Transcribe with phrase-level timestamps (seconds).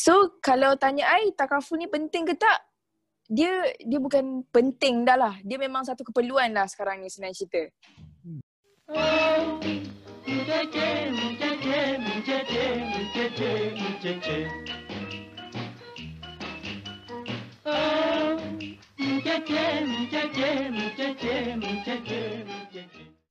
[0.00, 2.56] So kalau tanya I takaful ni penting ke tak?
[3.28, 5.36] Dia dia bukan penting dah lah.
[5.44, 7.68] Dia memang satu keperluan lah sekarang ni senang cerita.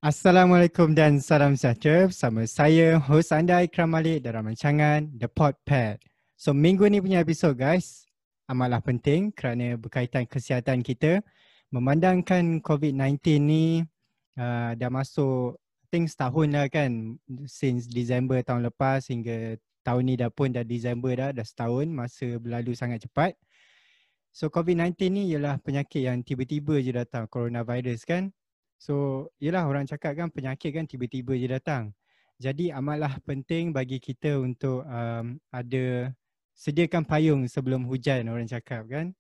[0.05, 6.08] Assalamualaikum dan salam sejahtera bersama saya, host anda Ikram Malik dalam rancangan The Pod Pad.
[6.39, 8.07] So minggu ni punya episod guys,
[8.47, 11.19] amatlah penting kerana berkaitan kesihatan kita.
[11.67, 13.83] Memandangkan COVID-19 ni
[14.39, 15.59] uh, dah masuk,
[15.91, 21.11] think setahun lah kan, since Disember tahun lepas hingga tahun ni dah pun dah Disember
[21.11, 23.35] dah, dah setahun, masa berlalu sangat cepat.
[24.31, 28.31] So COVID-19 ni ialah penyakit yang tiba-tiba je datang, coronavirus kan.
[28.79, 31.91] So, yelah orang cakap kan penyakit kan tiba-tiba je datang.
[32.39, 36.15] Jadi amatlah penting bagi kita untuk um, ada
[36.59, 39.15] sediakan payung sebelum hujan orang cakap kan.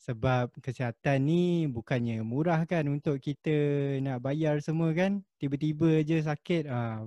[0.00, 3.54] Sebab kesihatan ni bukannya murah kan untuk kita
[4.02, 5.22] nak bayar semua kan.
[5.38, 7.06] Tiba-tiba je sakit, uh,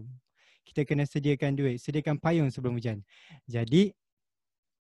[0.64, 3.04] kita kena sediakan duit, sediakan payung sebelum hujan.
[3.50, 3.92] Jadi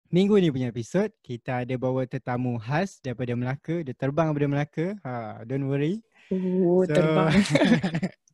[0.09, 3.85] minggu ni punya episod kita ada bawa tetamu khas daripada Melaka.
[3.85, 4.87] Dia terbang daripada Melaka.
[5.05, 6.01] Ha, don't worry.
[6.33, 7.35] Oh, so, terbang.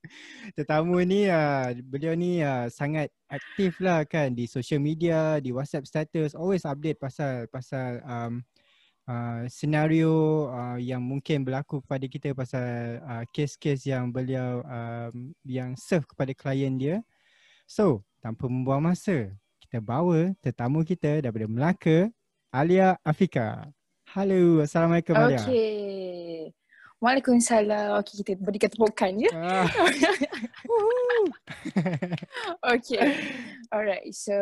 [0.59, 5.89] tetamu ni uh, beliau ni uh, sangat aktif lah kan di social media, di WhatsApp
[5.89, 8.45] status, always update pasal pasal um,
[9.09, 15.75] uh, senario uh, yang mungkin berlaku kepada kita pasal uh, kes-kes yang beliau um, yang
[15.79, 17.01] serve kepada klien dia.
[17.67, 19.33] So, tanpa membuang masa,
[19.65, 22.11] kita bawa tetamu kita daripada Melaka,
[22.53, 23.65] Alia Afika.
[24.13, 25.41] Halo, Assalamualaikum Alia.
[25.41, 26.02] Okay.
[27.03, 27.99] Waalaikumsalam.
[27.99, 29.31] Okey, kita berikan tepukan ya.
[29.35, 29.67] Ah.
[32.79, 33.19] okay.
[33.75, 34.07] Alright.
[34.15, 34.39] So,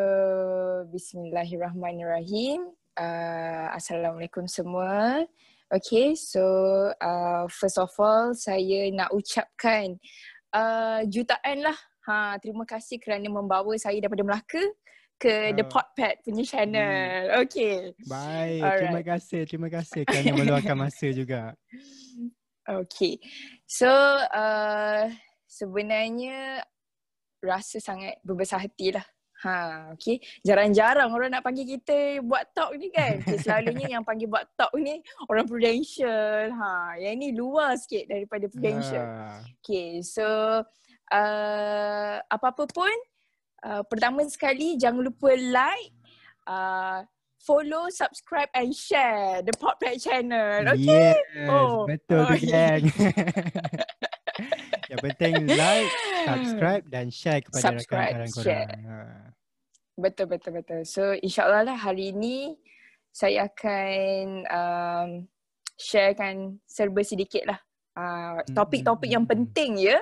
[0.93, 2.69] bismillahirrahmanirrahim.
[3.01, 5.25] Uh, Assalamualaikum semua.
[5.73, 6.45] Okay, so
[7.01, 9.97] uh, first of all, saya nak ucapkan
[10.53, 11.79] uh, jutaan lah.
[12.05, 14.61] Ha, terima kasih kerana membawa saya daripada Melaka
[15.17, 17.25] ke uh, The Potpad punya channel.
[17.25, 17.41] Hmm.
[17.49, 17.97] Okay.
[18.05, 18.81] Baik, Alright.
[18.85, 19.41] terima kasih.
[19.49, 21.57] Terima kasih kerana meluangkan masa juga.
[22.69, 23.21] Okay.
[23.65, 23.89] So
[24.31, 25.09] uh,
[25.49, 26.65] sebenarnya
[27.41, 29.07] rasa sangat berbesar hati lah.
[29.41, 30.21] Ha, okay.
[30.45, 33.25] Jarang-jarang orang nak panggil kita buat talk ni kan.
[33.25, 35.01] Okay, selalunya yang panggil buat talk ni
[35.33, 36.53] orang prudential.
[36.53, 39.01] Ha, yang ni luar sikit daripada prudential.
[39.01, 39.41] Uh.
[39.65, 40.25] Okay, so
[41.09, 42.93] uh, apa-apa pun
[43.65, 45.97] uh, pertama sekali jangan lupa like,
[46.45, 47.01] uh,
[47.41, 50.69] follow, subscribe and share the Podpad channel.
[50.77, 51.17] Okay?
[51.17, 51.89] Yes, oh.
[51.89, 52.85] betul tu oh, gang.
[54.91, 55.91] Yang penting like,
[56.27, 58.69] subscribe dan share kepada subscribe, rakan-rakan korang.
[58.85, 58.97] Ha.
[60.01, 60.81] Betul, betul, betul.
[60.89, 62.57] So insyaAllah lah hari ini
[63.11, 65.11] saya akan um,
[65.77, 67.61] sharekan serba sedikit lah.
[67.99, 70.01] Uh, topik-topik yang penting ya.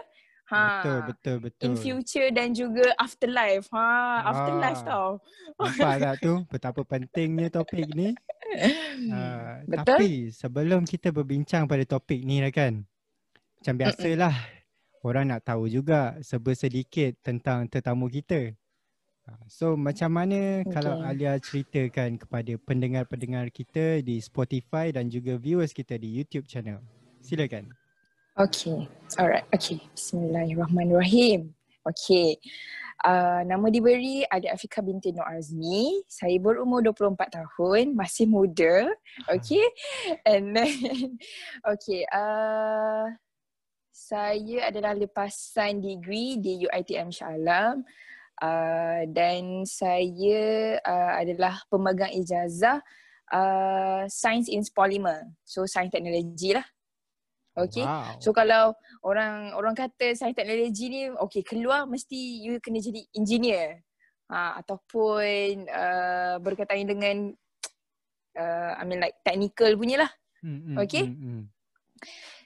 [0.48, 0.80] Ha.
[0.80, 1.66] Betul, betul, betul.
[1.68, 3.68] In future dan juga afterlife.
[3.68, 3.88] Ha,
[4.24, 4.88] afterlife ha.
[4.88, 5.08] tau.
[5.60, 8.16] Nampak tak tu betapa pentingnya topik ni?
[9.12, 9.84] Ha, betul.
[9.84, 12.80] Tapi sebelum kita berbincang pada topik ni lah kan.
[13.60, 14.34] Macam biasalah
[15.04, 18.56] orang nak tahu juga serba sedikit tentang tetamu kita.
[19.28, 20.72] Ha, so macam mana okay.
[20.72, 26.80] kalau Alia ceritakan kepada pendengar-pendengar kita di Spotify dan juga viewers kita di YouTube channel.
[27.20, 27.68] Silakan.
[28.38, 28.86] Okay,
[29.18, 29.42] alright.
[29.50, 31.50] Okay, Bismillahirrahmanirrahim.
[31.82, 32.38] Okay,
[33.02, 36.06] uh, nama diberi Adik Afika binti Nur Azmi.
[36.06, 38.94] Saya berumur 24 tahun, masih muda.
[39.26, 39.66] Okay,
[40.22, 40.70] and then,
[41.74, 43.10] okay, uh,
[43.90, 47.82] saya adalah lepasan degree di UITM Shah Alam.
[48.38, 52.78] Uh, dan saya uh, adalah pemegang ijazah
[53.34, 55.26] uh, Science in Polymer.
[55.42, 56.77] So, Science Teknologi lah.
[57.66, 57.82] Okay.
[57.82, 58.22] Wow.
[58.22, 63.82] So kalau orang orang kata sains teknologi ni okay keluar mesti you kena jadi engineer.
[64.28, 67.32] Ha, ataupun uh, berkaitan dengan
[68.36, 70.10] uh, I mean like technical punya lah.
[70.44, 71.04] Mm, mm, okay.
[71.08, 71.42] Mm, mm.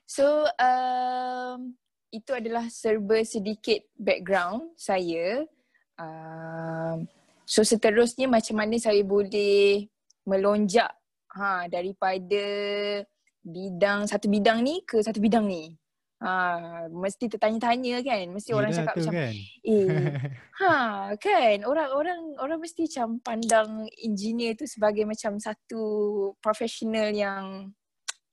[0.06, 1.74] So um,
[2.12, 5.42] itu adalah serba sedikit background saya.
[5.98, 7.10] Um,
[7.48, 9.88] so seterusnya macam mana saya boleh
[10.22, 10.92] melonjak
[11.34, 12.44] ha, daripada
[13.42, 15.74] bidang satu bidang ni ke satu bidang ni.
[16.22, 18.26] Ha, mesti tertanya-tanya kan.
[18.30, 19.34] Mesti Yelah orang cakap macam kan?
[19.66, 19.90] eh
[20.62, 20.76] ha
[21.18, 25.82] kan orang-orang orang mesti macam pandang engineer tu sebagai macam satu
[26.38, 27.74] profesional yang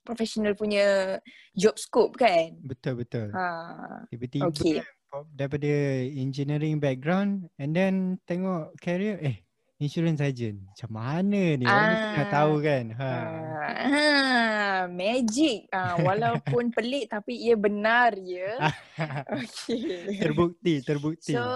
[0.06, 1.18] profesional punya
[1.58, 2.54] job scope kan.
[2.62, 3.34] Betul betul.
[3.34, 4.06] Ha.
[4.14, 4.86] Tiba-tiba okay.
[5.34, 5.70] daripada
[6.14, 9.49] engineering background and then tengok career eh
[9.80, 10.60] insurance agent.
[10.60, 11.64] Macam mana ni?
[11.64, 12.86] Orang ah, mesti nak tahu kan.
[13.00, 13.12] Ha.
[13.16, 15.60] Ah, magic.
[15.72, 18.60] Ah, walaupun pelik tapi ia benar ya.
[19.40, 20.20] okay.
[20.20, 21.32] Terbukti, terbukti.
[21.32, 21.48] So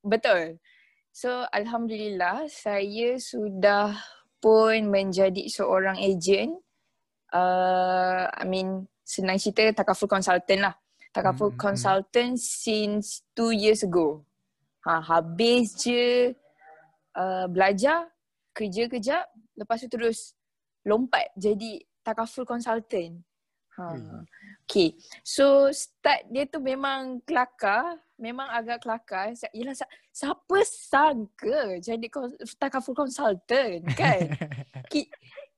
[0.00, 0.56] betul.
[1.12, 3.92] So alhamdulillah saya sudah
[4.40, 6.56] pun menjadi seorang agent.
[7.28, 10.74] Uh, I mean senang cerita takaful consultant lah.
[11.12, 11.64] Takaful hmm, hmm, hmm.
[11.68, 14.24] consultant since two years ago.
[14.82, 16.34] Ha, habis je
[17.16, 18.08] uh, belajar,
[18.52, 19.24] kerja kejap,
[19.56, 20.36] lepas tu terus
[20.84, 23.22] lompat jadi takaful consultant.
[23.72, 23.96] Ha.
[24.68, 24.92] Okay.
[25.24, 27.96] So start dia tu memang kelakar.
[28.20, 29.32] Memang agak kelakar.
[29.56, 29.74] Yelah
[30.12, 32.06] siapa sangka jadi
[32.60, 34.28] takaful consultant kan?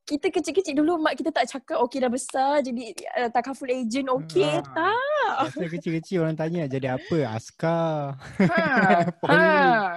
[0.05, 2.93] kita kecil-kecil dulu mak kita tak cakap okey dah besar jadi
[3.25, 4.61] uh, takaful agent okey ha.
[4.61, 5.37] tak.
[5.49, 7.19] Masa kecil-kecil orang tanya jadi apa?
[7.33, 8.21] Askar.
[8.37, 8.65] Ha.
[9.33, 9.43] ha.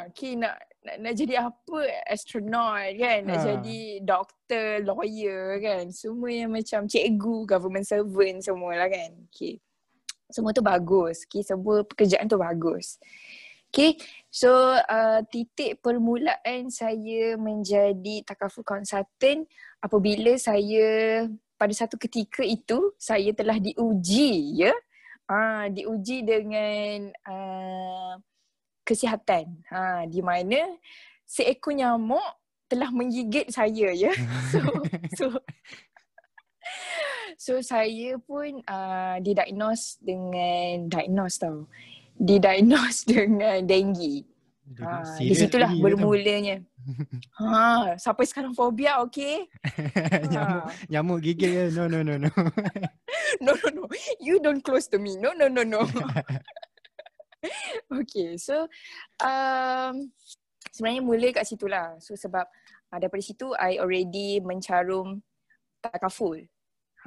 [0.07, 0.55] Okay, nak,
[0.87, 1.79] nak nak jadi apa?
[2.07, 3.19] Astronaut kan?
[3.27, 3.43] Nak ha.
[3.43, 5.91] jadi doktor, lawyer kan?
[5.91, 9.11] Semua yang macam cikgu, government servant semualah kan.
[9.27, 9.59] Okay.
[10.31, 11.27] Semua tu bagus.
[11.27, 12.95] Okay, semua pekerjaan tu bagus.
[13.67, 13.99] Okay,
[14.31, 14.47] so
[14.79, 19.43] uh, titik permulaan saya menjadi takaful consultant
[19.83, 21.27] apabila saya
[21.59, 24.71] pada satu ketika itu saya telah diuji ya
[25.27, 28.15] uh, diuji dengan uh,
[28.87, 30.63] kesihatan uh, di mana
[31.27, 32.23] seekor nyamuk
[32.71, 34.15] telah menggigit saya ya
[34.51, 34.63] so
[35.19, 35.25] so
[37.35, 41.67] so saya pun uh, didiagnose dengan diagnose tau
[42.17, 44.25] didiagnose dengan dengue.
[44.83, 46.59] Ha, di situlah bermulanya.
[47.39, 49.47] ha, sampai sekarang fobia, nyamuk,
[50.35, 50.67] ha.
[50.91, 51.63] nyamuk gigit ke?
[51.71, 52.27] No, no, no, no.
[53.39, 53.83] no, no, no.
[54.19, 55.15] You don't close to me.
[55.15, 55.87] No, no, no, no.
[58.01, 58.65] okay, so
[59.21, 60.09] um,
[60.73, 61.97] sebenarnya mula kat situ lah.
[62.01, 62.45] So sebab
[62.93, 65.21] uh, daripada situ, I already mencarum
[65.81, 66.41] takaful.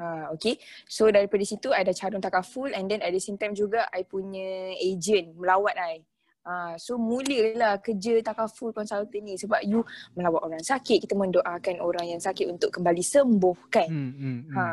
[0.01, 0.57] Ha, okay.
[0.89, 4.07] So daripada situ I dah calon takaful and then at the same time juga I
[4.07, 6.01] punya agent melawat I.
[6.41, 9.85] Ha, so mulalah kerja takaful consultant ni sebab you
[10.17, 13.89] melawat orang sakit, kita mendoakan orang yang sakit untuk kembali sembuh kan.
[13.93, 14.57] Hmm, hmm, hmm.
[14.57, 14.67] Ha.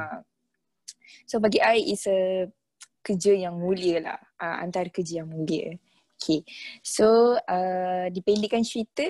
[1.27, 2.48] So bagi I is a
[3.07, 4.19] kerja yang mulia lah.
[4.36, 5.80] Uh, antara kerja yang mulia.
[6.19, 6.44] Okay.
[6.83, 9.06] So uh, dipendekkan cerita,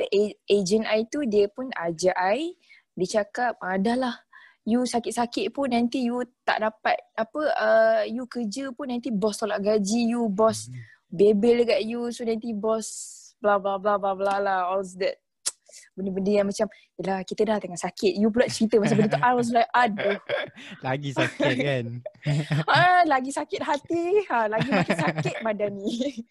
[0.45, 2.53] agent I tu dia pun ajar I.
[2.97, 4.27] Dia cakap, adalah
[4.67, 9.63] you sakit-sakit pun nanti you tak dapat apa uh, you kerja pun nanti bos tolak
[9.63, 10.83] gaji you bos mm-hmm.
[11.07, 12.83] bebel dekat you so nanti bos
[13.39, 15.23] bla bla bla bla bla lah all that
[15.93, 16.67] benda-benda yang macam
[16.99, 20.19] yalah kita dah tengah sakit you pula cerita masa benda tu I was like aduh
[20.87, 21.85] lagi sakit kan
[22.73, 26.25] ah lagi sakit hati ha lagi makin sakit badan ni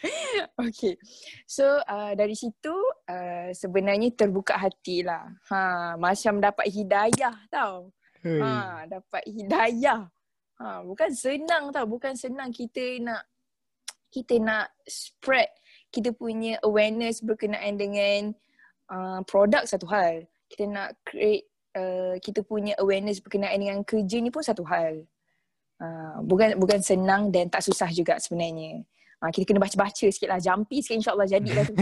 [0.56, 0.96] okay.
[1.44, 2.72] So uh, dari situ
[3.04, 5.28] uh, sebenarnya terbuka hati lah.
[5.52, 7.92] Ha, macam dapat hidayah tau.
[8.24, 8.40] Hey.
[8.40, 10.08] Ha, dapat hidayah.
[10.60, 11.84] Ha, bukan senang tau.
[11.84, 13.28] Bukan senang kita nak
[14.08, 15.48] kita nak spread
[15.90, 18.34] kita punya awareness berkenaan dengan
[18.90, 20.26] uh, produk satu hal.
[20.50, 21.46] Kita nak create
[21.78, 25.06] uh, kita punya awareness berkenaan dengan kerja ni pun satu hal.
[25.80, 28.84] Uh, bukan bukan senang dan tak susah juga sebenarnya.
[29.20, 30.40] Ha, kita kena baca-baca sikit lah.
[30.40, 31.76] Jumpy sikit insyaAllah jadilah tu.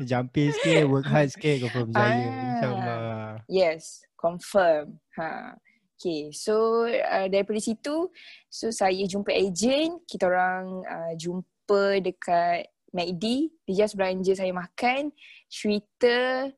[0.12, 3.32] Jumpy sikit, work hard sikit confirm berjaya ah, insyaAllah.
[3.48, 5.00] Yes, confirm.
[5.16, 5.56] Ha.
[5.96, 8.12] Okay, so uh, daripada situ,
[8.52, 15.10] so saya jumpa agent, kita orang uh, jumpa dekat MACD, dia just belanja saya makan,
[15.48, 16.48] cerita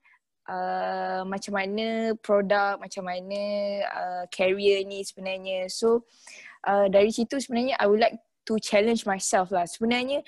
[0.50, 3.43] uh, macam mana produk, macam mana
[3.88, 5.71] uh, carrier ni sebenarnya.
[5.71, 6.05] So
[6.67, 9.64] uh, dari situ sebenarnya I would like to challenge myself lah.
[9.64, 10.21] Sebenarnya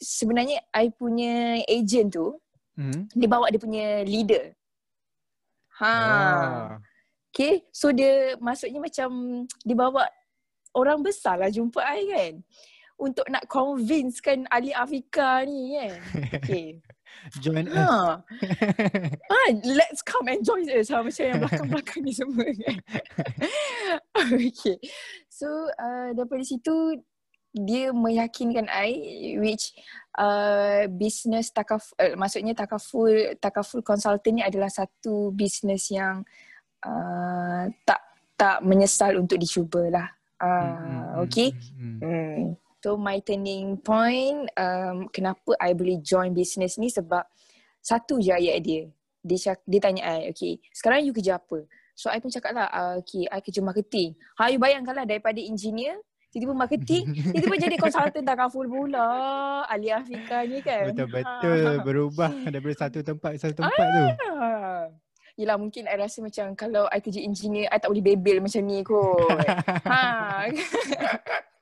[0.00, 2.36] sebenarnya I punya agent tu
[2.78, 3.12] hmm.
[3.12, 4.54] dia bawa dia punya leader.
[5.82, 5.90] Ha.
[5.90, 6.64] Ah.
[7.34, 7.66] Okay.
[7.74, 9.10] So dia maksudnya macam
[9.66, 10.06] dia bawa
[10.74, 12.34] orang besar lah jumpa I kan.
[12.94, 15.98] Untuk nak convince kan Ali Afika ni kan.
[16.38, 16.78] Okay.
[17.42, 17.78] Join ha.
[17.78, 18.26] us.
[19.30, 19.40] ha,
[19.78, 20.90] let's come and join us.
[20.90, 22.76] Ha, macam yang belakang-belakang ni semua kan.
[24.34, 24.76] okay.
[25.30, 25.46] So
[25.78, 27.00] uh, daripada situ
[27.54, 28.98] dia meyakinkan I
[29.38, 29.72] which
[30.18, 36.26] uh, business takaf uh, maksudnya takaful takaful consultant ni adalah satu business yang
[36.82, 38.00] uh, tak
[38.34, 40.10] tak menyesal untuk dicubalah.
[40.42, 41.22] Uh, mm-hmm.
[41.24, 41.48] okay.
[41.78, 42.02] Mm-hmm.
[42.02, 42.42] Mm.
[42.84, 47.24] So my turning point um, kenapa I boleh join business ni sebab
[47.80, 48.92] satu je ayat dia.
[49.24, 51.64] Dia, cak, dia tanya I, okay, sekarang you kerja apa?
[51.96, 54.12] So I pun cakap lah, uh, okay, I kerja marketing.
[54.36, 55.96] Ha, you bayangkanlah daripada engineer
[56.28, 59.08] tiba-tiba marketing, tiba-tiba jadi consultant takaful pula.
[59.64, 60.92] Ali Afika ni kan.
[60.92, 64.04] Betul-betul berubah daripada satu tempat ke satu tempat tu.
[64.28, 64.84] Ah.
[65.40, 68.84] Yelah mungkin I rasa macam kalau I kerja engineer, I tak boleh bebel macam ni
[68.84, 69.40] kot.
[69.88, 70.44] ha.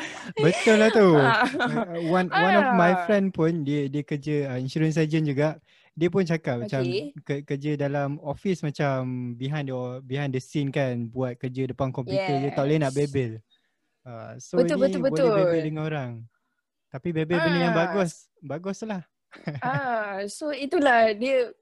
[0.44, 1.08] Betul lah tu.
[1.20, 1.44] Ah.
[1.46, 5.58] Uh, one one of my friend pun dia dia kerja uh, insurance agent juga.
[5.92, 7.12] Dia pun cakap macam Okay.
[7.26, 12.40] ke, kerja dalam office macam behind the behind the scene kan buat kerja depan komputer
[12.40, 12.98] dia tak boleh nak Yes.
[13.04, 13.32] bebel.
[14.00, 15.34] Uh, so Betul, ni betul, boleh betul.
[15.44, 16.10] bebel dengan orang.
[16.88, 17.80] Tapi bebel benda yang Ah.
[17.84, 18.26] bagus.
[18.40, 19.02] Baguslah.
[19.62, 21.52] ah, so itulah dia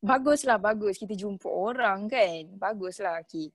[0.00, 2.42] baguslah bagus kita jumpa orang kan.
[2.56, 3.50] Baguslah okay.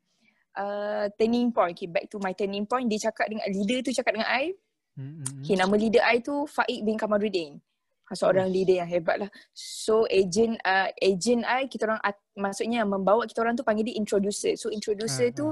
[0.56, 1.76] Uh, turning point.
[1.76, 2.88] Okay, back to my turning point.
[2.88, 4.56] Dia cakap dengan leader tu cakap dengan I.
[4.96, 5.44] Hmm.
[5.44, 7.60] Okay, nama leader I tu Faik bin Kamaruddin.
[8.06, 9.32] Seorang leader yang hebat lah.
[9.52, 13.98] So agent uh, agent I kita orang at, maksudnya membawa kita orang tu panggil dia
[13.98, 14.54] introducer.
[14.56, 15.46] So introducer Ah, tu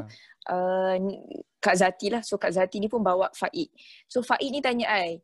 [0.54, 0.96] uh,
[1.58, 2.22] Kak Zati lah.
[2.22, 3.74] So Kak Zati ni pun bawa Faik.
[4.06, 5.18] So Faik ni tanya I,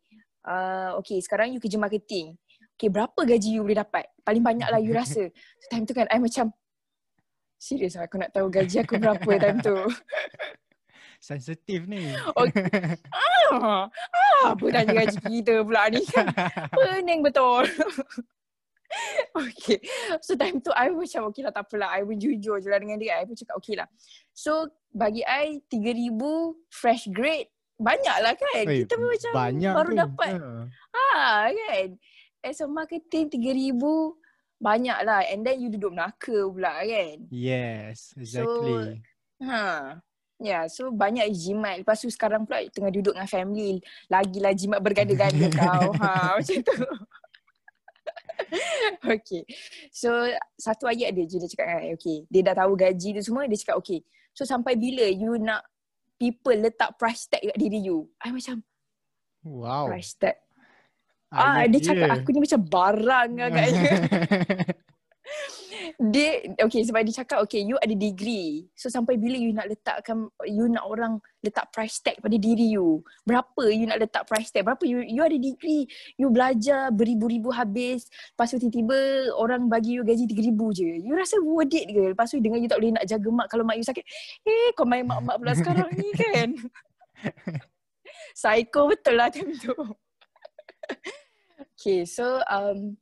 [0.50, 2.34] uh, okay sekarang you kerja marketing.
[2.76, 4.10] Okay berapa gaji you boleh dapat?
[4.26, 5.30] Paling banyak lah you rasa.
[5.32, 6.50] So time tu kan I macam,
[7.60, 9.76] serius lah aku nak tahu gaji aku berapa time tu.
[11.20, 12.16] Sensitif ni.
[12.32, 12.96] Okay.
[13.52, 16.32] Ah, ah, apa tanya gaji kita pula ni kan.
[16.72, 17.68] Pening betul.
[19.36, 19.84] okay.
[20.24, 21.92] So time tu I macam okay lah tak apalah.
[21.92, 23.20] I pun jujur je lah dengan dia.
[23.20, 23.92] I pun cakap okay lah.
[24.32, 26.16] So bagi I 3,000
[26.72, 28.64] fresh grade banyak lah kan.
[28.64, 30.00] Oi, kita pun macam baru tu.
[30.00, 30.32] dapat.
[30.40, 30.52] Ha.
[30.96, 31.90] Ha kan.
[32.40, 33.76] As a marketing 3,000
[34.60, 35.24] banyak lah.
[35.32, 37.18] And then you duduk Melaka pula kan.
[37.32, 39.02] Yes, exactly.
[39.40, 39.98] Ha.
[40.40, 41.84] Ya, yeah, so banyak jimat.
[41.84, 43.84] Lepas tu sekarang pula tengah duduk dengan family.
[44.08, 45.92] Lagilah jimat berganda-ganda tau.
[46.00, 46.80] Ha, macam tu.
[49.16, 49.44] okay.
[49.92, 50.12] So,
[50.56, 52.24] satu ayat dia je dia cakap I, okay.
[52.32, 54.00] Dia dah tahu gaji tu semua, dia cakap okay.
[54.32, 55.68] So, sampai bila you nak
[56.16, 58.08] people letak price tag kat diri you?
[58.24, 58.64] I macam,
[59.44, 59.92] wow.
[59.92, 60.40] price tag?
[61.30, 63.94] Ah, dia cakap aku ni macam barang agaknya.
[66.00, 68.66] dia okay sebab dia cakap okay you ada degree.
[68.74, 73.06] So sampai bila you nak letakkan you nak orang letak price tag pada diri you?
[73.28, 74.66] Berapa you nak letak price tag?
[74.66, 80.04] Berapa you you ada degree, you belajar beribu-ribu habis, lepas tu tiba-tiba orang bagi you
[80.08, 80.90] gaji 3000 je.
[81.04, 82.16] You rasa worth it ke?
[82.18, 84.06] Lepas tu dengan you tak boleh nak jaga mak kalau mak you sakit.
[84.48, 86.50] Eh kau main mak-mak pula sekarang ni kan.
[88.40, 89.76] Psycho betul lah time tu.
[91.80, 93.00] Okay, so um,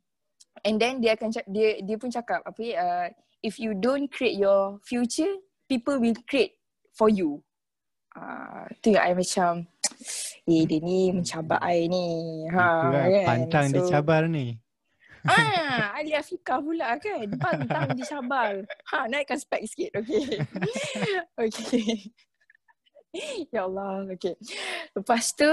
[0.61, 3.07] and then dia akan dia dia pun cakap apa uh,
[3.41, 6.57] if you don't create your future, people will create
[6.93, 7.41] for you.
[8.17, 9.65] Ah, uh, tu yang I macam
[10.49, 12.07] eh dia ni mencabar I ni.
[12.49, 13.25] Ha, Itulah, kan?
[13.25, 14.57] pantang So, dicabar ni.
[15.27, 17.27] Ah, Ali Afika pula kan.
[17.35, 18.63] Pantang dicabar.
[18.95, 19.99] Ha, naikkan spek sikit.
[19.99, 20.39] Okay.
[21.43, 22.15] okay.
[23.53, 24.07] ya Allah.
[24.15, 24.35] Okay.
[24.93, 25.49] Lepas tu,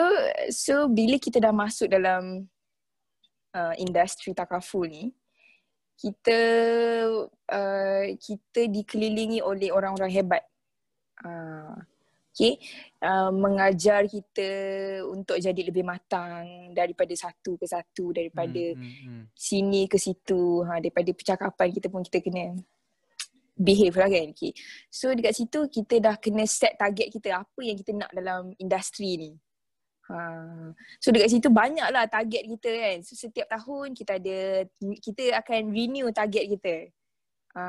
[0.51, 2.47] so bila kita dah masuk dalam
[3.55, 5.15] uh, industri takaful ni,
[5.95, 6.41] kita
[7.49, 10.43] uh, kita dikelilingi oleh orang-orang hebat.
[11.23, 11.79] Uh,
[12.35, 12.59] okay.
[12.99, 14.51] Uh, mengajar kita
[15.07, 19.23] untuk jadi lebih matang daripada satu ke satu, daripada Hmm, hmm, hmm.
[19.33, 22.59] sini ke situ ha, daripada percakapan kita pun kita kena
[23.55, 24.53] behave lah kan okay.
[24.91, 29.15] so dekat situ kita dah kena set target kita apa yang kita nak dalam industri
[29.15, 29.31] ni
[30.11, 30.75] ha.
[30.99, 34.39] so dekat situ banyak lah target kita kan so setiap tahun kita ada
[34.99, 36.75] kita akan renew target kita
[37.55, 37.67] ha.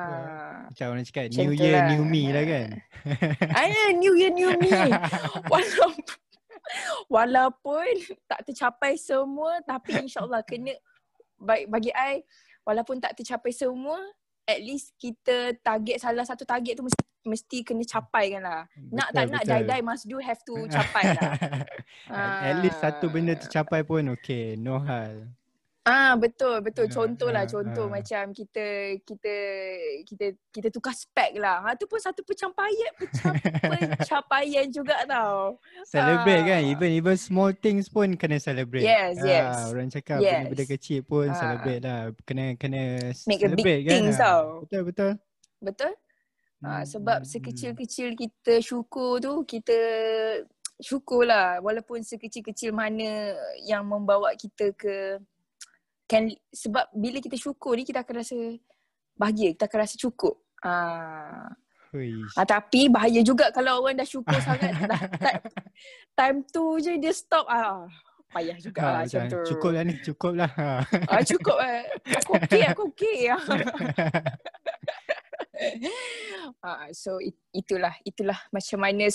[0.66, 1.88] Macam orang cakap, Macam new year, lah.
[1.94, 2.70] new me lah kan.
[3.54, 4.74] Ah, new year new me.
[5.46, 6.02] Walaupun
[7.08, 7.94] walaupun
[8.26, 10.74] tak tercapai semua tapi insyaallah kena
[11.38, 12.26] baik bagi I
[12.66, 14.02] walaupun tak tercapai semua
[14.46, 18.62] at least kita target salah satu target tu mesti mesti kena capai kan lah.
[18.78, 19.58] Nak tak Betul, nak betul.
[19.58, 21.32] die die must do have to capai lah.
[22.14, 23.42] At at least satu benda Ah.
[23.42, 25.34] tercapai pun okay, no hal.
[25.86, 27.94] Ah betul betul Ah, contoh lah ah, contoh ah.
[27.94, 28.66] macam kita
[29.00, 29.36] kita
[30.02, 31.62] kita kita tukar spek lah.
[31.62, 33.38] Ha tu pun satu pencapaian pencap-
[34.02, 35.62] pencapaian juga tau.
[35.86, 36.72] Celebrate kan, Ah.
[36.74, 38.82] even even small things pun kena celebrate.
[38.82, 39.54] Yes, Ah, yes.
[39.70, 40.50] Orang cakap Yes.
[40.50, 41.38] benda-benda kecil pun Ah.
[41.38, 42.02] celebrate lah.
[42.24, 42.82] Kena kena
[43.24, 43.94] Make a big celebrate kan.
[43.94, 44.44] things Ah, tau.
[44.66, 45.12] Betul betul.
[45.62, 45.94] Betul?
[46.60, 49.78] Ha, sebab hmm, sekecil-kecil kita syukur tu kita
[50.76, 55.22] syukur lah walaupun sekecil-kecil mana yang membawa kita ke
[56.06, 58.38] kan sebab bila kita syukur ni kita akan rasa
[59.18, 60.38] bahagia, kita akan rasa cukup.
[60.62, 61.50] Ah,
[62.36, 65.44] ah tapi bahaya juga kalau orang dah syukur sangat dah time,
[66.18, 67.88] time tu je dia stop ah
[68.36, 69.40] payah juga Ha, lah macam tu.
[69.56, 70.52] cukup lah ni, cukup lah.
[71.08, 71.88] Ah cukup eh.
[72.20, 73.32] Aku okey, aku okey.
[76.68, 79.08] ah, so it, itulah itulah macam mana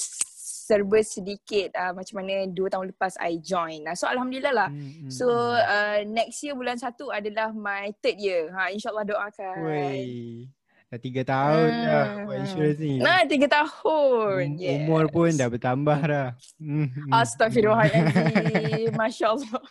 [0.71, 3.83] serba sedikit uh, macam mana dua tahun lepas I join.
[3.91, 4.69] Uh, so alhamdulillah lah.
[4.71, 5.27] Hmm, hmm, So
[5.59, 8.55] uh, next year bulan satu adalah my third year.
[8.55, 9.57] Ha insyaallah doakan.
[9.67, 10.47] Wey.
[10.91, 11.87] Dah tiga tahun Hmm.
[11.87, 12.99] dah buat insurans ni.
[12.99, 14.59] Nah, tiga tahun.
[14.59, 16.29] Um, Umur pun dah bertambah dah.
[16.59, 16.91] Hmm.
[17.15, 18.91] Astagfirullahaladzim.
[18.99, 19.63] Masya Allah.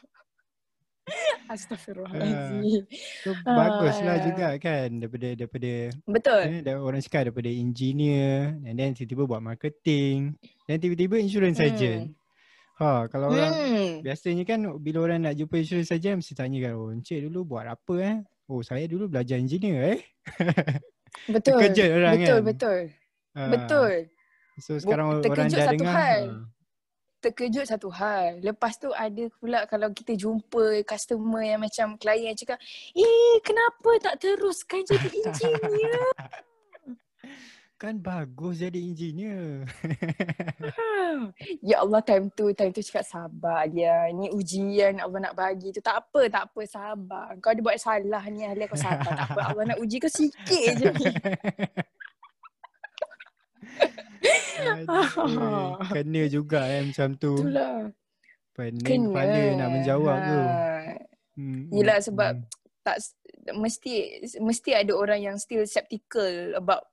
[1.54, 2.84] Astagfirullahaladzim.
[3.24, 4.24] So baguslah Ah.
[4.24, 5.72] juga kan daripada daripada
[6.06, 6.42] Betul.
[6.62, 11.68] dah orang cakap daripada engineer and then tiba-tiba buat marketing dan tiba-tiba insurance Hmm.
[11.68, 12.04] agent.
[12.78, 13.92] Ha kalau orang Hmm.
[14.02, 17.66] biasanya kan bila orang nak jumpa insurance agent mesti tanya kan oh encik dulu buat
[17.66, 18.16] apa eh?
[18.48, 20.02] Oh saya dulu belajar engineer eh.
[21.34, 21.60] Betul.
[21.60, 22.42] Terkejut orang betul, kan.
[22.46, 22.80] Betul.
[23.36, 23.42] Ha.
[23.50, 23.92] Betul.
[24.60, 25.96] So sekarang orang terkejut dah dengar.
[25.96, 26.24] hal.
[26.24, 26.59] ha.
[27.20, 28.40] Terkejut satu hal.
[28.40, 32.56] Lepas tu ada pula kalau kita jumpa customer yang macam klien yang cakap,
[32.96, 36.08] "Eh, kenapa tak teruskan jadi engineer?"
[37.80, 39.64] Kan bagus jadi engineer.
[41.64, 44.12] ya Allah time tu, time tu cakap sabar dia.
[44.12, 45.80] Ni ujian Allah nak bagi tu.
[45.80, 47.40] Tak apa, tak apa, sabar.
[47.40, 49.08] Kau ada buat salah ni, ahli kau sabar.
[49.08, 51.08] Tak apa, Allah nak uji kau sikit je ni.
[54.60, 57.34] Aduh, kena juga eh macam tu.
[57.40, 57.90] Itulah.
[58.54, 59.08] Pening Kena.
[59.16, 60.40] kepala nak menjawab tu.
[60.44, 60.58] Ha.
[61.40, 62.48] Hmm, Yelah hmm, sebab hmm.
[62.84, 62.98] tak
[63.56, 63.94] mesti
[64.44, 66.84] mesti ada orang yang still skeptical about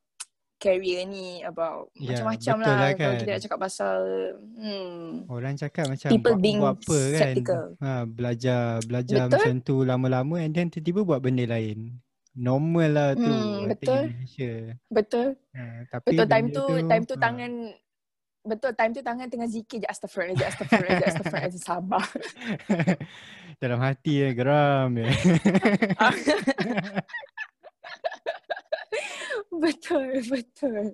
[0.56, 3.20] career ni about Ya, macam-macam lah, lah kalau kan.
[3.20, 3.98] kita nak cakap pasal
[4.56, 7.18] hmm Orang cakap macam People buat, being buat apa kan.
[7.18, 7.64] skeptical.
[7.82, 9.32] Ha, belajar belajar Betul.
[9.36, 11.98] macam tu lama-lama and then tiba-tiba buat benda lain.
[12.36, 13.24] Normal lah tu.
[13.24, 14.02] Hmm, betul.
[14.06, 14.52] Malaysia.
[14.86, 17.52] betul Ha, tapi betul time benda tu time tu ha, tangan
[18.42, 22.04] betul time tu tangan tengah zikir je astagfirullahalazim astagfirullahalazim astagfirullahalazim sabar
[23.62, 25.08] dalam hati eh, geram je.
[29.52, 30.84] betul betul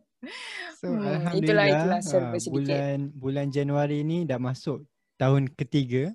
[0.79, 2.55] So Hmm, alhamdulillah itulah- itulah serba ah, sedikit.
[2.55, 6.15] bulan bulan Januari ni dah masuk tahun ketiga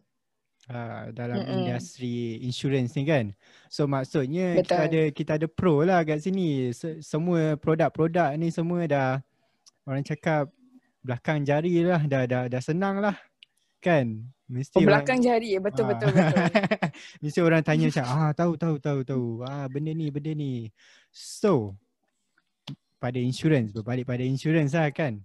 [0.68, 1.54] uh, dalam Mm-mm.
[1.66, 3.32] industri insurans ni kan.
[3.68, 4.88] So maksudnya kita Betul.
[4.88, 6.72] ada kita ada pro lah kat sini.
[6.72, 9.20] Se- semua produk-produk ni semua dah
[9.84, 10.52] orang cakap
[11.04, 13.16] belakang jari lah dah dah dah senang lah.
[13.80, 14.28] Kan?
[14.48, 15.90] Mesti oh, orang- belakang jari betul Ah.
[15.92, 16.40] betul betul
[17.24, 19.26] Mesti orang tanya macam ah tahu tahu tahu tahu.
[19.44, 20.72] Ah benda ni benda ni.
[21.12, 21.76] So
[22.98, 25.22] pada insurans berbalik pada insurans lah kan.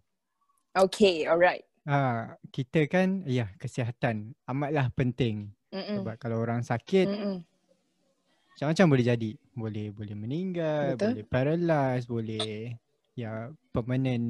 [0.73, 5.51] okay alright Ah kita kan ya kesihatan amatlah penting.
[5.73, 6.05] Mm-mm.
[6.05, 7.37] Sebab kalau orang sakit Mm-mm.
[8.55, 9.31] macam-macam boleh jadi.
[9.53, 11.11] Boleh boleh meninggal, Betul.
[11.17, 12.77] boleh paralyze, boleh
[13.13, 14.25] ya permanent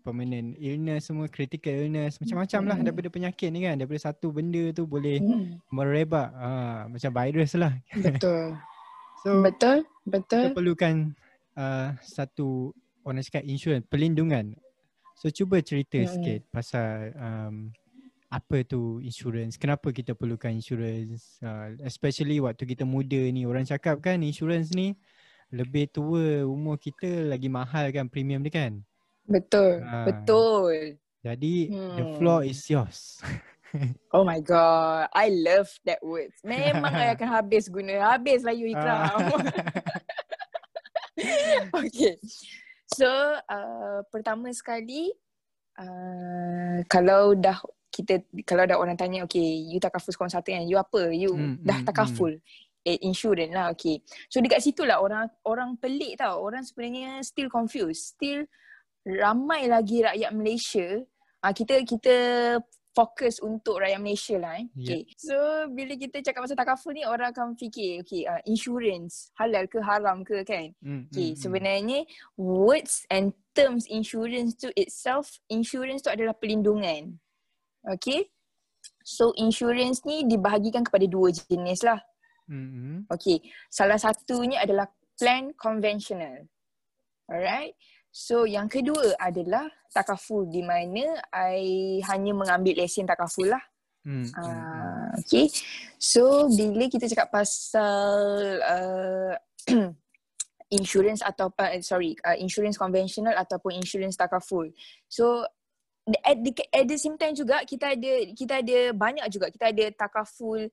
[0.00, 2.84] permanent illness semua critical illness macam-macam lah Mm.
[2.88, 5.60] daripada penyakit ni kan daripada satu benda tu boleh Mm.
[5.68, 8.56] merebak ah macam virus lah betul
[9.24, 10.94] so betul kita betul perlukan
[11.52, 12.72] uh, satu
[13.04, 14.56] orang cakap insurans perlindungan.
[15.20, 16.08] So cuba cerita Mm-mm.
[16.08, 16.14] mm.
[16.16, 17.68] sikit pasal um,
[18.32, 24.00] apa tu insurans, kenapa kita perlukan insurans uh, especially waktu kita muda ni orang cakap
[24.00, 24.96] kan insurans ni
[25.52, 28.72] lebih tua umur kita lagi mahal kan premium dia kan.
[29.28, 30.08] betul Ah.
[30.08, 32.16] betul Jadi the Hmm.
[32.16, 33.20] floor is yours.
[34.10, 36.34] Oh my god, I love that word.
[36.42, 38.02] Memang I akan habis guna.
[38.02, 38.98] Habis lah you ikram.
[39.06, 39.14] Ah.
[41.86, 42.18] okay.
[42.90, 43.06] So,
[43.38, 45.14] uh, pertama sekali,
[45.78, 47.58] uh, kalau dah
[47.90, 51.10] kita, kalau dah orang tanya, okay, you takaful sekolah satu kan, you apa?
[51.14, 52.32] You Hmm, dah hmm, takaful.
[52.80, 54.00] Eh, insurance lah, okay.
[54.32, 56.40] So, dekat situ lah orang orang pelik tau.
[56.40, 58.16] Orang sebenarnya still confused.
[58.16, 58.48] Still
[59.04, 60.88] ramai lagi rakyat Malaysia.
[61.40, 62.16] Uh, kita kita
[62.90, 64.66] fokus untuk rakyat Malaysia lah eh.
[64.74, 64.98] Ya.
[64.98, 65.02] Okay.
[65.14, 65.36] So
[65.70, 70.26] bila kita cakap pasal takaful ni orang akan fikir okay uh, insurance halal ke haram
[70.26, 70.74] ke kan.
[70.82, 71.38] Mm, Okay mm, mm.
[71.38, 72.00] sebenarnya
[72.34, 77.14] words and terms insurance tu itself insurance tu adalah perlindungan.
[77.86, 78.26] Okay.
[79.06, 82.02] So insurance ni dibahagikan kepada dua jenis lah.
[82.50, 82.98] Mm, mm.
[83.06, 83.38] Okay.
[83.70, 86.50] Salah satunya adalah plan conventional.
[87.30, 87.78] Alright.
[88.10, 93.62] So yang kedua adalah takaful di mana I hanya mengambil lesen takaful lah.
[94.02, 94.34] Mm, mm, mm.
[94.34, 95.46] Ah, okay.
[96.00, 98.18] So bila kita cakap pasal
[98.66, 99.34] uh,
[100.78, 104.66] insurance atau eh, sorry uh, insurance konvensional ataupun insurance takaful.
[105.06, 105.46] So
[106.26, 109.86] at the, at the same time juga kita ada kita ada banyak juga kita ada
[109.94, 110.66] takaful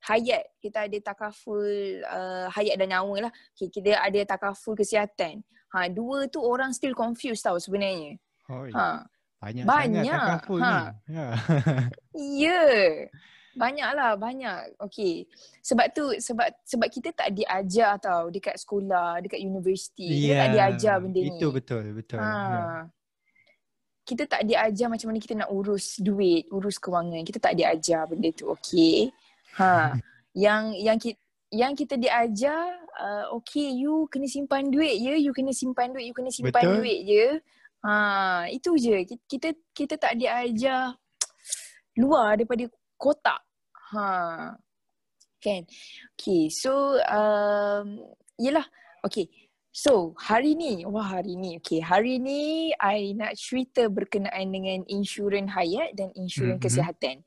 [0.00, 1.68] hayat, kita ada takaful
[2.08, 3.32] uh, hayat dan nyawa lah.
[3.52, 5.44] Okay, kita ada takaful kesihatan.
[5.70, 8.18] Ha, dua tu orang still confused tau sebenarnya.
[8.50, 8.66] Oh.
[8.74, 9.06] Ha.
[9.40, 10.04] Banyak, banyak.
[10.04, 10.68] sangat takaful Ha.
[10.68, 11.14] ni.
[11.14, 11.26] Ya.
[12.18, 12.62] Ya.
[13.50, 14.78] Banyaklah, banyak.
[14.78, 15.26] Okey.
[15.60, 20.06] Sebab tu sebab sebab kita tak diajar tau dekat sekolah, dekat universiti.
[20.06, 21.34] Kita tak Ya, diajar benda ni.
[21.34, 22.18] Itu betul, betul.
[22.22, 22.86] Ha.
[24.00, 27.22] kita tak diajar macam mana kita nak urus duit, urus kewangan.
[27.22, 28.50] Kita tak diajar benda tu.
[28.58, 29.06] Okay.
[29.54, 29.94] Ha.
[30.44, 31.19] yang yang kita
[31.50, 36.14] yang kita diajar uh, okay you kena simpan duit ya you kena simpan duit you
[36.14, 36.76] kena simpan Betul.
[36.82, 37.26] duit je.
[37.82, 37.94] Ha
[38.50, 38.96] itu je.
[39.26, 40.94] Kita kita tak diajar
[41.98, 43.42] luar daripada kotak.
[43.94, 44.54] Ha.
[45.40, 45.62] Kan?
[46.14, 47.98] Okay so um
[48.38, 48.64] yalah
[49.02, 49.26] okay
[49.70, 55.54] So, hari ni, wah hari ni, okay, hari ni I nak cerita berkenaan dengan insurans
[55.54, 56.66] hayat dan insurans mm-hmm.
[56.66, 57.22] kesihatan.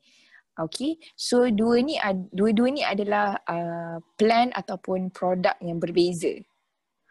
[0.54, 1.98] Okay, so dua ni,
[2.30, 6.30] dua-dua ni adalah uh, plan ataupun produk yang berbeza.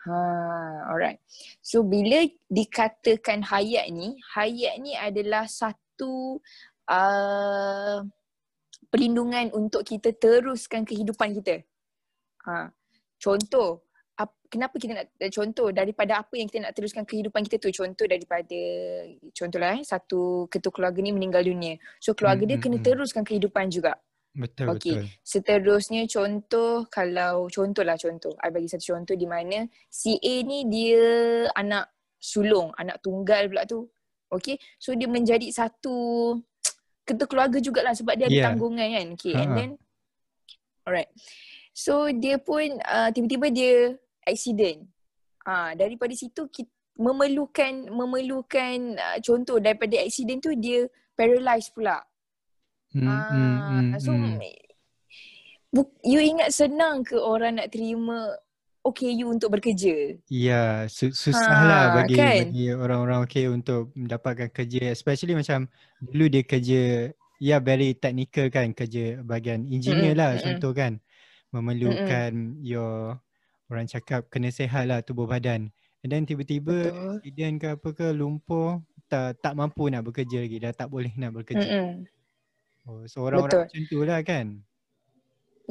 [0.08, 0.16] Ha,
[0.88, 1.20] alright.
[1.60, 6.40] So, bila dikatakan hayat ni, hayat ni adalah satu
[6.88, 8.00] uh,
[8.88, 11.68] perlindungan untuk kita teruskan kehidupan kita.
[12.48, 12.72] Ha,
[13.20, 13.84] contoh,
[14.54, 17.74] kenapa kita nak eh, contoh daripada apa yang kita nak teruskan kehidupan kita tu?
[17.74, 18.62] Contoh daripada
[19.34, 21.82] contohlah eh satu ketua keluarga ni meninggal dunia.
[21.98, 22.94] So keluarga hmm, dia kena hmm, hmm.
[22.94, 23.98] teruskan kehidupan juga.
[24.34, 24.98] Betul okay.
[24.98, 24.98] betul.
[25.26, 28.34] Seterusnya contoh kalau contohlah contoh.
[28.38, 31.06] I bagi satu contoh di mana CA ni dia
[31.58, 31.90] anak
[32.22, 33.90] sulung anak tunggal pula tu.
[34.30, 36.38] Okay so dia menjadi satu
[37.10, 38.46] ketua keluarga jugalah sebab dia ada yeah.
[38.46, 39.08] tanggungan kan.
[39.18, 39.42] Okay uh-huh.
[39.42, 39.72] and then
[40.86, 41.10] alright.
[41.74, 44.88] So dia pun uh, tiba-tiba dia accident.
[45.44, 50.86] Ah daripada situ kita memerlukan memerlukan uh, contoh daripada accident tu dia
[51.18, 52.02] paralyzed pula.
[52.94, 54.38] Hmm, ah hmm, hmm, so hmm.
[56.06, 58.38] you ingat senang ke orang nak terima
[58.84, 60.20] OKU untuk bekerja?
[60.28, 62.52] Ya, su- susahlah ha, bagi kan?
[62.52, 65.72] bagi orang-orang okay untuk mendapatkan kerja especially macam
[66.04, 66.82] dulu dia kerja
[67.40, 70.20] ya very technical kan kerja bahagian engineer mm-hmm.
[70.20, 71.00] lah contoh kan
[71.56, 72.60] memerlukan mm-hmm.
[72.60, 73.18] your
[73.74, 75.74] orang cakap kena sehat lah tubuh badan.
[76.04, 80.74] And then tiba-tiba accident ke apa ke lumpur tak tak mampu nak bekerja lagi dah
[80.76, 81.64] tak boleh nak bekerja.
[81.64, 81.92] Mm-hmm.
[82.84, 84.60] Oh, so orang-orang macam tu lah kan.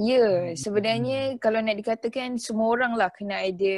[0.01, 1.39] Ya, yeah, sebenarnya mm.
[1.45, 3.77] kalau nak dikatakan semua orang lah kena ada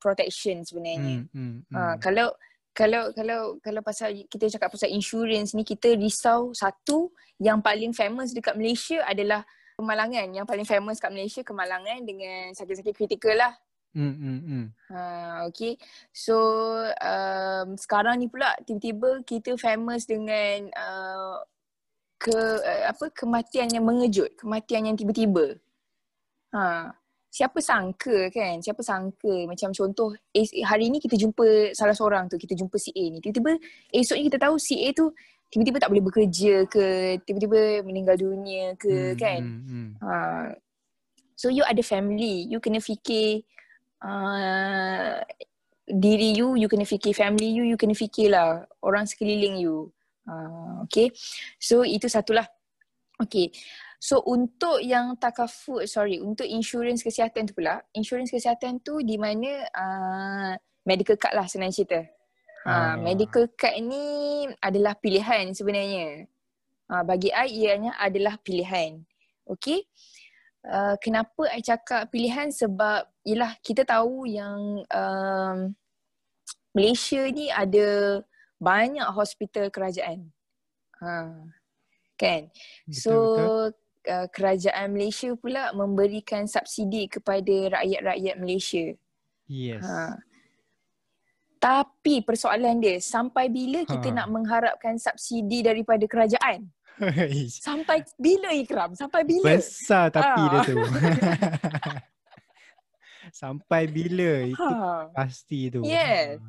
[0.00, 1.28] protection sebenarnya.
[1.28, 1.76] Mm, mm, mm.
[1.76, 2.32] Ha, kalau
[2.72, 8.32] kalau kalau kalau pasal kita cakap pasal insurance ni kita risau satu yang paling famous
[8.32, 9.44] dekat Malaysia adalah
[9.80, 13.56] kemalangan yang paling famous kat Malaysia kemalangan dengan sakit-sakit kritikal lah.
[13.90, 14.64] Hmm hmm hmm.
[14.94, 15.00] Ha
[15.50, 15.74] okey.
[16.14, 16.36] So
[16.86, 21.42] um, sekarang ni pula tiba-tiba kita famous dengan uh,
[22.20, 25.58] ke uh, apa kematian yang mengejut, kematian yang tiba-tiba.
[26.54, 26.94] Ha
[27.30, 28.58] siapa sangka kan?
[28.58, 30.14] Siapa sangka macam contoh
[30.66, 33.22] hari ni kita jumpa salah seorang tu, kita jumpa si A ni.
[33.22, 33.58] Tiba-tiba
[33.94, 35.14] esoknya kita tahu si A tu
[35.50, 37.18] tiba-tiba tak boleh bekerja ke?
[37.26, 39.42] Tiba-tiba meninggal dunia ke hmm, kan?
[39.42, 39.88] hmm, hmm.
[39.98, 40.48] Uh,
[41.34, 42.46] so you ada family.
[42.46, 43.42] You kena fikir
[44.00, 45.18] uh,
[45.90, 49.90] diri you you kena fikir family you you kena fikirlah orang sekeliling you.
[50.24, 51.10] Uh, okay?
[51.58, 52.46] So itu satulah.
[53.18, 53.50] Okay.
[54.00, 59.68] So untuk yang takaful sorry untuk insurans kesihatan tu pula insurans kesihatan tu di mana
[59.76, 60.52] uh,
[60.88, 62.00] medical card lah senang cerita
[62.60, 64.04] Ha, medical card ni
[64.60, 66.28] adalah pilihan sebenarnya.
[66.92, 69.00] Ha, bagi I ianya adalah pilihan.
[69.48, 69.88] Okay.
[70.60, 75.72] Uh, kenapa I cakap pilihan sebab ialah kita tahu yang um,
[76.76, 78.20] Malaysia ni ada
[78.60, 80.28] banyak hospital kerajaan.
[81.00, 81.32] Ha,
[82.20, 82.52] kan?
[82.84, 83.68] Betul, so betul.
[84.00, 88.84] Uh, kerajaan Malaysia pula memberikan subsidi kepada rakyat-rakyat Malaysia.
[89.48, 89.80] Yes.
[89.80, 90.20] Ha.
[91.60, 94.24] Tapi persoalan dia, sampai bila kita ha.
[94.24, 96.64] nak mengharapkan subsidi daripada kerajaan?
[97.68, 98.96] sampai bila Ikram?
[98.96, 99.60] Sampai bila?
[99.60, 100.50] Besar tapi ha.
[100.56, 100.76] dia tu.
[103.44, 104.48] sampai bila?
[104.48, 105.12] Itu ha.
[105.12, 105.84] pasti tu.
[105.84, 106.40] Yes.
[106.40, 106.48] Ha.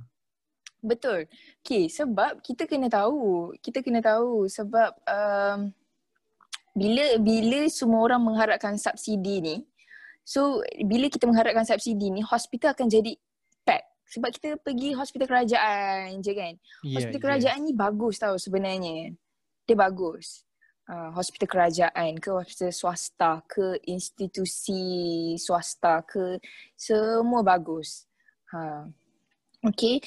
[0.82, 1.30] Betul.
[1.62, 3.52] Okay, sebab kita kena tahu.
[3.60, 5.76] Kita kena tahu sebab um,
[6.72, 9.56] bila bila semua orang mengharapkan subsidi ni,
[10.24, 13.14] so bila kita mengharapkan subsidi ni, hospital akan jadi
[14.12, 16.54] sebab kita pergi hospital kerajaan je kan.
[16.84, 17.26] Yeah, hospital yeah.
[17.26, 19.16] kerajaan ni bagus tau sebenarnya.
[19.64, 20.44] Dia bagus.
[20.92, 24.84] Uh, hospital kerajaan ke hospital swasta ke institusi
[25.40, 26.36] swasta ke
[26.76, 28.04] semua bagus.
[28.52, 28.84] Ha.
[29.72, 30.04] Okay.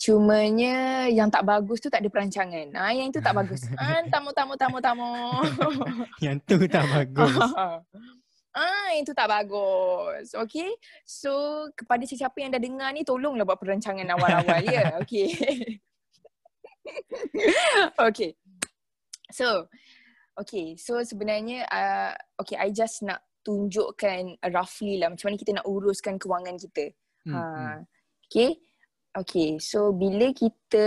[0.00, 2.74] Cumanya yang tak bagus tu tak ada perancangan.
[2.74, 3.62] Ah ha, yang itu tak bagus.
[3.78, 5.12] Ah tamu tamu tamu tamu.
[6.24, 7.36] yang tu tak bagus.
[8.52, 10.36] Ah, itu tak bagus.
[10.36, 10.68] Okay.
[11.08, 14.84] So, kepada sesiapa yang dah dengar ni, tolonglah buat perancangan awal-awal ya.
[15.02, 15.28] Okay.
[17.96, 18.32] okay.
[19.32, 19.64] So,
[20.36, 20.76] okay.
[20.76, 26.20] So, sebenarnya, uh, okay, I just nak tunjukkan roughly lah macam mana kita nak uruskan
[26.20, 26.92] kewangan kita.
[27.24, 27.40] Hmm, ha.
[27.40, 27.78] Hmm.
[28.28, 28.60] Okay.
[29.12, 30.84] Okay, so bila kita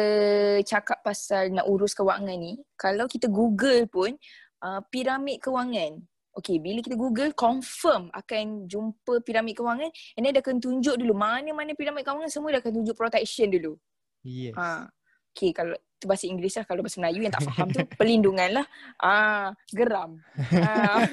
[0.66, 4.18] cakap pasal nak urus kewangan ni, kalau kita Google pun
[4.66, 6.02] uh, piramid kewangan.
[6.36, 9.88] Okay, bila kita Google, confirm akan jumpa piramid kewangan
[10.20, 13.80] and then dia akan tunjuk dulu mana-mana piramid kewangan semua dia akan tunjuk protection dulu.
[14.20, 14.52] Yes.
[14.60, 14.92] Ha.
[15.32, 18.66] Okay, kalau tu bahasa Inggeris lah, kalau bahasa Melayu yang tak faham tu, pelindungan lah.
[19.00, 20.20] Ah, geram.
[20.60, 21.08] Ah.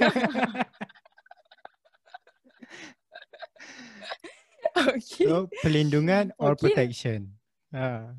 [4.90, 5.26] okay.
[5.26, 6.70] So perlindungan or Okay.
[6.74, 7.30] protection.
[7.74, 8.10] Ha.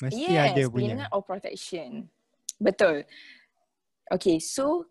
[0.00, 0.72] Mesti yes, ada punya.
[0.72, 1.90] perlindungan or protection.
[2.60, 3.04] Betul.
[4.10, 4.88] Okay, so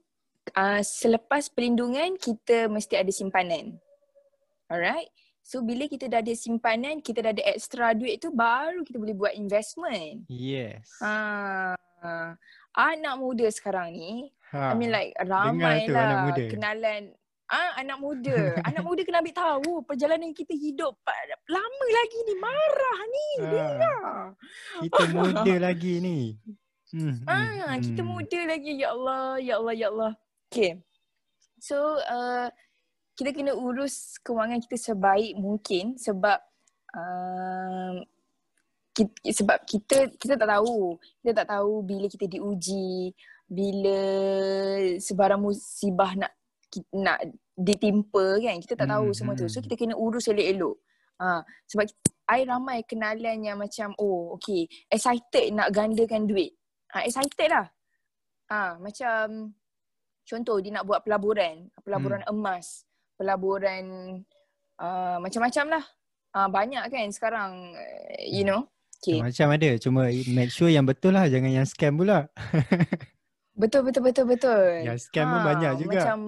[0.53, 3.77] uh, selepas perlindungan, kita mesti ada simpanan.
[4.69, 5.09] Alright?
[5.41, 9.17] So bila kita dah ada simpanan, kita dah ada extra duit tu, baru kita boleh
[9.17, 10.29] buat investment.
[10.29, 10.85] Yes.
[11.01, 11.81] Ha.
[12.77, 14.73] Anak muda sekarang ni, Ha.
[14.73, 16.43] I mean like Dengar ramai tu anak lah muda.
[16.49, 17.03] kenalan
[17.49, 18.37] Ah, anak muda.
[18.69, 20.93] anak muda kena ambil tahu perjalanan kita hidup
[21.49, 23.27] lama lagi ni marah ni.
[23.41, 23.45] Ha.
[23.49, 24.05] Dengar.
[24.85, 26.19] Kita muda lagi ni.
[26.93, 27.25] Hmm.
[27.25, 28.09] Ah, hmm, kita hmm.
[28.13, 28.71] muda lagi.
[28.77, 30.13] Ya Allah, ya Allah, ya Allah.
[30.49, 30.81] Okay.
[31.61, 32.49] So, uh,
[33.13, 36.41] kita kena urus kewangan kita sebaik mungkin sebab
[36.97, 38.01] uh,
[38.97, 40.97] kita, sebab kita kita tak tahu.
[41.21, 43.13] Kita tak tahu bila kita diuji,
[43.45, 43.99] bila
[44.97, 46.33] sebarang musibah nak
[46.97, 47.21] nak
[47.53, 48.57] ditimpa kan.
[48.57, 49.45] Kita tak tahu Hmm, semua tu.
[49.45, 49.65] So hmm.
[49.69, 50.77] kita kena urus elok-elok.
[51.19, 51.85] Ha, sebab
[52.31, 56.55] I ramai kenalan yang macam oh okay excited nak gandakan duit.
[56.95, 57.67] Ha, excited lah.
[58.49, 59.51] Ha, macam
[60.29, 62.37] contoh dia nak buat pelaburan, pelaburan Hmm.
[62.37, 62.85] emas,
[63.17, 63.83] pelaburan
[64.77, 65.85] uh, macam-macam lah.
[66.29, 68.69] Ha, banyak kan sekarang uh, you know.
[69.01, 69.17] Okay.
[69.23, 69.69] Macam ada.
[69.81, 71.25] Cuma make sure yang betul lah.
[71.25, 72.27] Jangan yang scam pula.
[73.59, 74.87] Betul betul betul betul.
[74.87, 75.99] Yang scam pun banyak juga.
[75.99, 76.19] Macam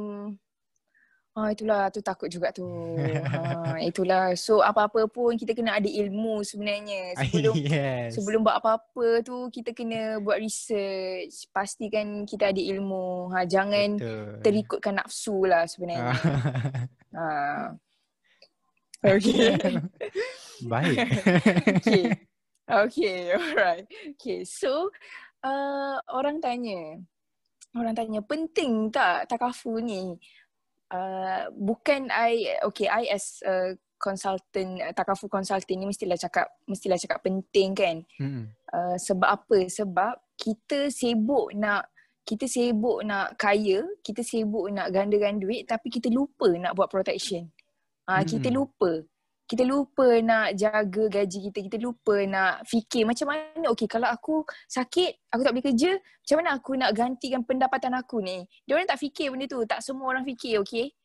[1.31, 2.67] Ah itulah tu takut juga tu.
[2.99, 4.35] ha itulah.
[4.35, 7.15] So apa-apa pun kita kena ada ilmu sebenarnya.
[7.23, 8.19] Sebelum yes.
[8.19, 11.47] sebelum buat apa-apa tu kita kena buat research.
[11.55, 13.31] Pastikan kita ada ilmu.
[13.31, 14.43] Ha jangan Betul.
[14.43, 16.15] terikutkan nafsu lah sebenarnya.
[17.11, 17.75] Ha.
[19.03, 19.59] Okay.
[20.63, 20.97] Baik.
[21.75, 22.03] okay.
[22.71, 23.83] Okay, alright.
[24.15, 24.87] Okay, so
[25.43, 27.03] uh, orang tanya,
[27.75, 30.15] orang tanya penting tak takafu ni?
[30.91, 36.99] Uh, bukan I, okay, I as a consultant, uh, takafu consultant ni mestilah cakap, mestilah
[36.99, 38.03] cakap penting kan?
[38.19, 38.51] Hmm.
[38.67, 39.71] Uh, sebab apa?
[39.71, 41.87] Sebab kita sibuk nak
[42.27, 47.47] kita sibuk nak kaya, kita sibuk nak gandakan duit tapi kita lupa nak buat protection.
[48.05, 48.61] Ah uh, kita Hmm.
[48.61, 48.91] lupa.
[49.51, 54.47] Kita lupa nak jaga gaji kita, kita lupa nak fikir macam mana okey kalau aku
[54.63, 58.47] sakit, aku tak boleh kerja, macam mana aku nak gantikan pendapatan aku ni?
[58.63, 60.95] Dia orang tak fikir benda tu, tak semua orang fikir okey.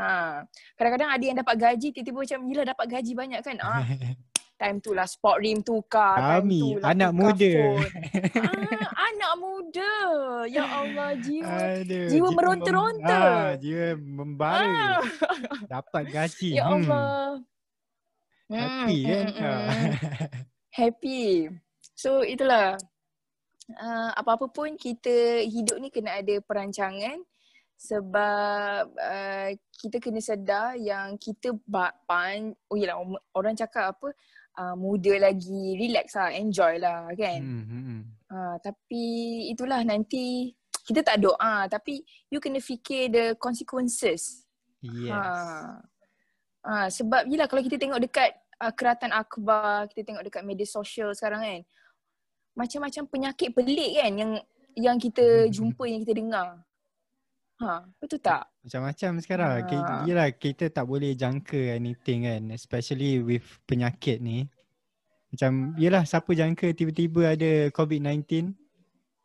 [0.00, 0.40] Ha,
[0.80, 3.56] kadang-kadang ada yang dapat gaji tiba-tiba macam yelah dapat gaji banyak kan.
[3.60, 3.84] Ah,
[4.64, 7.52] time tu lah sport rim tukar, time Kami, tu lah anak tukar muda.
[8.48, 9.92] ah, anak muda.
[10.48, 11.52] Ya Allah jiwa.
[11.52, 13.20] Aduh, jiwa mem- meronta-ronta.
[13.20, 14.64] Ah, jiwa membara.
[14.64, 15.00] Ah.
[15.68, 16.48] Dapat gaji.
[16.56, 17.44] Ya Hmm.
[18.50, 18.66] Allah.
[18.82, 19.24] Happy Hmm, kan?
[19.24, 19.90] hmm, hmm, hmm.
[20.78, 21.22] Happy.
[21.94, 22.74] So itulah.
[23.70, 27.22] Uh, apa-apa pun kita hidup ni kena ada perancangan
[27.78, 32.98] sebab uh, kita kena sedar yang kita ba- pan oh yalah
[33.30, 34.10] orang cakap apa
[34.58, 38.00] uh, muda lagi relax lah enjoy lah kan Hmm, hmm, hmm.
[38.26, 39.04] uh, tapi
[39.48, 40.50] itulah nanti
[40.82, 44.44] kita tak doa tapi you kena fikir the consequences
[44.82, 45.12] Yes.
[45.12, 45.20] Ha.
[46.60, 51.10] Ha, sebab yelah kalau kita tengok dekat uh, keratan akhbar, kita tengok dekat media sosial
[51.12, 51.60] sekarang kan.
[52.54, 54.32] Macam-macam penyakit pelik kan yang
[54.76, 56.48] yang kita jumpa, yang kita dengar.
[57.60, 58.48] Ha, betul tak?
[58.64, 59.52] Macam-macam sekarang.
[59.66, 62.42] Kita, yelah, kita tak boleh jangka anything kan.
[62.50, 64.48] Especially with penyakit ni.
[65.28, 68.56] Macam, yelah siapa jangka tiba-tiba ada COVID-19.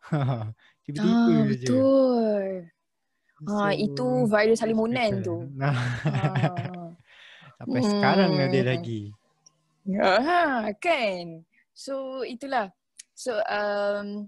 [0.84, 1.48] tiba-tiba Ah, je.
[1.48, 2.44] betul.
[3.46, 5.48] Ha, itu virus salimunan tu.
[5.56, 5.72] Nah,
[7.56, 7.64] Ha.
[7.64, 8.68] sampai sekarang ada Hmm.
[8.68, 9.02] lagi.
[9.86, 11.46] Ya, ha, kan.
[11.78, 12.74] So itulah.
[13.14, 14.28] So um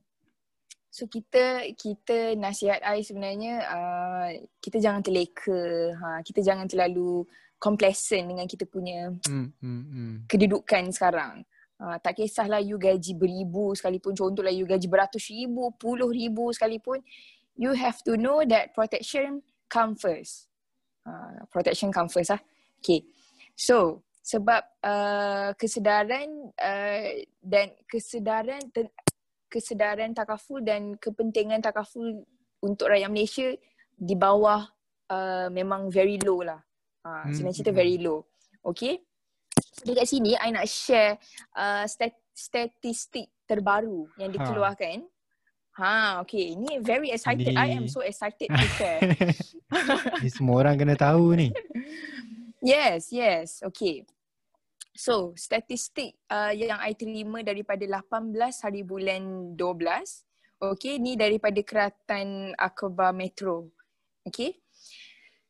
[0.94, 4.30] so kita kita nasihat I sebenarnya uh,
[4.62, 5.92] kita jangan terleka.
[5.98, 7.26] Ha, kita jangan terlalu
[7.58, 10.14] complacent dengan kita punya Hmm, hmm, hmm.
[10.30, 11.42] kedudukan sekarang.
[11.78, 17.02] Uh, tak kisahlah you gaji beribu sekalipun contohlah you gaji beratus ribu, puluh ribu sekalipun
[17.58, 20.50] you have to know that protection come first.
[21.02, 22.42] Uh, protection come first lah.
[22.82, 23.06] Okay.
[23.58, 26.28] So sebab uh, kesedaran
[26.60, 27.08] uh,
[27.40, 28.60] dan kesedaran
[29.48, 32.28] kesedaran takaful dan kepentingan takaful
[32.60, 33.48] untuk rakyat Malaysia
[33.96, 34.68] di bawah
[35.08, 36.60] uh, memang very low lah.
[37.08, 38.28] Uh, Hmm, sebenarnya cerita very low.
[38.60, 39.00] Okay.
[39.78, 41.16] dekat sini I nak share
[41.56, 44.36] uh, stat- statistik terbaru yang Ha.
[44.36, 45.08] dikeluarkan.
[45.78, 46.52] Ha, okay.
[46.52, 47.48] Ini very excited.
[47.48, 49.00] Ini- I am so excited to share.
[50.36, 51.48] Semua orang kena tahu ni.
[52.58, 53.62] Yes, yes.
[53.62, 54.02] Okay.
[54.98, 58.34] So, statistik uh, yang I terima daripada 18
[58.66, 60.26] hari bulan 12.
[60.58, 63.70] Okay, ni daripada Keratan Akhbar Metro.
[64.26, 64.58] Okay.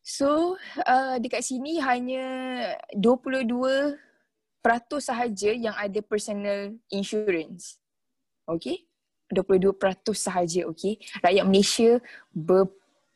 [0.03, 2.27] So, uh, dekat sini hanya
[2.91, 3.95] 22%
[4.99, 7.79] sahaja yang ada personal insurance.
[8.43, 8.83] Okay.
[9.31, 9.79] 22%
[10.11, 10.99] sahaja, okay.
[11.23, 12.03] Rakyat Malaysia
[12.35, 12.67] ber,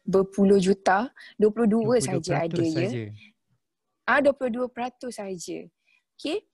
[0.07, 3.11] berpuluh juta, 22, sahaja ada 22% ya.
[4.03, 5.71] Ah 22% sahaja.
[6.21, 6.45] Okey.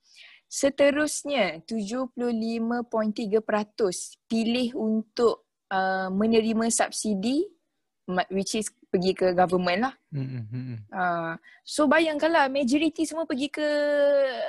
[0.48, 2.88] Seterusnya 75.3%
[4.24, 7.44] pilih untuk uh, menerima subsidi
[8.32, 9.94] which is pergi ke government lah.
[10.08, 10.78] Mm, mm, mm, mm.
[10.88, 13.68] Uh, so bayangkanlah majoriti semua pergi ke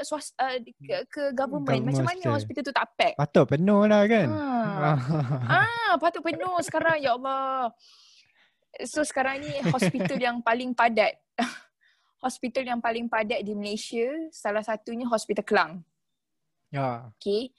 [0.08, 1.84] swasta uh, ke, ke government.
[1.84, 3.14] Macam mana Government hospital tu tak pack?
[3.20, 4.28] Patut penuh lah kan.
[4.32, 4.96] Ah.
[5.92, 7.76] Ah, patut penuh sekarang ya Allah.
[8.88, 11.20] So sekarang ni hospital yang paling padat.
[12.20, 15.72] hospital yang paling padat di Malaysia salah satunya Hospital Kelang.
[16.70, 17.08] ya.
[17.18, 17.52] Okay.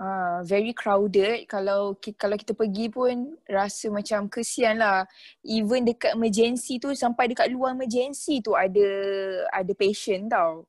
[0.00, 1.44] Uh, very crowded.
[1.44, 5.04] Kalau kalau kita pergi pun rasa macam kesian lah.
[5.44, 8.88] Even dekat emergency tu sampai dekat luar emergency tu ada
[9.52, 10.64] ada patient tau.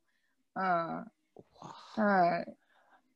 [0.51, 0.99] Uh,
[1.95, 2.43] uh,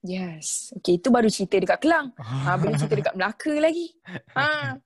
[0.08, 0.71] yes.
[0.79, 2.15] Okay, itu baru cerita dekat Kelang.
[2.15, 3.88] Ha, belum cerita dekat Melaka lagi.
[4.39, 4.79] Ha.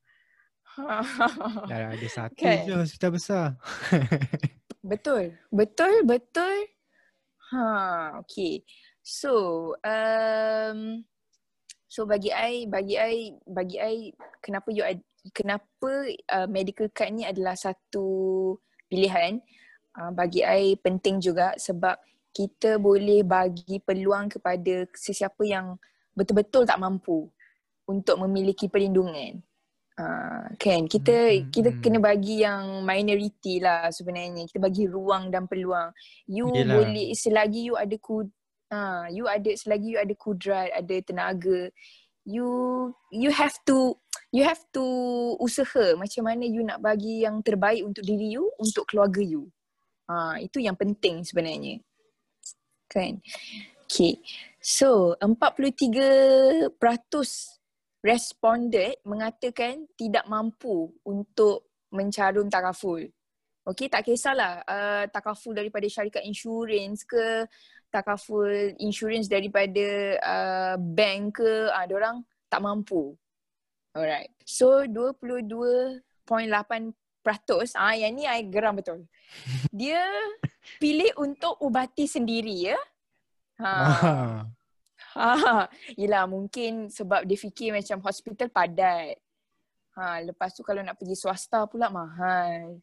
[1.70, 2.66] Dah ada satu Kan?
[2.66, 3.46] je hospital besar.
[4.90, 5.38] betul.
[5.54, 6.58] Betul, betul.
[7.54, 7.66] Ha,
[8.20, 8.66] okay.
[9.06, 11.06] So, um,
[11.86, 13.96] so bagi I, bagi I, bagi I,
[14.42, 14.86] kenapa you
[15.32, 15.92] kenapa
[16.32, 18.56] uh, medical card ni adalah satu
[18.90, 19.42] pilihan
[20.00, 21.98] uh, bagi I penting juga sebab
[22.30, 25.76] kita boleh bagi peluang kepada sesiapa yang
[26.14, 27.28] betul-betul tak mampu
[27.90, 29.42] untuk memiliki perlindungan.
[30.00, 30.88] Uh, kan?
[30.88, 31.82] Kita Hmm, kita hmm.
[31.84, 34.48] kena bagi yang minority lah sebenarnya.
[34.48, 35.92] Kita bagi ruang dan peluang.
[36.24, 36.80] You Yelah.
[36.80, 38.32] boleh selagi you ada kud
[38.72, 41.68] uh, you ada selagi you ada kudrat ada tenaga
[42.24, 42.50] you
[43.12, 43.98] you have to
[44.30, 44.84] you have to
[45.42, 49.50] usaha macam mana you nak bagi yang terbaik untuk diri you untuk keluarga you.
[50.10, 51.82] Uh, itu yang penting sebenarnya.
[52.90, 53.22] Kan?
[53.86, 54.22] Okay.
[54.62, 56.72] So 43%
[58.00, 63.04] responded mengatakan tidak mampu untuk mencarum takaful.
[63.68, 67.46] Okey, tak kisahlah uh, takaful daripada syarikat insurans ke,
[67.92, 68.50] takaful
[68.82, 73.14] insurans daripada uh, bank ke, ah uh, orang tak mampu.
[73.94, 74.32] Alright.
[74.46, 76.40] So 22.8%
[77.78, 79.06] ah yang ni I geram betul.
[79.70, 80.02] Dia
[80.82, 82.80] pilih untuk ubati sendiri ya.
[83.60, 84.46] Ha.
[85.16, 85.66] Ha,
[86.02, 89.18] yelah mungkin sebab dia fikir macam hospital padat.
[89.98, 92.78] Ha, lepas tu kalau nak pergi swasta pula mahal.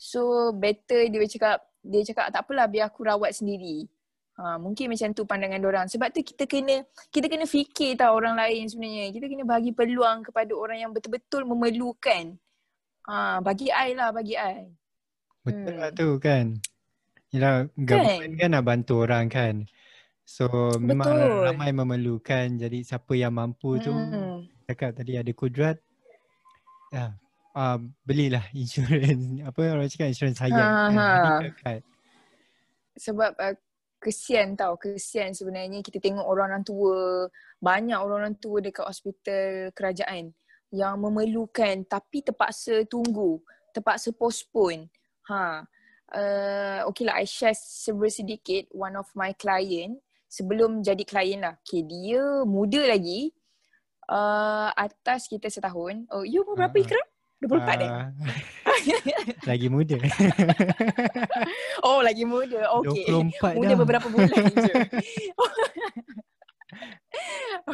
[0.00, 3.86] So better dia cakap dia cakap tak apalah biar aku rawat sendiri.
[4.40, 5.86] Ha, mungkin macam tu pandangan orang.
[5.92, 6.80] Sebab tu kita kena
[7.12, 9.12] kita kena fikir tau orang lain sebenarnya.
[9.12, 12.40] Kita kena bagi peluang kepada orang yang betul-betul memerlukan.
[13.04, 14.64] Ha, bagi I lah, bagi I.
[15.44, 15.80] Betul Hmm.
[15.80, 16.56] lah tu kan.
[17.30, 19.54] Yelah, government kan nak bantu orang kan.
[20.30, 20.46] So
[20.78, 21.42] memang Betul.
[21.50, 22.54] ramai memerlukan.
[22.54, 24.46] Jadi siapa yang mampu tu Hmm.
[24.70, 25.82] cakap tadi ada kudrat.
[26.94, 27.18] Ya,
[27.58, 29.42] uh, belilah insurans.
[29.50, 30.70] Apa orang cakap insurans hayat.
[30.70, 30.86] Ha,
[31.34, 31.50] kan?
[31.50, 31.74] ha.
[32.94, 33.58] Sebab uh,
[33.98, 37.26] kesian tau kesian sebenarnya kita tengok orang-orang tua
[37.58, 40.32] banyak orang-orang tua dekat hospital kerajaan
[40.72, 43.44] yang memerlukan tapi terpaksa tunggu
[43.76, 44.88] terpaksa postpone
[45.28, 45.68] ha
[46.16, 51.82] uh, okay lah I share sedikit one of my client sebelum jadi klien lah okay
[51.82, 53.34] dia muda lagi
[54.06, 56.84] uh, atas kita setahun oh you umur berapa Ah.
[56.86, 57.08] Ikram?
[57.40, 57.88] 24 eh?
[57.88, 58.08] Ah,
[59.50, 59.96] lagi muda.
[61.88, 63.78] oh lagi muda okay 24 Muda dah.
[63.80, 64.74] beberapa bulan je.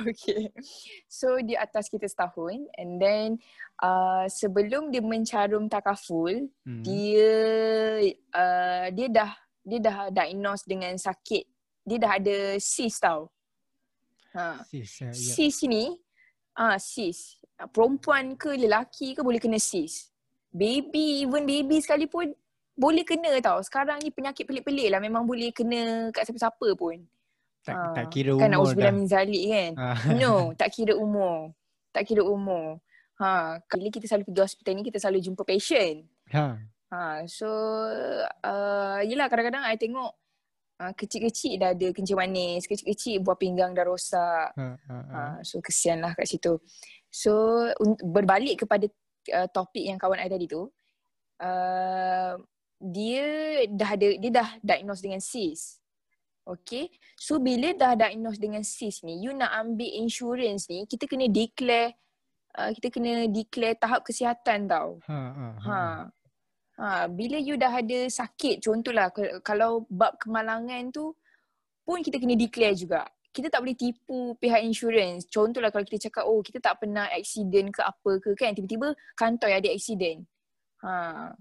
[0.07, 0.51] okay.
[1.07, 3.29] So di atas kita setahun and then
[3.83, 6.83] uh, sebelum dia mencarum takaful, Hmm.
[6.83, 7.35] dia
[8.35, 9.31] uh, dia dah
[9.67, 11.56] dia dah diagnose dengan sakit.
[11.87, 13.31] Dia dah ada cyst tau.
[14.35, 14.61] Ha.
[14.67, 15.11] Sis, ya.
[15.15, 15.95] Cyst ni
[16.53, 17.39] ah cyst.
[17.71, 20.11] Perempuan ke lelaki ke boleh kena cyst.
[20.51, 22.35] Baby, even baby sekalipun
[22.75, 23.63] boleh kena tau.
[23.63, 25.01] Sekarang ni penyakit pelik-pelik lah.
[25.01, 27.01] Memang boleh kena kat siapa-siapa pun.
[27.63, 28.95] Tak, Ah, tak kira Kan umur dah.
[29.07, 29.71] zalik kan.
[29.75, 29.97] Ah.
[30.21, 31.55] No, tak kira umur.
[31.95, 32.83] Tak kira umur.
[33.17, 36.05] Ha, kali kita selalu pergi hospital ni kita selalu jumpa patient.
[36.37, 36.61] Ha.
[36.93, 37.49] Ha, so
[38.45, 40.13] uh, yelah kadang-kadang I tengok
[40.81, 44.53] uh, kecil-kecil dah ada kencing manis, kecil-kecil buah pinggang dah rosak.
[44.57, 45.19] Ha, ha, ha.
[45.19, 46.61] Uh, so kesian lah kat situ.
[47.09, 47.33] So
[47.81, 48.87] un- berbalik kepada
[49.33, 50.69] uh, topik yang kawan I tadi tu,
[51.41, 52.33] uh,
[52.77, 53.27] dia
[53.73, 55.81] dah ada dia dah diagnose dengan cyst.
[56.47, 56.95] Okay.
[57.19, 61.99] So bila dah diagnose dengan cyst ni, you nak ambil insurance ni, kita kena declare
[62.55, 65.03] uh, kita kena declare tahap kesihatan tau.
[65.11, 65.67] Ha, ha, ha.
[65.67, 65.81] Ha.
[66.77, 69.09] Ha, bila you dah ada sakit, contohlah
[69.41, 71.17] kalau bab kemalangan tu
[71.89, 73.09] pun kita kena declare juga.
[73.33, 75.25] Kita tak boleh tipu pihak insurance.
[75.29, 78.53] Contohlah kalau kita cakap, oh kita tak pernah accident ke apa ke kan.
[78.53, 80.25] Tiba-tiba kantoi ada accident.
[80.85, 81.33] Ha.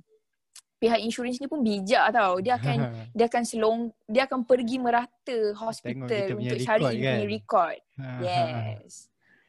[0.75, 2.39] Pihak insurance ni pun bijak tau.
[2.39, 2.77] Dia akan
[3.17, 7.27] dia akan selong dia akan pergi merata hospital untuk cari record you punya kan?
[7.27, 7.77] record.
[7.95, 8.61] Ha, ha, ha.
[8.75, 8.93] Yes.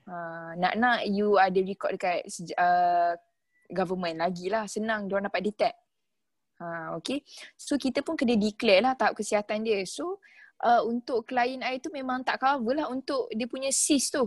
[0.06, 2.22] Uh, nak-nak you ada record dekat
[2.54, 3.18] uh,
[3.70, 4.64] government lagi lah.
[4.70, 5.76] Senang diorang dapat detect.
[6.56, 7.20] Ha, okay.
[7.54, 9.84] So kita pun kena declare lah tahap kesihatan dia.
[9.84, 10.24] So
[10.64, 14.24] uh, untuk klien I tu memang tak cover lah untuk dia punya cyst tu.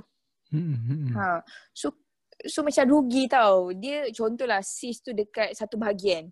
[0.53, 1.13] Hmm, hmm, hmm.
[1.17, 1.41] Ha.
[1.73, 1.97] So
[2.45, 3.73] so macam rugi tau.
[3.73, 6.29] Dia contohlah cyst tu dekat satu bahagian.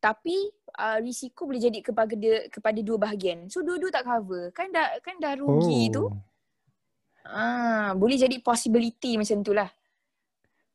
[0.00, 0.48] Tapi
[0.80, 3.52] uh, risiko boleh jadi kepada kepada dua bahagian.
[3.52, 4.48] So dua-dua tak cover.
[4.56, 6.08] Kan dah kan dah rugi tu.
[6.08, 6.16] Oh.
[7.30, 9.68] Ah, boleh jadi possibility macam tu lah.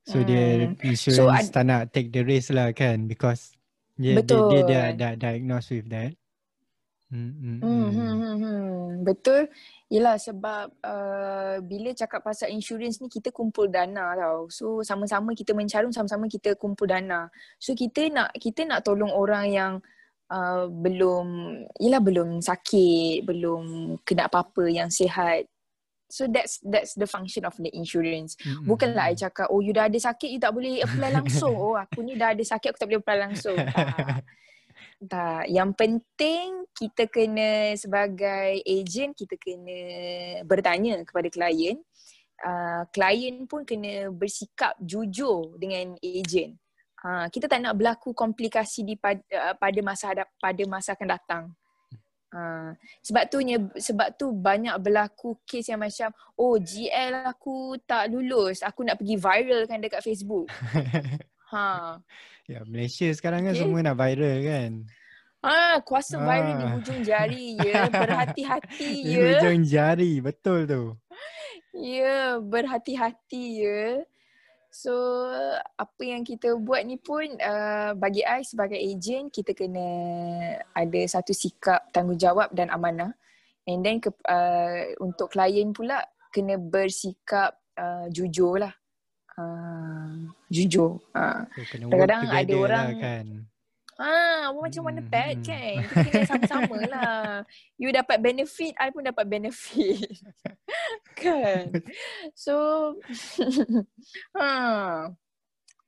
[0.06, 0.78] So dia Hmm.
[0.86, 3.58] insurance So, tak nak take the risk lah kan because
[3.97, 4.47] dia, dia, Betul.
[4.53, 6.14] dia dah, dah diagnose with that.
[7.10, 7.89] Hmm, hmm, Hmm, hmm.
[7.89, 8.76] hmm, hmm, hmm.
[9.06, 9.41] Betul.
[9.89, 14.49] Yelah sebab uh, bila cakap pasal insurance ni kita kumpul dana tau.
[14.49, 17.30] So sama-sama kita mencarum, sama-sama kita kumpul dana.
[17.58, 19.74] So kita nak kita nak tolong orang yang
[20.30, 21.26] uh, belum
[21.78, 25.45] yelah belum sakit, belum kena apa-apa yang sihat.
[26.06, 28.38] So that's that's the function of the insurance.
[28.38, 31.53] Hmm, Bukanlah I cakap oh you dah ada sakit you tak boleh apply langsung.
[31.58, 33.58] Oh aku ni dah ada sakit aku tak boleh apply langsung.
[33.76, 34.22] Tak.
[35.08, 39.80] Tak, yang penting kita kena sebagai agent kita kena
[40.43, 41.80] bertanya kepada klien.
[42.43, 46.60] Uh, klien pun kena bersikap jujur dengan agent.
[46.99, 51.08] Uh, kita tak nak berlaku komplikasi di pada, uh, pada masa hadap, pada masa akan
[51.08, 51.43] datang.
[52.36, 53.39] Uh, sebab tu
[53.79, 59.15] sebab tu banyak berlaku kes yang macam oh GL aku tak lulus, aku nak pergi
[59.15, 60.51] viral kan dekat Facebook.
[61.45, 62.01] Ha.
[62.49, 63.61] Ya, Malaysia sekarang kan Okay.
[63.63, 64.71] semua nak viral kan.
[65.45, 66.71] Ah, kuasa viral di Ah.
[66.73, 67.86] hujung jari ya.
[68.01, 69.21] Berhati-hati Di ya.
[69.39, 70.83] hujung jari, betul tu.
[71.71, 74.01] Ya, berhati-hati ya.
[74.76, 74.91] So,
[75.80, 79.88] apa yang kita buat ni pun uh, bagi I sebagai ejen, kita kena
[80.76, 83.15] ada satu sikap tanggungjawab dan amanah.
[83.63, 86.03] And then ke, uh, untuk klien pula
[86.36, 88.76] kena bersikap uh, jujur lah.
[89.39, 90.99] Uh, jujur.
[91.15, 91.47] Uh.
[91.55, 93.26] So, Kadang-kadang ada together orang- lah kan.
[93.95, 95.47] Ah, awak macam mana Hmm, pad hmm.
[95.47, 95.75] kan?
[95.87, 97.23] Kita kena sama-sama lah.
[97.79, 100.03] You dapat benefit, I pun dapat benefit.
[101.19, 101.71] kan?
[102.35, 102.55] So,
[104.39, 105.07] ha.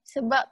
[0.07, 0.45] Sebab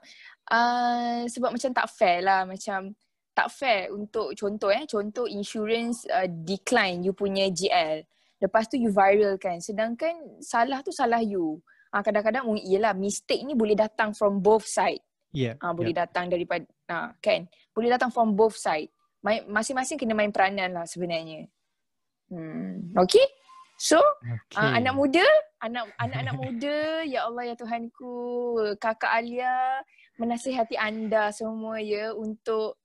[0.52, 2.44] uh, sebab macam tak fair lah.
[2.44, 2.92] Macam
[3.32, 4.84] tak fair untuk contoh eh.
[4.84, 8.04] Contoh insurance uh, decline you punya GL.
[8.36, 9.64] Lepas tu you viral kan.
[9.64, 11.64] Sedangkan salah tu salah you.
[11.88, 15.00] Ah kadang-kadang oh, iyalah mistake ni boleh datang from both side.
[15.34, 15.54] Yeah.
[15.58, 17.46] Ah boleh datang daripada ah kan.
[17.72, 18.88] Boleh datang from both side.
[19.20, 21.50] Main, masing-masing kena main peranan lah sebenarnya.
[22.30, 22.94] Hmm.
[22.94, 23.24] Okay.
[23.76, 24.56] So, Okay.
[24.56, 25.26] uh, anak muda,
[25.60, 28.14] anak anak-anak muda, ya Allah ya Tuhanku,
[28.80, 29.84] Kakak Alia
[30.16, 32.80] menasihati anda semua ya untuk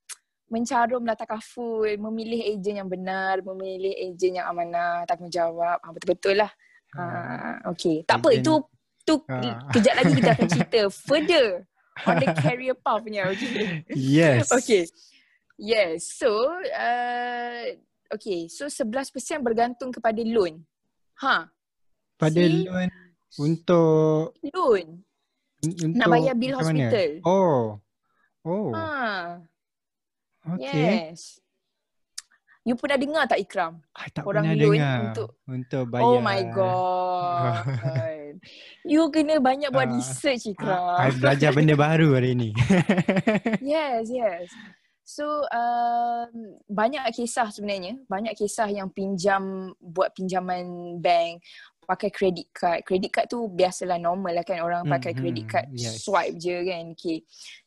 [0.51, 5.79] mencarumlah takaful, memilih ejen yang benar, memilih ejen yang amanah, tanggungjawab.
[5.79, 6.51] Ah betul-betul lah.
[6.91, 8.03] Ah okay.
[8.03, 8.59] Tak apa itu
[9.01, 9.63] tu Ah.
[9.71, 11.47] kejap lagi kita akan cerita further
[12.03, 13.83] on the career path punya okay.
[13.91, 14.47] Yes.
[14.49, 14.87] Okay.
[15.55, 16.09] Yes.
[16.09, 16.31] So,
[16.73, 17.63] uh,
[18.09, 18.47] okay.
[18.47, 20.65] So, 11% bergantung kepada loan.
[21.21, 21.45] Ha.
[22.17, 22.65] Pada See?
[22.65, 22.89] loan
[23.37, 25.05] untuk Loan.
[25.61, 26.89] untuk Nak bayar bil macam mana?
[26.89, 27.09] hospital.
[27.23, 27.63] Oh.
[28.41, 28.69] Oh.
[28.73, 29.37] Ha.
[30.57, 31.13] Okay.
[31.13, 31.37] Yes.
[32.61, 33.81] You pernah dengar tak Ikram?
[33.93, 36.05] I tak Orang pernah loan dengar untuk- untuk bayar.
[36.05, 37.65] Oh my god.
[38.83, 39.95] You kena banyak buat Ah.
[39.95, 41.11] research I Ikram.
[41.17, 42.49] belajar benda baru hari ni.
[43.61, 44.47] Yes, yes.
[45.03, 51.43] So um, banyak kisah sebenarnya, banyak kisah yang pinjam buat pinjaman bank
[51.83, 52.87] pakai credit card.
[52.87, 56.07] Credit card tu biasalah normal lah kan orang Hmm, pakai credit card yes.
[56.07, 56.95] swipe je kan.
[56.95, 57.19] Okay.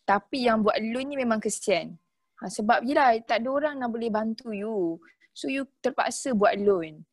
[0.03, 1.93] Tapi yang buat loan ni memang kesian.
[2.41, 4.97] Ha, sebab yelah tak ada orang nak boleh bantu you.
[5.37, 7.05] So you terpaksa buat loan.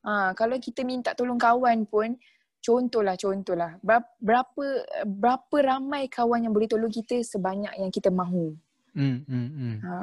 [0.00, 2.16] Ha, kalau kita minta tolong kawan pun
[2.64, 4.64] contohlah contohlah berapa
[5.04, 8.56] berapa ramai kawan yang boleh tolong kita sebanyak yang kita mahu.
[8.96, 9.76] Hmm, hmm, hmm.
[9.84, 9.94] Ha.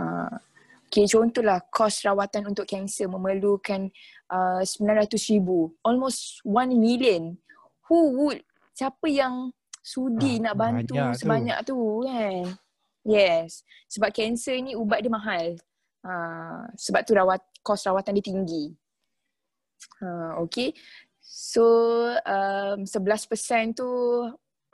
[0.92, 3.88] Okay, contohlah kos rawatan untuk kanser memerlukan
[4.28, 5.72] uh, 900 ribu.
[5.88, 7.40] Almost 1 million.
[7.88, 8.44] Who would,
[8.76, 11.80] siapa yang sudi ah, nak bantu sebanyak tu.
[11.80, 12.44] tu kan?
[13.08, 13.64] Yes.
[13.88, 15.56] Sebab kanser ni ubat dia mahal.
[16.04, 18.76] Uh, sebab tu rawat, kos rawatan dia tinggi.
[20.04, 20.76] Uh, okay.
[21.32, 21.64] So,
[22.28, 23.88] um, 11% tu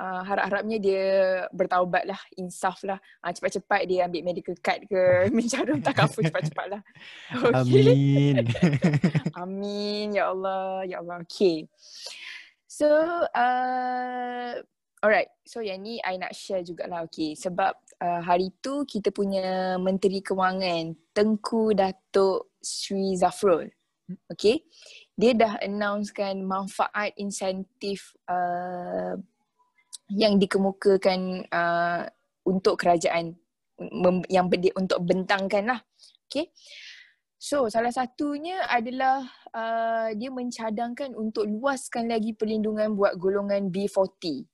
[0.01, 1.05] uh, harap-harapnya dia
[1.53, 2.97] bertaubat lah, insaf lah.
[3.22, 5.01] Uh, cepat-cepat dia ambil medical card ke
[5.38, 6.82] mencarum takaful cepat-cepat lah.
[7.30, 7.53] Okay.
[7.62, 8.36] Amin.
[9.45, 10.05] Amin.
[10.18, 10.82] Ya Allah.
[10.89, 11.22] Ya Allah.
[11.30, 11.70] Okay.
[12.66, 12.89] So,
[13.30, 14.51] uh,
[15.05, 15.30] alright.
[15.45, 17.05] So yang ni I nak share jugalah.
[17.05, 17.38] Okay.
[17.38, 23.70] Sebab uh, hari tu kita punya Menteri Kewangan Tengku Datuk Sri Zafrul.
[24.34, 24.66] Okay.
[25.18, 29.18] Dia dah announcekan manfaat insentif uh,
[30.13, 32.05] yang dikemukakan uh,
[32.45, 33.34] untuk kerajaan
[34.30, 35.80] yang ber- untuk bentangkan lah.
[36.30, 36.53] Okay.
[37.38, 44.45] So salah satunya adalah uh, dia mencadangkan untuk luaskan lagi perlindungan buat golongan B40.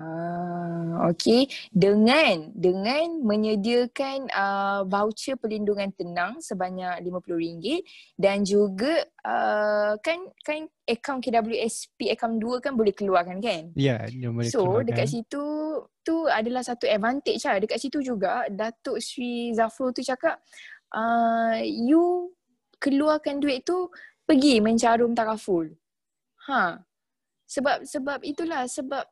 [0.00, 1.44] Ha, okay.
[1.68, 7.84] Dengan dengan menyediakan uh, voucher perlindungan tenang sebanyak RM50
[8.16, 13.76] dan juga uh, kan kan akaun KWSP akaun 2 kan boleh keluarkan kan?
[13.76, 14.80] Ya, yeah, boleh so, keluarkan.
[14.80, 15.44] So dekat situ
[16.00, 17.60] tu adalah satu advantage lah.
[17.60, 20.40] Dekat situ juga Datuk Sri Zafrul tu cakap
[20.96, 22.32] uh, you
[22.80, 23.92] keluarkan duit tu
[24.24, 25.68] pergi mencarum takaful.
[26.48, 26.80] Ha.
[27.44, 29.04] Sebab sebab itulah sebab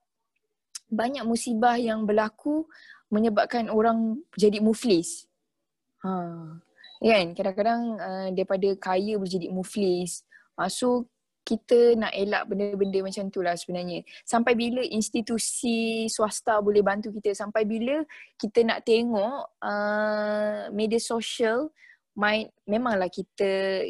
[0.88, 2.64] banyak musibah yang berlaku
[3.12, 5.28] menyebabkan orang jadi muflis.
[6.04, 6.12] Ha.
[7.00, 7.26] Kan?
[7.32, 10.24] Kadang-kadang uh, daripada kaya boleh jadi muflis.
[10.58, 11.08] Uh, so
[11.48, 14.04] kita nak elak benda-benda macam tu lah sebenarnya.
[14.28, 17.32] Sampai bila institusi swasta boleh bantu kita?
[17.32, 18.04] Sampai bila
[18.36, 21.72] kita nak tengok uh, media sosial
[22.12, 23.80] main, memanglah kita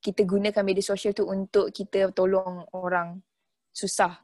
[0.00, 3.20] kita gunakan media sosial tu untuk kita tolong orang
[3.72, 4.23] susah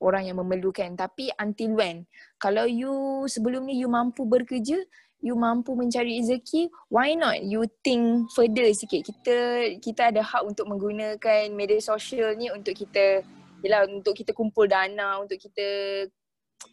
[0.00, 0.96] orang yang memerlukan.
[0.96, 2.08] Tapi until when?
[2.40, 4.80] Kalau you sebelum ni you mampu bekerja
[5.20, 9.04] you mampu mencari rezeki why not you think further sikit?
[9.04, 9.36] Kita
[9.78, 13.20] kita ada hak untuk menggunakan media sosial ni untuk kita
[13.60, 15.68] yalah untuk kita kumpul dana untuk kita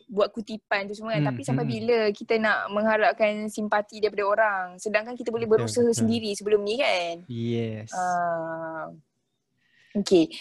[0.07, 1.27] buat kutipan tu semua kan.
[1.27, 1.71] Hmm, tapi sampai hmm.
[1.71, 4.65] bila kita nak mengharapkan simpati daripada orang?
[4.79, 5.99] Sedangkan kita boleh berusaha betul, betul.
[6.03, 7.13] sendiri sebelum ni kan?
[7.27, 7.91] Yes.
[7.91, 8.95] Uh,
[9.99, 10.31] okay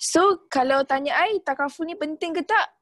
[0.00, 2.72] So kalau tanya I takaful ni penting ke tak?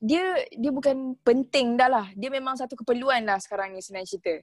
[0.00, 2.06] Dia dia bukan penting dah lah.
[2.16, 4.40] Dia memang satu keperluan lah sekarang ni senang cerita.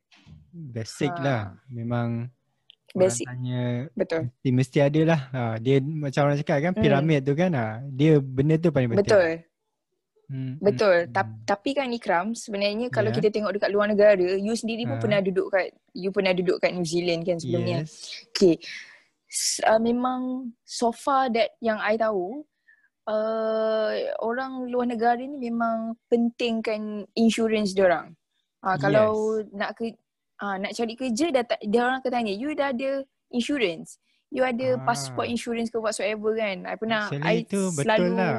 [0.53, 1.25] Basic ha.
[1.25, 1.41] lah.
[1.73, 2.29] Memang
[2.93, 3.25] Basic.
[3.25, 4.29] tanya Betul.
[4.29, 5.21] Mesti, mesti ada lah.
[5.33, 7.27] Ha, dia macam orang cakap kan piramid hmm.
[7.27, 7.51] tu kan.
[7.57, 9.01] Ha, dia benda tu paling penting.
[9.01, 9.29] Betul.
[10.29, 10.53] Hmm.
[10.61, 10.97] Betul.
[11.09, 11.13] Hmm.
[11.17, 13.17] Ta- tapi kan Ikram sebenarnya kalau yeah.
[13.17, 15.01] kita tengok dekat luar negara, you sendiri pun ha.
[15.01, 17.73] pernah duduk kat you pernah duduk kat New Zealand kan sebelum ni.
[17.81, 18.29] Yes.
[18.29, 18.61] Okay
[19.63, 22.43] uh, memang so far that yang I tahu
[23.07, 28.13] uh, orang luar negara ni memang pentingkan insurance dia orang.
[28.61, 29.97] Uh, kalau nak ke
[30.43, 33.01] uh, nak cari kerja dah dia orang akan tanya you dah ada
[33.33, 33.97] insurance.
[34.31, 34.83] You ada ah.
[34.87, 36.63] passport insurance ke whatsoever kan.
[36.63, 38.37] I pernah Actually, I itu selalu betul lah.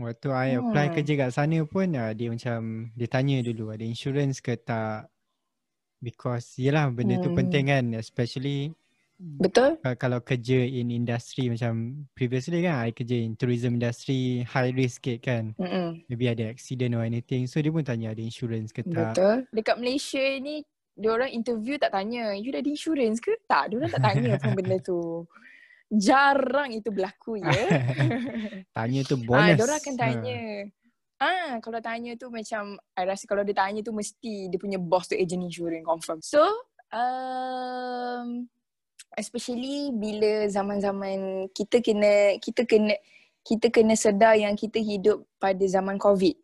[0.00, 0.60] Waktu I hmm.
[0.64, 5.10] apply kerja kat sana pun uh, dia macam dia tanya dulu ada insurance ke tak
[6.00, 7.24] because yelah benda hmm.
[7.24, 8.72] tu penting kan especially
[9.20, 9.76] Betul.
[10.00, 15.18] Kalau kerja in industri macam previously kan, I kerja in tourism industry, high risk sikit
[15.20, 15.44] kan.
[15.60, 16.08] Mm-mm.
[16.08, 17.44] Maybe ada accident or anything.
[17.44, 19.12] So dia pun tanya ada insurance ke tak.
[19.12, 19.36] Betul.
[19.52, 20.64] Dekat Malaysia ni,
[21.04, 23.36] orang interview tak tanya, you dah ada insurance ke?
[23.44, 25.00] Tak, dia orang tak tanya pun benda tu.
[26.06, 27.52] Jarang itu berlaku ya.
[28.76, 29.44] tanya tu ah, bonus.
[29.44, 30.40] Ah, dia orang akan tanya.
[31.20, 31.28] Ha.
[31.28, 35.12] Ah, kalau tanya tu macam, I rasa kalau dia tanya tu mesti dia punya boss
[35.12, 36.18] tu agent insurance confirm.
[36.24, 36.40] So,
[36.94, 38.48] um,
[39.18, 42.94] especially bila zaman-zaman kita kena kita kena
[43.40, 46.36] kita kena sedar yang kita hidup pada zaman covid.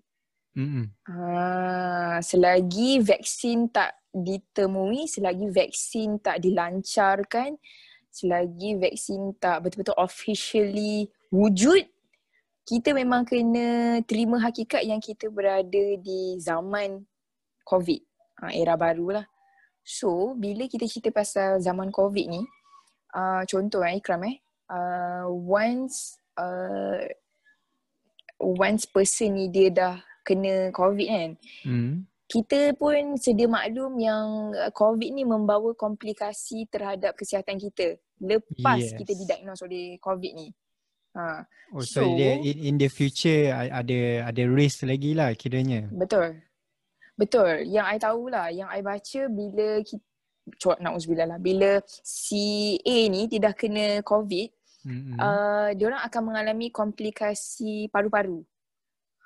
[0.56, 0.88] Hmm.
[1.04, 7.60] Ha, selagi vaksin tak ditemui, selagi vaksin tak dilancarkan,
[8.08, 11.84] selagi vaksin tak betul-betul officially wujud,
[12.64, 17.04] kita memang kena terima hakikat yang kita berada di zaman
[17.68, 18.00] covid.
[18.40, 19.28] Ha, era barulah.
[19.86, 22.42] So, bila kita cerita pasal zaman COVID ni,
[23.16, 24.36] uh, contoh eh Ikram eh.
[24.68, 27.00] Uh, once uh,
[28.36, 31.30] once person ni dia dah kena covid kan?
[31.64, 32.04] Hmm.
[32.26, 38.02] kita pun sedia maklum yang covid ni membawa komplikasi terhadap kesihatan kita.
[38.18, 38.98] Lepas yes.
[38.98, 40.50] kita didiagnose oleh covid ni.
[41.14, 45.86] Ha oh, so, so in, in the future ada ada risk lagi lah kiranya.
[45.94, 46.42] Betul.
[47.14, 47.64] Betul.
[47.70, 50.04] Yang i tahulah yang i baca bila kita
[50.80, 51.38] nauzubillah lah.
[51.42, 54.48] Bila si A ni dia dah kena covid
[54.86, 55.16] mm-hmm.
[55.18, 58.46] uh, dia orang akan mengalami komplikasi paru-paru.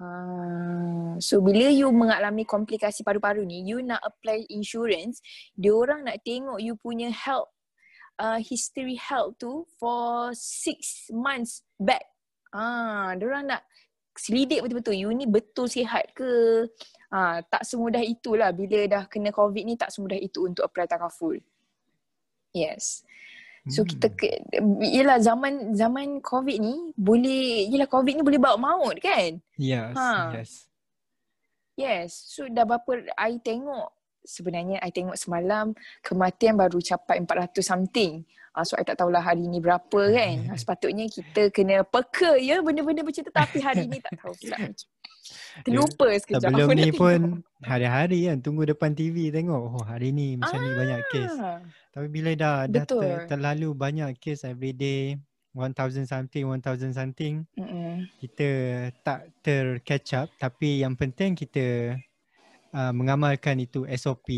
[0.00, 5.20] Uh, so bila you mengalami komplikasi paru-paru ni you nak apply insurance
[5.52, 7.52] dia orang nak tengok you punya health
[8.16, 12.08] uh, history health tu for six months back.
[12.48, 13.62] Ah uh, dia orang nak
[14.20, 16.30] selidik betul-betul you ni betul sihat ke
[17.08, 21.40] uh, tak semudah itulah bila dah kena covid ni tak semudah itu untuk apply takaful
[22.52, 23.00] yes
[23.68, 24.16] So kita hmm.
[24.16, 24.28] ke,
[24.88, 29.36] yelah zaman zaman COVID ni boleh yelah COVID ni boleh bawa maut kan?
[29.60, 29.92] Yes.
[29.92, 30.32] Ha.
[30.32, 30.50] Yes.
[31.76, 32.10] Yes.
[32.32, 33.92] So dah berapa I tengok
[34.24, 35.72] sebenarnya I tengok semalam
[36.04, 38.24] kematian baru capai 400 something.
[38.50, 40.36] Uh, so I tak tahulah hari ni berapa kan.
[40.50, 44.58] Uh, sepatutnya kita kena peka ya benda-benda macam tu tapi hari ni tak tahu pula.
[45.62, 46.50] Terlupa sekejap.
[46.50, 47.20] Sebelum ni pun
[47.62, 49.62] hari-hari kan tunggu depan TV tengok.
[49.78, 50.64] Oh hari ni macam ah.
[50.64, 51.32] ni banyak kes.
[51.90, 55.18] Tapi bila dah dah ter, terlalu banyak kes every day,
[55.54, 58.06] 1000 something, 1000 something, Mm-mm.
[58.22, 58.48] kita
[59.02, 61.98] tak ter catch up tapi yang penting kita
[62.74, 64.28] uh, mengamalkan itu SOP,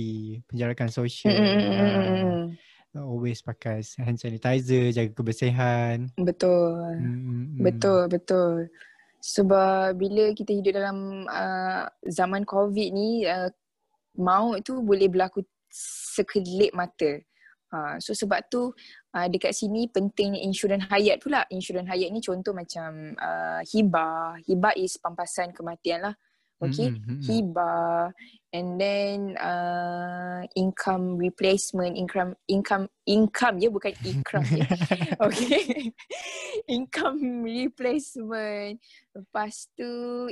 [0.49, 1.33] penjarakan sosial.
[2.93, 6.13] Uh, always pakai hand sanitizer, jaga kebersihan.
[6.21, 7.01] Betul.
[7.01, 7.61] Mm-mm.
[7.65, 8.69] Betul, betul.
[9.23, 13.49] Sebab bila kita hidup dalam uh, zaman COVID ni, uh,
[14.19, 15.41] maut tu boleh berlaku
[16.13, 17.17] sekelip mata.
[17.73, 18.69] Ha, so sebab tu
[19.17, 21.49] uh, dekat sini pentingnya insurans hayat pula.
[21.49, 24.37] Insurans hayat ni contoh macam uh, hibah.
[24.45, 26.15] Hibah is pampasan kematian lah.
[26.63, 26.89] Okay.
[26.95, 27.21] Mm-hmm.
[27.27, 28.15] Hibah.
[28.53, 31.97] And then uh, income replacement.
[31.97, 34.63] Income income income je bukan ikram je.
[35.27, 35.91] okay.
[36.77, 38.79] income replacement.
[39.17, 39.89] Lepas tu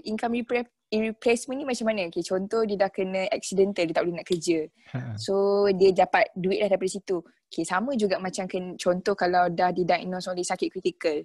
[0.06, 2.10] income replacement replacement ni macam mana?
[2.10, 4.58] Okay, contoh dia dah kena accidental, dia tak boleh nak kerja.
[4.90, 5.14] Ha.
[5.14, 7.22] So dia dapat duit dah daripada situ.
[7.46, 11.22] Okay, sama juga macam ken, contoh kalau dah didiagnose oleh sakit kritikal.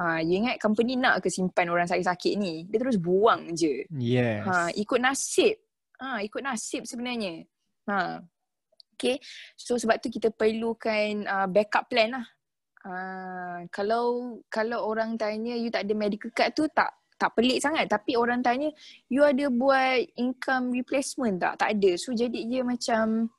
[0.00, 2.64] Ha, you ingat company nak ke simpan orang sakit-sakit ni?
[2.64, 3.84] Dia terus buang je.
[3.92, 4.48] Yes.
[4.48, 5.56] Ha, ikut nasib.
[6.00, 7.44] Ha, ikut nasib sebenarnya.
[7.92, 8.24] Ha.
[8.96, 9.18] Okay,
[9.58, 12.26] so sebab tu kita perlukan uh, backup plan lah.
[12.82, 17.86] Uh, kalau kalau orang tanya you tak ada medical card tu tak tak pelik sangat
[17.86, 18.74] tapi orang tanya
[19.06, 21.58] you ada buat income replacement tak?
[21.58, 21.98] Tak ada.
[21.98, 23.30] So jadi dia macam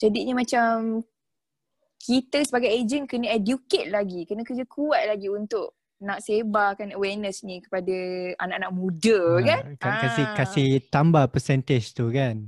[0.00, 1.04] jadinya macam
[2.00, 7.60] kita sebagai agent kena educate lagi, kena kerja kuat lagi untuk nak sebarkan awareness ni
[7.60, 7.92] kepada
[8.40, 9.62] anak-anak muda ha, kan?
[9.76, 10.32] kan kasih ah.
[10.32, 12.40] kasih tambah percentage tu kan.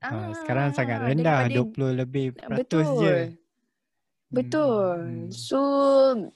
[0.00, 3.04] Ah, ha, sekarang sangat rendah daripada, 20 lebih peratus betul.
[3.04, 3.16] je.
[4.34, 4.96] Betul.
[4.98, 5.28] Hmm.
[5.30, 5.60] So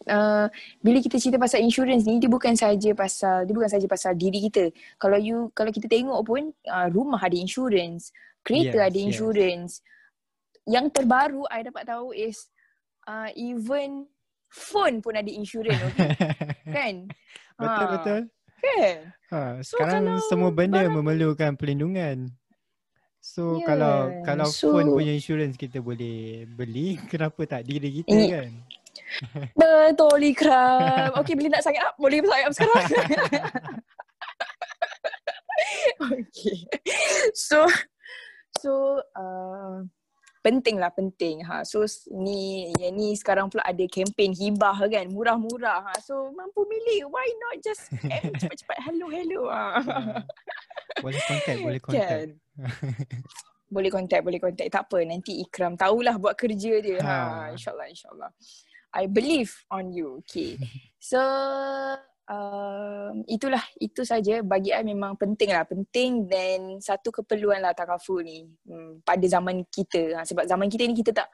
[0.06, 0.46] uh,
[0.84, 4.44] bila kita cerita pasal insurance ni dia bukan saja pasal dia bukan saja pasal diri
[4.46, 4.70] kita.
[5.00, 8.14] Kalau you kalau kita tengok pun uh, rumah ada insurance,
[8.44, 9.72] kereta yes, ada insurance.
[9.80, 9.96] Yes.
[10.68, 12.52] Yang terbaru I dapat tahu is
[13.08, 14.04] uh, even
[14.52, 16.12] phone pun ada insurance okay?
[16.76, 16.94] kan?
[17.56, 17.92] Betul ha.
[17.96, 18.20] betul.
[18.58, 18.96] Kan?
[19.32, 20.94] Ha, sekarang so, semua benda barang...
[20.94, 22.28] memerlukan pelindungan.
[23.18, 23.66] So yeah.
[23.66, 28.28] kalau kalau so, phone punya insurance kita boleh beli, kenapa tak diri kita eh.
[28.28, 28.50] kan?
[29.60, 31.16] Betul Ikram.
[31.24, 31.94] Okay boleh nak sign up?
[31.96, 32.88] Boleh sign up sekarang?
[36.12, 36.58] okay.
[37.36, 37.68] So
[38.58, 39.86] so uh,
[40.40, 41.62] penting lah penting ha.
[41.66, 45.94] So ni yang ni sekarang pula ada kempen hibah kan murah-murah ha.
[46.00, 47.90] So mampu milih why not just
[48.40, 49.82] cepat-cepat hello hello ha.
[50.98, 52.10] Boleh contact boleh contact.
[52.10, 52.28] Kan?
[53.68, 57.86] boleh contact boleh contact tak apa nanti Ikram tahulah buat kerja dia ha, ha insyaallah
[57.92, 58.30] insyaallah
[58.96, 60.56] I believe on you okay
[60.96, 61.20] so
[62.28, 68.20] uh, itulah itu saja bagi I memang penting lah penting dan satu keperluan lah takaful
[68.20, 71.28] ni hmm, pada zaman kita ha, sebab zaman kita ni kita tak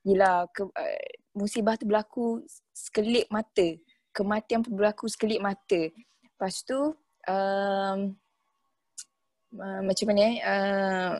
[0.00, 1.00] Yelah, ke, uh,
[1.36, 2.40] musibah tu berlaku
[2.72, 3.76] sekelip mata.
[4.16, 5.92] Kematian pun berlaku sekelip mata.
[6.24, 6.96] Lepas tu,
[7.28, 7.98] um,
[9.60, 11.12] uh, macam mana eh uh,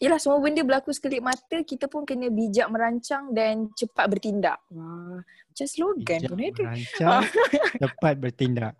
[0.00, 4.56] Yelah semua benda berlaku sekelip mata kita pun kena bijak merancang dan cepat bertindak.
[4.72, 6.62] Wah, macam slogan bijak pun ada.
[6.64, 7.22] Merancang,
[7.84, 8.74] cepat bertindak.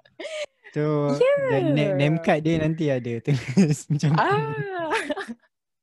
[0.73, 0.89] Tu
[1.21, 1.61] yeah.
[1.77, 4.49] name, name card dia nanti ada tulis macam ah.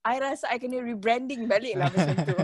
[0.08, 2.34] I rasa I kena rebranding balik lah macam tu.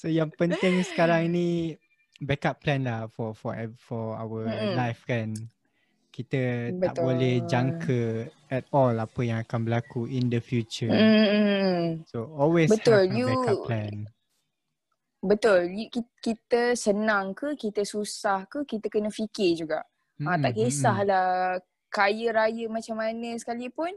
[0.00, 1.76] so yang penting sekarang ni
[2.24, 4.80] backup plan lah for for for our mm.
[4.80, 5.36] life kan
[6.10, 6.82] kita Betul.
[6.82, 8.02] tak boleh jangka
[8.50, 10.90] at all apa yang akan berlaku in the future.
[10.90, 12.02] Mm.
[12.10, 13.06] So always Betul.
[13.06, 13.96] have a backup you, plan.
[15.22, 15.60] Betul.
[16.18, 19.86] Kita senang ke, kita susah ke, kita kena fikir juga.
[20.18, 20.26] Mm.
[20.26, 21.64] Ha, tak kisahlah mm.
[21.88, 23.94] kaya raya macam mana sekalipun.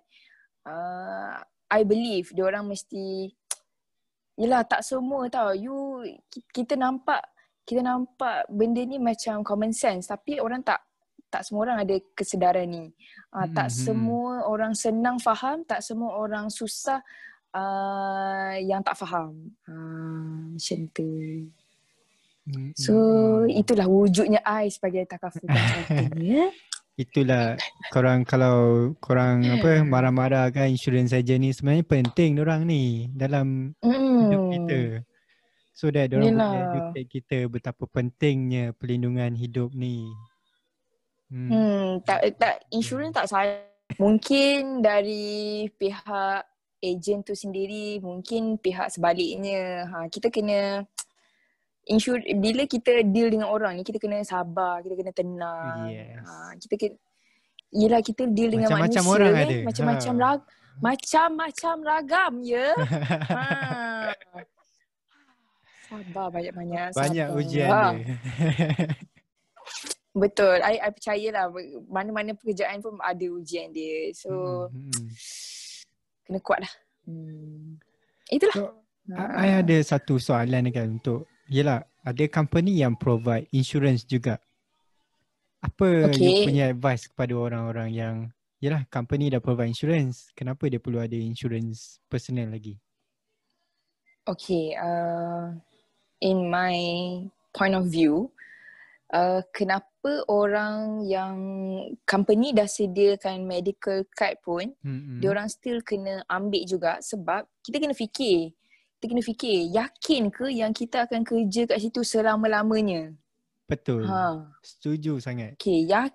[0.64, 1.36] Uh,
[1.74, 3.28] I believe dia orang mesti
[4.41, 5.53] Yelah tak semua tau.
[5.53, 6.01] You
[6.49, 7.22] kita nampak
[7.64, 10.84] kita nampak benda ni macam common sense tapi orang tak
[11.34, 12.86] tak semua orang ada kesedaran ni.
[13.34, 13.77] Uh, hmm, tak hmm.
[13.89, 17.01] semua orang senang faham, tak semua orang susah
[17.57, 19.49] uh, yang tak faham.
[19.65, 21.09] Uh, macam tu.
[22.45, 23.49] Hmm, so hmm.
[23.49, 25.49] itulah wujudnya I sebagai takaful
[26.21, 26.53] ya.
[26.93, 27.57] Itulah
[27.89, 34.29] korang kalau korang apa marah-marah kan insurans saja ni sebenarnya penting orang ni dalam mm.
[34.29, 34.81] hidup kita.
[35.73, 40.05] So that orang boleh educate kita betapa pentingnya perlindungan hidup ni.
[41.34, 43.65] Hmm, hmm tak tak insurans tak salah.
[43.97, 46.45] Mungkin dari pihak
[46.77, 49.89] ejen tu sendiri, mungkin pihak sebaliknya.
[49.89, 50.86] Ha, kita kena
[51.89, 55.89] insur bila kita deal dengan orang ni kita kena sabar, kita kena tenang.
[55.89, 56.21] Yes.
[56.21, 56.95] Ha, kita kena
[57.73, 59.55] Yelah kita deal dengan macam, manusia orang ada.
[59.65, 60.21] Macam-macam ha.
[60.21, 60.41] rag,
[60.77, 62.67] macam-macam ragam ya.
[63.34, 63.43] ha.
[65.89, 66.93] Sabar banyak-banyak.
[66.93, 67.38] Banyak sabar.
[67.41, 67.84] ujian ha.
[67.97, 68.13] dia.
[70.14, 70.61] Betul.
[70.61, 71.49] I, I percayalah
[71.89, 74.14] mana-mana pekerjaan pun ada ujian dia.
[74.14, 74.93] So hmm.
[74.93, 75.09] hmm.
[76.30, 76.74] kena kuat lah.
[77.09, 77.82] Hmm.
[78.30, 78.55] Itulah.
[78.55, 78.66] So,
[79.18, 79.41] ha.
[79.41, 84.39] I ada satu soalan kan untuk Yelah, ada company yang provide insurance juga.
[85.59, 86.24] Apa okay.
[86.24, 88.16] you punya advice kepada orang-orang yang
[88.64, 90.32] Yelah, company dah provide insurance.
[90.32, 92.80] Kenapa dia perlu ada insurance personal lagi?
[94.24, 95.51] Okay, uh,
[96.24, 96.80] in my
[97.51, 98.32] point of view,
[99.11, 99.92] uh, kenapa
[100.28, 101.36] orang yang
[102.04, 105.24] company dah sediakan medical card pun, mm-hmm.
[105.24, 108.51] dia orang still kena ambil juga sebab kita kena fikir.
[108.99, 113.12] Kita kena fikir yakin ke yang kita akan kerja kat situ selama-lamanya?
[113.68, 114.08] Betul.
[114.08, 114.47] Ha.
[114.64, 115.56] setuju sangat.
[115.60, 116.08] Okey ya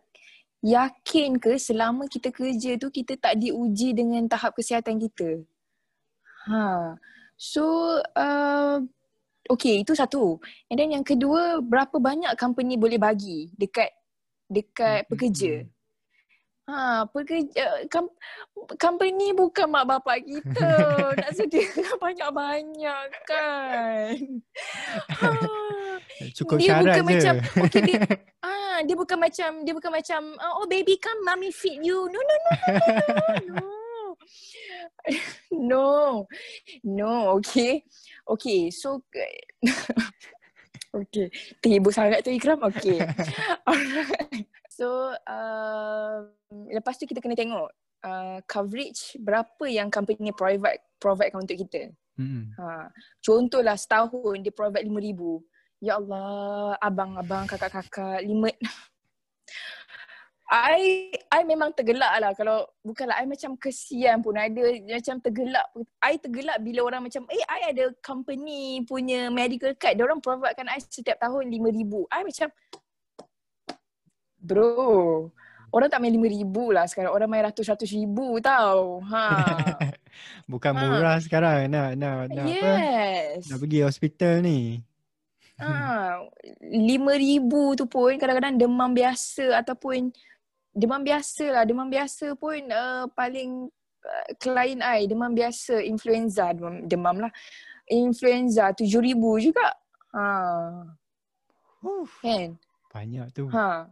[0.63, 5.47] yakin ke selama kita kerja tu kita tak diuji dengan tahap kesihatan kita?
[6.51, 6.97] Ha.
[7.39, 8.83] So uh,
[9.49, 10.39] okey itu satu
[10.69, 13.91] and then yang kedua berapa banyak company boleh bagi dekat
[14.49, 15.69] dekat pekerja.
[16.69, 18.13] Ha, pekerja kam,
[18.77, 20.69] company bukan mak bapak kita.
[21.25, 24.17] Nak sediakan banyak-banyak kan.
[25.17, 25.29] Ha.
[26.37, 27.09] Cukup dia syarat bukan je.
[27.09, 27.35] Macam,
[27.65, 27.99] okay, dia,
[28.45, 30.21] ah, dia bukan macam dia bukan macam
[30.61, 32.05] oh baby come mommy feed you.
[32.05, 32.93] No no no no no.
[33.49, 33.65] No.
[33.65, 33.65] no,
[37.39, 37.85] okay.
[38.29, 39.03] Okay, so
[40.89, 41.29] Okay,
[41.61, 42.65] terhibur sangat tu Ikram.
[42.65, 42.97] Okay.
[43.69, 44.49] Alright.
[44.73, 46.17] So uh,
[46.73, 47.69] lepas tu kita kena tengok
[48.09, 51.93] uh, coverage berapa yang company provide provide untuk kita.
[52.17, 52.51] Hmm.
[52.57, 52.89] Ha.
[53.21, 55.21] Contohlah setahun dia provide RM5,000.
[55.79, 58.51] Ya Allah, abang-abang, kakak-kakak, lima.
[60.49, 65.69] I I memang tergelak lah kalau bukanlah I macam kesian pun ada macam tergelak
[66.01, 70.73] I tergelak bila orang macam eh I ada company punya medical card dia orang providekan
[70.73, 72.49] I setiap tahun RM5,000 I macam
[74.39, 75.35] Bro,
[75.75, 77.11] orang tak main lima ribu lah sekarang.
[77.11, 79.03] Orang main ratus-ratus ribu tau.
[79.11, 79.27] Ha.
[80.51, 80.79] Bukan ha.
[80.79, 82.63] murah sekarang nak nak nak yes.
[82.63, 82.73] apa?
[83.51, 84.79] Nak pergi hospital ni.
[85.59, 86.23] Ha,
[86.71, 90.15] lima ribu tu pun kadang-kadang demam biasa ataupun
[90.79, 91.65] demam biasa lah.
[91.67, 93.67] Demam biasa pun uh, paling
[94.07, 97.33] uh, klien I demam biasa influenza demam, demam lah.
[97.91, 99.75] Influenza tujuh ribu juga.
[100.15, 100.25] Ha.
[101.83, 102.55] Uh, kan?
[102.95, 103.51] Banyak tu.
[103.51, 103.91] Ha.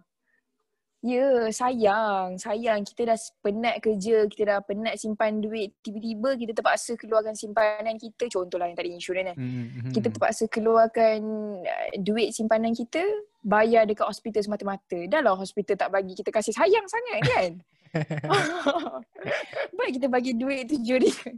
[1.06, 2.34] Ya, sayang.
[2.34, 5.70] Sayang kita dah penat kerja, kita dah penat simpan duit.
[5.78, 8.26] Tiba-tiba kita terpaksa keluarkan simpanan kita.
[8.26, 9.36] Contohlah yang tadi insurans kan.
[9.38, 9.94] Mm-hmm.
[9.94, 11.18] Kita terpaksa keluarkan
[11.62, 13.06] uh, duit simpanan kita,
[13.38, 14.98] bayar dekat hospital semata-mata.
[15.06, 17.50] Dah lah hospital tak bagi kita kasih sayang sangat kan.
[19.78, 21.28] Baik kita bagi duit tujuh ribu.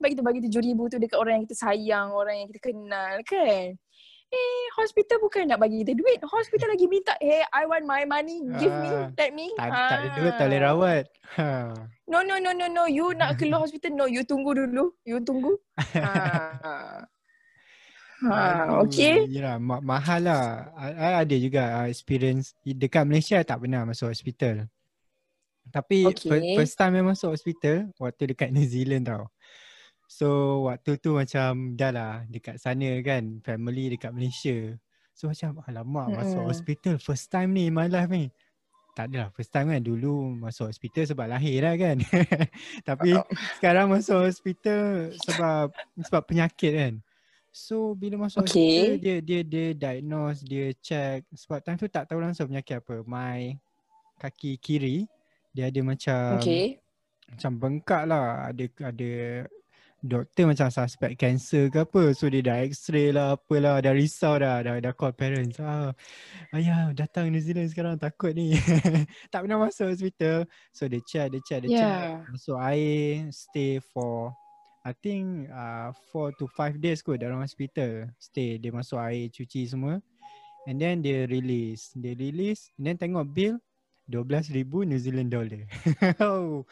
[0.00, 3.14] Baik kita bagi tujuh ribu tu dekat orang yang kita sayang, orang yang kita kenal
[3.28, 3.76] kan.
[4.28, 6.20] Eh, hospital bukan nak bagi kita duit.
[6.20, 8.44] Hospital lagi minta, hey, I want my money.
[8.60, 9.48] Give me, ah, let me.
[9.56, 9.80] Tak, ha.
[9.88, 11.04] tak ada duit, tak boleh rawat.
[11.40, 11.48] Ha.
[12.04, 12.84] No, no, no, no, no.
[12.84, 14.04] You nak keluar hospital, no.
[14.04, 14.92] You tunggu dulu.
[15.08, 15.56] You tunggu.
[15.96, 16.12] Ha.
[16.60, 17.08] ha.
[18.84, 19.24] Okay.
[19.30, 20.74] Yalah, ma- mahal lah.
[20.76, 24.68] I ada juga uh, experience dekat Malaysia tak pernah masuk hospital.
[25.68, 26.56] Tapi okay.
[26.56, 29.30] first time yang masuk hospital, waktu dekat New Zealand tau.
[30.08, 34.72] So waktu tu macam dah lah dekat sana kan family dekat Malaysia.
[35.12, 36.18] So macam alamak mm-hmm.
[36.24, 38.32] masuk hospital first time ni my life ni.
[38.96, 42.00] Tak adalah first time kan dulu masuk hospital sebab lahir lah kan.
[42.88, 43.28] Tapi oh.
[43.60, 46.94] sekarang masuk hospital sebab sebab penyakit kan.
[47.52, 48.48] So bila masuk okay.
[48.48, 53.04] hospital dia dia dia diagnose, dia check sebab time tu tak tahu langsung penyakit apa.
[53.04, 53.60] My
[54.16, 55.04] kaki kiri
[55.52, 56.80] dia ada macam okay.
[57.28, 59.10] macam bengkak lah ada ada
[60.02, 62.14] doktor macam suspect cancer ke apa.
[62.14, 63.82] So dia dah x-ray lah apalah.
[63.82, 64.62] Dah risau dah.
[64.62, 65.58] Dah, dah call parents.
[65.58, 65.90] Ah,
[66.54, 68.54] ayah datang New Zealand sekarang takut ni.
[69.32, 70.46] tak pernah masuk hospital.
[70.70, 71.78] So dia check, dia check, dia yeah.
[71.82, 72.38] check.
[72.38, 74.34] Masuk air, stay for
[74.88, 78.08] I think uh, 4 to 5 days kot dalam hospital.
[78.16, 80.00] Stay, dia masuk air, cuci semua.
[80.64, 81.92] And then dia release.
[81.92, 83.60] Dia release, and then tengok bill,
[84.08, 85.62] 12,000 New Zealand dollar.
[86.24, 86.64] oh,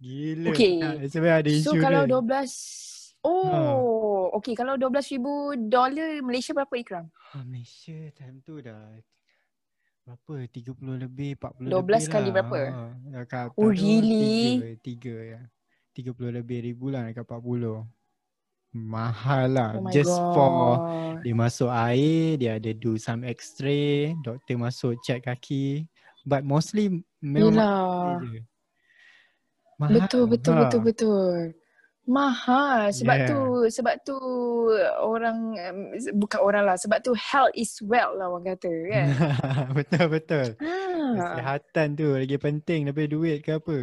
[0.00, 0.56] gila.
[0.56, 0.80] Okay.
[1.12, 1.68] Sebab ada insurance.
[1.68, 3.60] So kalau 12, oh, ha.
[4.40, 4.56] okay.
[4.56, 7.06] Kalau 12,000 dollar Malaysia berapa Ikram?
[7.12, 8.96] Ha, Malaysia time tu dah
[10.08, 10.48] berapa?
[10.48, 12.34] 30 lebih, 40 12 lebih 12 kali lah.
[12.40, 12.60] berapa?
[13.28, 14.80] Ha, oh, really?
[14.80, 15.40] 3, 3 ya.
[15.92, 17.84] 30 lebih ribu lah dekat 40.
[18.72, 19.70] Mahal lah.
[19.76, 20.32] Oh Just God.
[20.32, 20.52] for
[21.24, 25.88] dia masuk air, dia ada do some x-ray, doktor masuk check kaki.
[26.28, 26.92] But mostly
[27.24, 28.20] memang Yelah.
[28.20, 28.40] je.
[29.78, 29.94] Mahal.
[29.96, 30.60] Betul, betul, ha.
[30.66, 31.36] betul, betul.
[32.04, 32.88] Mahal.
[32.90, 33.28] Sebab Yeah.
[33.28, 34.16] tu, sebab tu
[35.00, 35.56] orang,
[36.16, 36.76] bukan orang lah.
[36.76, 39.06] Sebab tu health is wealth lah orang kata kan.
[39.78, 40.46] betul betul.
[40.60, 40.76] ha.
[41.16, 43.78] Kesihatan tu lagi penting daripada duit ke apa.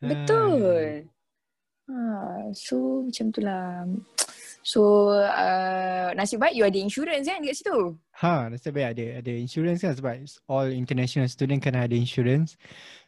[0.00, 0.06] Ha.
[0.08, 0.84] Betul.
[1.88, 1.98] Ha.
[2.54, 3.84] So macam tu lah.
[4.70, 7.98] So uh, nasib baik you ada insurance kan dekat situ.
[8.22, 10.14] Ha, nasib baik ada ada insurance kan sebab
[10.46, 12.54] all international student kena ada insurance.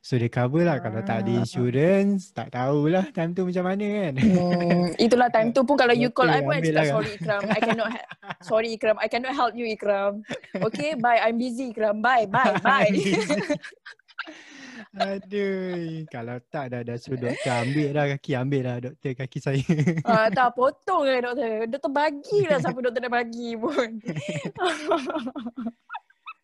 [0.03, 1.39] So dia cover lah kalau tak ada Ah.
[1.39, 4.13] insurance, tak tahulah time tu macam mana kan.
[4.19, 6.87] Hmm, itulah time tu pun kalau you call Betul, I pun I cakap lah.
[6.91, 7.43] sorry Ikram.
[7.47, 8.09] I cannot ha-
[8.51, 8.97] sorry Ikram.
[8.99, 10.13] I cannot help you Ikram.
[10.59, 11.23] Okay, bye.
[11.23, 12.03] I'm busy Ikram.
[12.03, 12.91] Bye, bye, bye.
[14.93, 19.65] Aduh, kalau tak dah dah suruh doktor ambil dah kaki, ambil dah doktor kaki saya.
[20.05, 21.65] Ah, tak potong lah doktor.
[21.69, 23.89] Doktor bagilah siapa doktor nak bagi pun.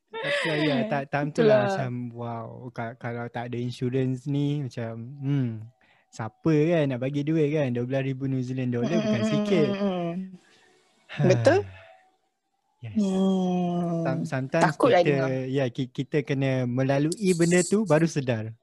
[0.09, 1.53] Tapi ya, tak time tu Itulah.
[1.53, 5.63] lah macam wow, ka- kalau tak ada insurance ni macam hmm,
[6.09, 9.69] siapa kan nak bagi duit kan 12,000 New Zealand dollar bukan sikit.
[9.77, 10.13] Hmm.
[11.29, 11.59] Betul.
[12.79, 12.95] Yes.
[12.95, 14.07] Hmm.
[14.07, 15.31] Some- Sometimes Takutlah kita dengar.
[15.51, 18.55] ya ki- kita kena melalui benda tu baru sedar.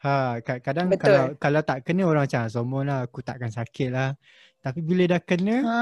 [0.00, 1.02] Ha ka- kadang Betul.
[1.02, 4.14] kalau kalau tak kena orang macam "Ah, sombong lah aku takkan sakit lah.
[4.60, 5.78] Tapi bila dah kena Ha.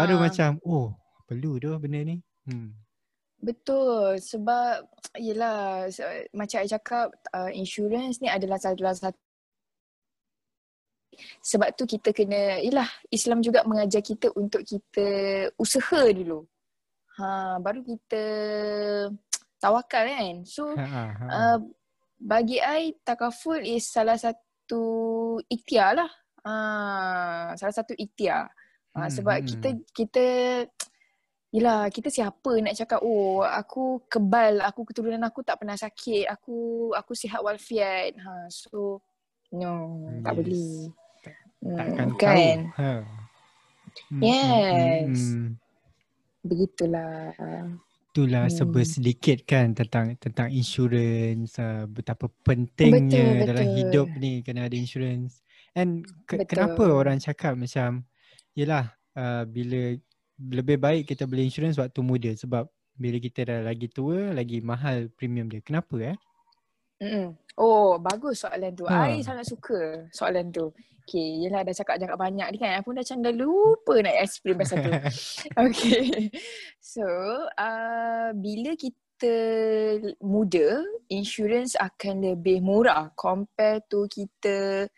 [0.00, 0.96] baru macam oh
[1.28, 2.16] perlu tu benda ni.
[2.48, 2.72] Hmm.
[3.36, 4.88] Betul sebab
[5.20, 5.84] yelah
[6.32, 9.20] macam I cakap uh, insurance ni adalah salah satu
[11.38, 15.06] sebab tu kita kena yelah Islam juga mengajar kita untuk kita
[15.54, 16.42] usaha dulu.
[17.14, 18.24] Ha baru kita
[19.62, 20.36] tawakal kan.
[20.44, 21.26] So Ha, ha, ha.
[21.30, 21.58] uh,
[22.18, 24.82] bagi I takaful is salah satu
[25.46, 26.10] ikhtiar lah.
[26.44, 26.52] Ha,
[27.56, 28.50] salah satu ikhtiar.
[28.94, 29.46] Ha, Hmm, sebab hmm.
[29.46, 30.26] kita kita
[31.54, 36.90] Yelah, kita siapa nak cakap, oh aku kebal, aku keturunan aku tak pernah sakit, aku
[36.90, 38.18] aku sihat walafiat.
[38.18, 38.98] Ha, so,
[39.54, 40.38] no, tak Yes.
[40.42, 40.74] boleh.
[41.62, 42.58] Hmm, Takkan kan?
[42.74, 42.74] tahu.
[42.74, 42.90] Ha.
[44.10, 45.14] Hmm, hmm, Yes.
[45.14, 45.46] hmm.
[46.44, 47.32] Begitulah.
[48.14, 48.54] Itulah Hmm.
[48.54, 53.76] serba sedikit kan tentang tentang insurans, uh, betapa pentingnya Betul, dalam betul.
[53.80, 55.42] hidup ni kena ada insurans.
[55.74, 56.46] And ke, Betul.
[56.46, 58.06] kenapa orang cakap macam
[58.54, 59.98] yelah uh, bila
[60.38, 65.10] lebih baik kita beli insurans waktu muda sebab bila kita dah lagi tua lagi mahal
[65.18, 65.58] premium dia.
[65.66, 66.18] Kenapa eh?
[67.02, 67.34] Mm-mm.
[67.54, 68.84] Oh, bagus soalan tu.
[68.90, 69.14] Ha.
[69.14, 70.74] I sangat suka soalan tu.
[71.04, 72.80] Okay, yelah dah cakap jangan banyak ni kan.
[72.82, 74.92] Pun dah macam dah lupa nak explain pasal tu.
[75.68, 76.32] Okay.
[76.80, 77.04] So,
[77.54, 79.36] uh, bila kita
[80.24, 80.82] muda,
[81.12, 84.88] insurance akan lebih murah compare to kita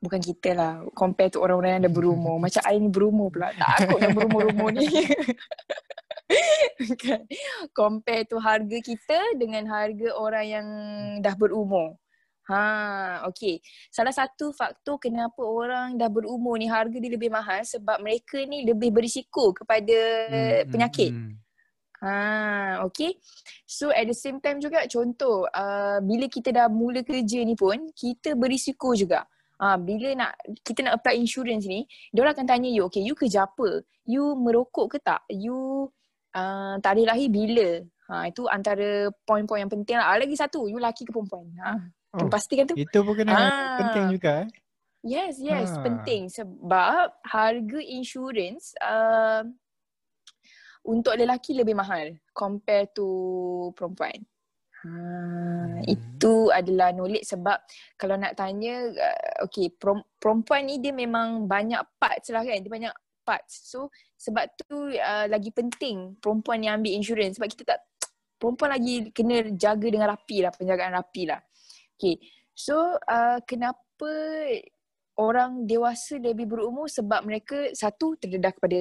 [0.00, 2.40] Bukan kita lah, compare to orang-orang yang dah berumur.
[2.40, 3.52] Macam I ni berumur pula.
[3.52, 4.88] Takut yang berumur-umur ni.
[7.02, 7.22] kan?
[7.74, 10.66] Compare to harga kita dengan harga orang yang
[11.20, 11.98] dah berumur.
[12.50, 13.62] Ha, okay.
[13.94, 18.66] Salah satu faktor kenapa orang dah berumur ni harga dia lebih mahal sebab mereka ni
[18.66, 21.12] lebih berisiko kepada Hmm, hmm, penyakit.
[21.14, 21.32] hmm.
[22.00, 23.14] Ha, okay.
[23.68, 27.92] So at the same time juga contoh uh, bila kita dah mula kerja ni pun
[27.94, 29.22] kita berisiko juga.
[29.60, 30.32] Ha, bila nak
[30.64, 33.84] kita nak apply insurance ni, dia orang akan tanya you, okay, you kerja apa?
[34.08, 35.20] You merokok ke tak?
[35.28, 35.92] You
[36.34, 37.70] uh, tarikh lahir bila?
[38.10, 40.10] Ha, itu antara poin-poin yang penting lah.
[40.10, 41.46] Ah, Lagi satu, you lelaki ke perempuan?
[41.62, 41.78] Ha,
[42.10, 42.74] Oh, pastikan tu.
[42.74, 43.78] itu pun kena Ah.
[43.78, 44.48] penting juga eh.
[45.06, 45.86] Yes, yes, Ha.
[45.86, 49.46] penting sebab harga insurance uh,
[50.82, 53.06] untuk lelaki lebih mahal compare to
[53.78, 54.26] perempuan.
[54.80, 55.84] Ha, Hmm.
[55.84, 57.60] itu adalah knowledge sebab
[57.94, 59.68] kalau nak tanya uh, okay
[60.16, 65.26] perempuan ni dia memang banyak parts lah kan dia banyak parts so sebab tu uh,
[65.28, 67.80] lagi penting perempuan yang ambil insurance sebab kita tak
[68.40, 71.40] perempuan lagi kena jaga dengan rapi lah penjagaan rapi lah
[71.96, 72.16] okay
[72.56, 74.10] so uh, kenapa
[75.20, 78.80] orang dewasa lebih berumur sebab mereka satu terdedah kepada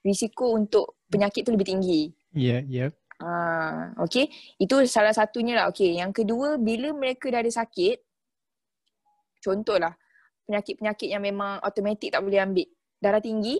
[0.00, 2.02] risiko untuk penyakit tu lebih tinggi.
[2.32, 2.78] Ya, yeah, ya.
[2.88, 2.90] Yeah.
[3.18, 4.30] Ah, okay.
[4.56, 5.66] Itu salah satunya lah.
[5.74, 5.98] Okay.
[5.98, 7.98] Yang kedua, bila mereka dah ada sakit,
[9.42, 9.92] contohlah,
[10.46, 12.68] penyakit-penyakit yang memang automatik tak boleh ambil.
[12.98, 13.54] Darah tinggi,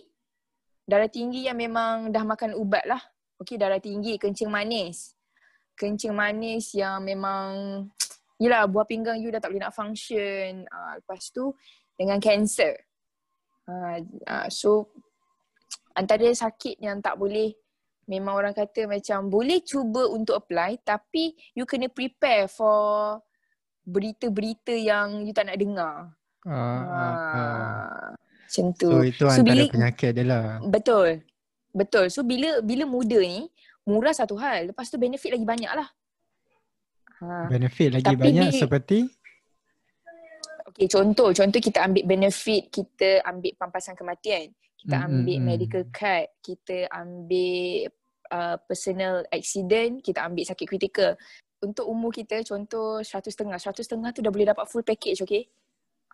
[0.83, 2.99] darah tinggi yang memang dah makan ubat lah.
[3.39, 5.15] Okay, darah tinggi, kencing manis.
[5.79, 7.47] Kencing manis yang memang,
[8.43, 10.67] yelah buah pinggang you dah tak boleh nak function.
[10.67, 11.55] Uh, lepas tu,
[11.95, 12.75] dengan cancer.
[13.63, 14.91] Uh, uh, so,
[15.99, 17.55] antara sakit yang tak boleh
[18.09, 23.21] memang orang kata macam boleh cuba untuk apply tapi you kena prepare for
[23.85, 26.09] berita-berita yang you tak nak dengar.
[26.49, 28.09] Ah, ah, ah.
[28.49, 28.89] Macam tu.
[28.89, 30.45] So itu so, antara bila, penyakit dia lah.
[30.65, 31.21] Betul.
[31.69, 32.05] Betul.
[32.09, 33.45] So bila bila muda ni
[33.85, 34.73] murah satu hal.
[34.73, 35.85] Lepas tu benefit lagi banyak lah.
[37.21, 37.45] Ha.
[37.45, 38.99] Benefit lagi Tapi banyak di, seperti?
[40.73, 41.29] Okay contoh.
[41.29, 44.49] Contoh kita ambil benefit kita ambil pampasan kematian.
[44.81, 45.45] Kita hmm, ambil mm-hmm.
[45.45, 46.27] medical card.
[46.41, 47.93] Kita ambil
[48.33, 51.13] uh, personal accident, kita ambil sakit kritikal.
[51.59, 53.61] Untuk umur kita, contoh seratus setengah.
[53.61, 55.45] Seratus setengah tu dah boleh dapat full package, okay?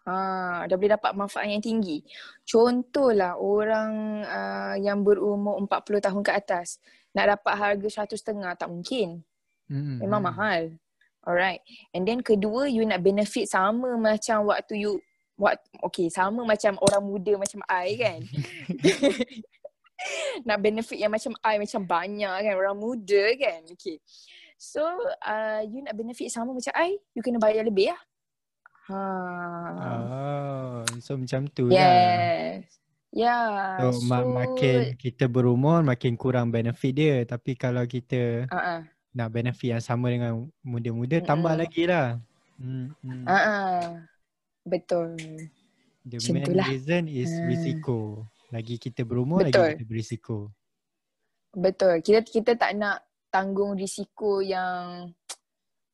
[0.05, 2.05] Ha, dah boleh dapat manfaat yang tinggi.
[2.45, 6.77] Contohlah orang uh, yang berumur 40 tahun ke atas
[7.17, 9.25] nak dapat harga seratus setengah tak mungkin.
[9.65, 9.97] Mm-hmm.
[10.05, 10.29] Memang hmm.
[10.29, 10.61] mahal.
[11.25, 11.65] Alright.
[11.89, 14.93] And then kedua, you nak benefit sama macam waktu you
[15.35, 18.23] What, okay, sama macam orang muda macam I kan.
[20.47, 23.97] nak benefit yang macam I macam banyak kan orang muda kan okay
[24.55, 24.81] so
[25.23, 28.01] uh, you nak benefit sama macam I you kena bayar lebih lah
[28.89, 29.05] ha
[29.81, 31.77] oh so macam tu yes.
[31.77, 32.65] lah yes
[33.15, 38.85] yeah so, so mak- makin kita berumur makin kurang benefit dia tapi kalau kita uh-uh.
[39.15, 41.27] nak benefit yang sama dengan muda-muda uh-uh.
[41.27, 42.19] tambah lagi lah
[42.61, 42.93] hmm,
[43.25, 44.03] uh-uh.
[44.67, 45.17] betul
[46.05, 47.45] the main reason is uh.
[47.49, 48.25] risiko
[48.55, 49.73] lagi kita berumur, Betul.
[49.73, 50.37] lagi kita berisiko.
[51.55, 51.99] Betul.
[51.99, 55.11] Kita kita tak nak tanggung risiko yang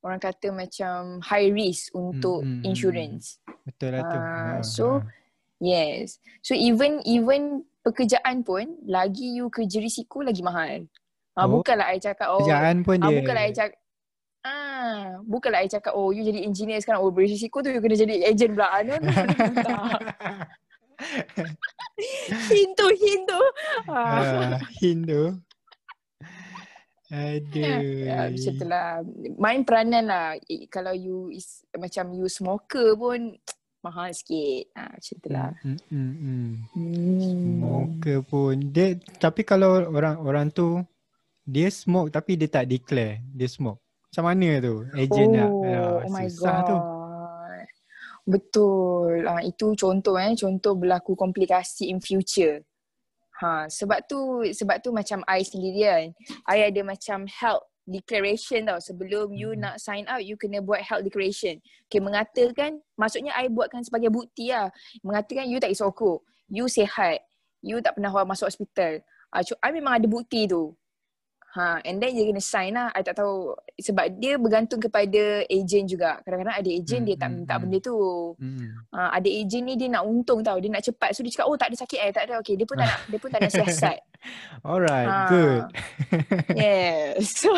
[0.02, 2.66] orang kata macam high risk untuk hmm, hmm.
[2.66, 3.38] insurance.
[3.62, 4.18] Betul lah tu.
[4.18, 4.84] Uh, so,
[5.62, 6.18] yes.
[6.42, 10.86] So even even pekerjaan pun, lagi you kerja risiko lagi mahal.
[11.38, 11.62] Uh, oh.
[11.62, 12.42] Bukanlah I cakap, oh.
[12.42, 13.18] Pekerjaan pun uh, dia.
[13.22, 13.78] Bukanlah I cakap,
[14.42, 18.26] Ah, bukanlah I cakap oh you jadi engineer sekarang oh berisiko tu you kena jadi
[18.26, 18.82] agent pula.
[18.82, 19.10] No, no,
[19.54, 19.78] no.
[22.50, 23.40] Hindu, Hindu.
[23.86, 25.38] Uh, Hindu.
[27.12, 28.08] Aduh.
[28.08, 29.04] Ya, macam tu lah.
[29.36, 30.32] Main peranan lah.
[30.72, 33.36] Kalau you is, macam you smoker pun
[33.84, 34.72] mahal sikit.
[34.72, 35.50] Ha, macam tu lah.
[35.60, 36.50] Hmm, hmm, hmm.
[36.72, 37.20] Hmm.
[37.20, 38.54] Smoker pun.
[38.72, 40.80] Dia, tapi kalau orang orang tu,
[41.44, 43.82] dia smoke tapi dia tak declare dia smoke.
[44.08, 44.88] Macam mana tu?
[44.96, 45.50] Agent oh, nak.
[45.68, 46.64] Ya, oh my god.
[46.64, 46.78] Tu.
[48.22, 49.26] Betul.
[49.28, 52.64] Ha, itu contoh eh, contoh berlaku komplikasi in future.
[53.42, 56.06] Ha, sebab tu sebab tu macam I sendiri kan.
[56.46, 59.66] I ada macam health declaration tau sebelum you hmm.
[59.66, 61.58] nak sign up you kena buat health declaration.
[61.90, 64.70] Okay mengatakan maksudnya I buatkan sebagai bukti lah.
[65.02, 66.22] Mengatakan you tak isokok.
[66.46, 67.26] You sehat.
[67.66, 69.02] You tak pernah masuk hospital.
[69.34, 70.78] Ha, I memang ada bukti tu.
[71.52, 72.88] Ha, and then dia kena sign lah.
[72.96, 76.16] I tak tahu sebab dia bergantung kepada agent juga.
[76.24, 77.62] Kadang-kadang ada agent hmm, dia tak hmm, minta hmm.
[77.68, 77.96] benda tu.
[78.40, 78.68] Hmm.
[78.88, 80.56] Ha, ada agent ni dia nak untung tau.
[80.56, 81.12] Dia nak cepat.
[81.12, 82.12] So dia cakap oh tak ada sakit eh.
[82.16, 82.34] Tak ada.
[82.40, 83.98] Okay dia pun tak nak, dia pun tak nak siasat.
[84.72, 85.28] Alright, ha.
[85.28, 85.62] good.
[86.56, 87.20] yes.
[87.44, 87.52] So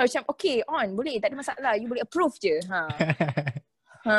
[0.00, 1.20] macam okay on boleh.
[1.20, 1.72] Tak ada masalah.
[1.76, 2.56] You boleh approve je.
[2.72, 2.80] Ha.
[4.08, 4.16] ha.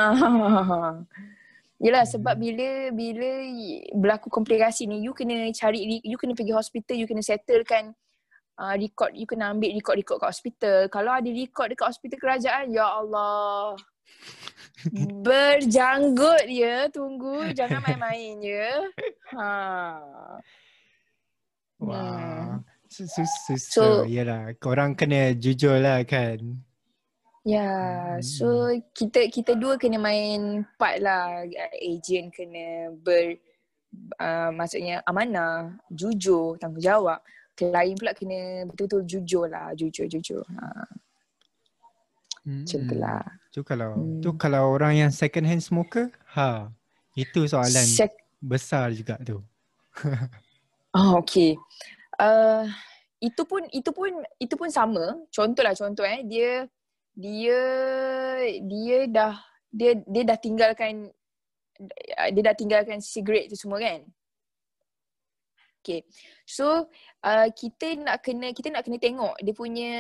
[1.82, 2.44] Yelah sebab hmm.
[2.46, 3.30] bila bila
[3.98, 7.98] berlaku komplikasi ni you kena cari you kena pergi hospital you kena settlekan
[8.58, 10.78] uh, record you kena ambil record-record kat hospital.
[10.90, 13.78] Kalau ada record dekat hospital kerajaan, ya Allah.
[15.26, 18.74] Berjanggut ya, tunggu jangan main-main ya.
[19.38, 19.50] Ha.
[21.82, 22.02] Wah.
[22.02, 22.66] Hmm.
[22.88, 23.28] Susah.
[23.46, 26.40] So, so, yalah, korang kena jujur lah kan.
[27.48, 28.24] Ya, yeah, hmm.
[28.24, 28.48] so
[28.92, 31.44] kita kita dua kena main part lah.
[31.80, 33.40] Agent kena ber
[34.20, 37.20] uh, maksudnya amanah, jujur, tanggungjawab
[37.58, 40.46] klien pula kena betul-betul jujur lah, jujur-jujur.
[40.46, 40.66] Ha.
[42.46, 42.64] Hmm.
[42.64, 43.26] Macam tu lah.
[43.50, 44.22] Tu kalau, hmm.
[44.22, 46.70] tu kalau orang yang second hand smoker, ha,
[47.18, 49.42] itu soalan Sek- besar juga tu.
[50.98, 51.58] oh, okay.
[52.22, 52.70] Uh,
[53.18, 56.70] itu pun itu pun itu pun sama contohlah contoh eh dia
[57.18, 57.62] dia
[58.62, 59.34] dia dah
[59.74, 61.10] dia dia dah tinggalkan
[62.30, 64.06] dia dah tinggalkan cigarette tu semua kan
[65.82, 66.04] Okay.
[66.44, 66.92] So
[67.24, 69.92] uh, kita nak kena kita nak kena tengok dia punya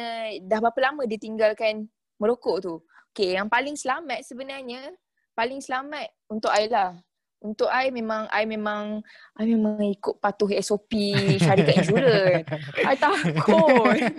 [0.44, 1.88] dah berapa lama dia tinggalkan
[2.20, 2.76] merokok tu.
[3.14, 4.94] Okay, yang paling selamat sebenarnya
[5.38, 6.98] paling selamat untuk Ayla.
[7.38, 9.06] Untuk I memang I memang
[9.38, 10.90] I memang ikut patuh SOP
[11.38, 12.50] syarikat insurans.
[12.82, 14.02] I takut.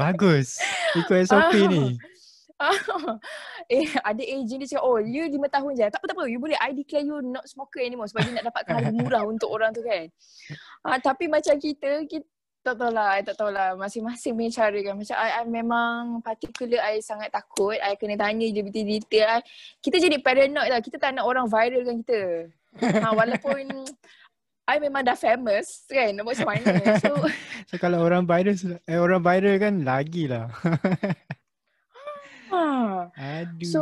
[0.00, 0.60] Bagus.
[1.00, 1.96] Ikut SOP ni.
[3.70, 5.86] eh ada agent dia cakap oh you lima tahun je.
[5.86, 8.50] Tak apa tak apa you boleh I declare you not smoker anymore sebab dia nak
[8.50, 10.10] dapatkan harga murah untuk orang tu kan.
[10.82, 12.26] Ah tapi macam kita kita
[12.60, 13.72] tak tahu lah, I tak tahu lah.
[13.72, 14.94] Masing-masing punya cara kan.
[15.00, 17.80] Macam I, I memang particular, I sangat takut.
[17.80, 19.40] I kena tanya je detail-detail.
[19.40, 19.42] I,
[19.80, 20.80] kita jadi paranoid lah.
[20.84, 22.20] Kita tak nak orang viral kan kita.
[22.84, 23.64] Ha, walaupun
[24.68, 26.12] I memang dah famous kan.
[26.20, 27.00] Macam mana.
[27.00, 27.16] So,
[27.64, 28.52] so kalau orang viral,
[28.84, 30.52] eh, orang viral kan lagi lah.
[32.50, 33.08] Ha.
[33.14, 33.66] Aduh.
[33.66, 33.80] So,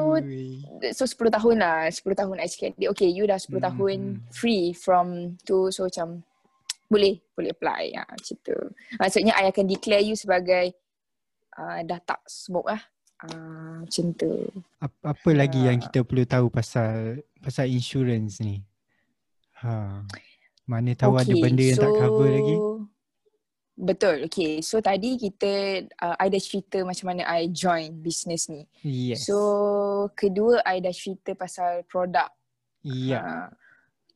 [0.95, 1.89] so 10 tahun lah.
[1.91, 3.65] 10 tahun cakap, okay you dah 10 hmm.
[3.65, 3.99] tahun
[4.31, 5.73] free from tu.
[5.73, 6.23] So macam,
[6.89, 8.57] boleh boleh apply ya macam tu
[8.97, 10.73] maksudnya I akan declare you sebagai
[11.61, 12.81] uh, dah tak smoke lah
[13.29, 14.33] uh, macam tu
[14.81, 18.65] apa, apa lagi uh, yang kita perlu tahu pasal pasal insurance ni
[19.61, 20.01] ha
[20.65, 22.57] mana tahu okay, ada benda yang so, tak cover lagi
[23.79, 24.27] Betul.
[24.27, 24.59] Okay.
[24.59, 28.67] So tadi kita uh, I dah cerita macam mana I join business ni.
[28.83, 29.31] Yes.
[29.31, 29.39] So
[30.19, 32.27] kedua I dah cerita pasal produk.
[32.83, 33.23] Ya.
[33.23, 33.23] Yeah.
[33.23, 33.49] Uh,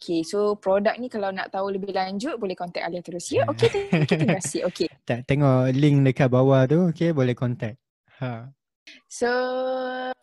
[0.02, 3.30] Okay, so produk ni kalau nak tahu lebih lanjut boleh contact Alia terus.
[3.30, 3.70] Ya, okay,
[4.10, 4.66] terima kasih.
[4.66, 4.90] Okay.
[5.06, 7.78] Tak tengok link dekat bawah tu, okay, boleh contact.
[8.18, 8.50] Ha.
[9.06, 9.30] So,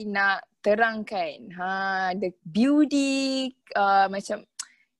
[0.03, 4.43] nak terangkan, ha, the beauty uh, macam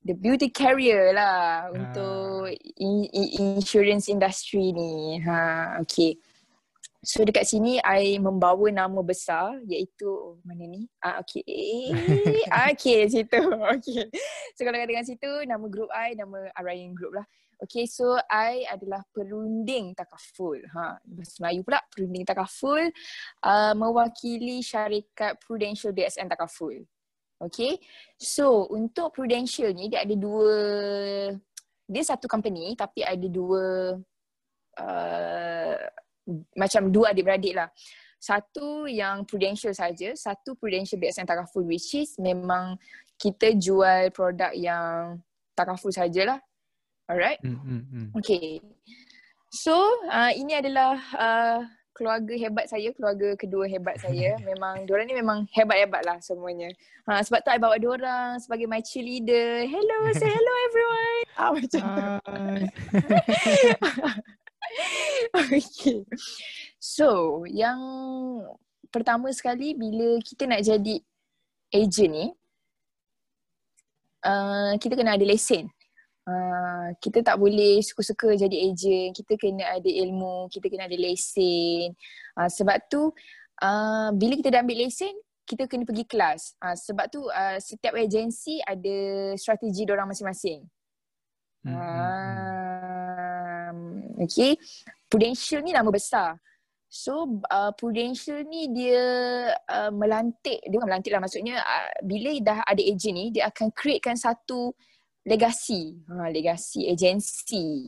[0.04, 1.74] the beauty carrier lah ha.
[1.74, 5.20] untuk in- in- insurance industry ni.
[5.24, 6.16] Ha, okay.
[7.00, 10.84] So dekat sini I membawa nama besar iaitu oh, mana ni?
[11.00, 11.96] Ah okey.
[12.76, 13.40] okey situ.
[13.40, 14.12] Okey.
[14.60, 17.28] So kalau dengan situ nama group I nama Arayan Group lah.
[17.60, 20.56] Okay, so I adalah perunding takaful.
[20.72, 22.80] Ha, bahasa Melayu pula, perunding takaful
[23.44, 26.72] uh, mewakili syarikat Prudential BSN takaful.
[27.40, 27.80] Okay,
[28.20, 30.52] so untuk Prudential ni dia ada dua,
[31.88, 33.96] dia satu company tapi ada dua
[34.76, 35.76] uh,
[36.60, 37.72] macam dua adik-beradik lah.
[38.20, 42.76] Satu yang prudential saja, satu prudential BSN Takaful which is memang
[43.16, 45.24] kita jual produk yang
[45.56, 46.44] Takaful sajalah.
[47.08, 47.40] Alright?
[47.42, 48.08] Mm, mm, mm.
[48.20, 48.60] Okay.
[49.50, 49.74] So,
[50.12, 51.60] uh, ini adalah uh,
[51.94, 54.38] keluarga hebat saya, keluarga kedua hebat saya.
[54.50, 56.72] Memang, diorang ni memang hebat-hebat lah semuanya.
[57.10, 59.66] Ha, sebab tu I bawa diorang sebagai my cheerleader.
[59.66, 61.18] Hello, say hello everyone.
[61.40, 62.04] Ah, macam tu.
[65.56, 66.04] okay.
[66.76, 67.08] So,
[67.48, 67.80] yang
[68.92, 71.00] pertama sekali bila kita nak jadi
[71.72, 72.28] agent ni,
[74.28, 75.72] uh, kita kena ada lesen.
[76.30, 79.18] Uh, kita tak boleh suka-suka jadi agent.
[79.18, 81.98] Kita kena ada ilmu, kita kena ada lesen.
[82.38, 83.10] Uh, sebab tu,
[83.66, 85.18] uh, bila kita dah ambil lesen,
[85.50, 86.54] kita kena pergi kelas.
[86.62, 90.62] Uh, sebab tu, uh, setiap agensi ada strategi orang masing-masing.
[91.66, 93.74] Hmm, uh,
[94.22, 94.54] okay.
[95.10, 96.38] Prudential ni nama besar.
[96.90, 99.02] So uh, Prudential ni dia
[99.70, 103.70] uh, melantik, dia bukan melantik lah maksudnya uh, bila dah ada agent ni dia akan
[103.78, 104.74] createkan satu
[105.30, 107.86] legasi, ha, legasi agensi.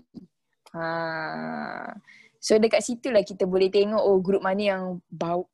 [0.78, 0.86] Ha.
[2.42, 4.84] So dekat situ lah kita boleh tengok oh grup mana yang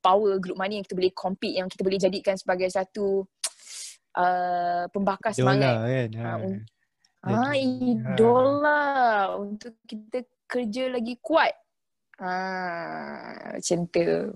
[0.00, 3.24] power, grup mana yang kita boleh compete, yang kita boleh jadikan sebagai satu
[4.20, 5.72] uh, pembakar semangat.
[6.12, 6.64] Kan?
[7.24, 7.28] Ha.
[7.28, 8.80] Ha, idola
[9.36, 11.50] untuk kita kerja lagi kuat.
[12.18, 14.32] Ah, macam tu.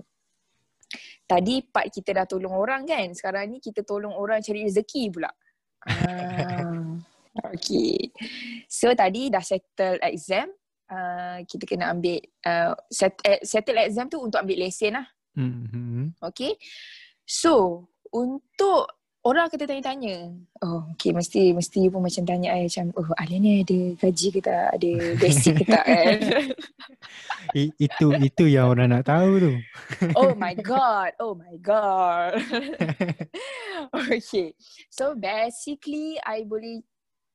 [1.23, 3.07] Tadi part kita dah tolong orang kan.
[3.15, 5.31] Sekarang ni kita tolong orang cari rezeki pula.
[5.87, 6.99] Ah,
[7.41, 8.13] okay.
[8.69, 10.49] So tadi dah settle exam.
[10.93, 15.07] Uh, kita kena ambil uh, set, uh, settle exam tu untuk ambil lesen lah.
[15.33, 16.21] Mm-hmm.
[16.21, 16.53] Okay.
[17.25, 18.93] So untuk
[19.23, 20.35] orang kata tanya-tanya.
[20.61, 21.15] Oh, okay.
[21.15, 24.67] Mesti mesti pun macam tanya saya macam, oh, Alia ni ada gaji ke tak?
[24.77, 26.17] Ada basic ke tak kan?
[27.57, 29.53] I, itu itu yang orang nak tahu tu.
[30.19, 31.15] oh my god.
[31.23, 32.37] Oh my god.
[34.11, 34.53] okay.
[34.91, 36.83] So basically, I boleh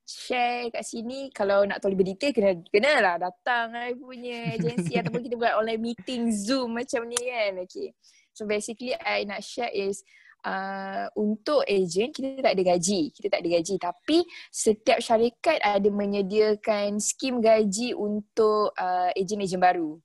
[0.09, 4.93] share kat sini kalau nak tahu lebih detail kena kena lah datang I punya agensi
[4.99, 7.61] ataupun kita buat online meeting Zoom macam ni kan.
[7.69, 7.93] Okay.
[8.33, 10.01] So basically I nak share is
[10.45, 14.17] uh, untuk agent kita tak ada gaji kita tak ada gaji tapi
[14.49, 19.99] setiap syarikat ada menyediakan skim gaji untuk uh, agent-agent baru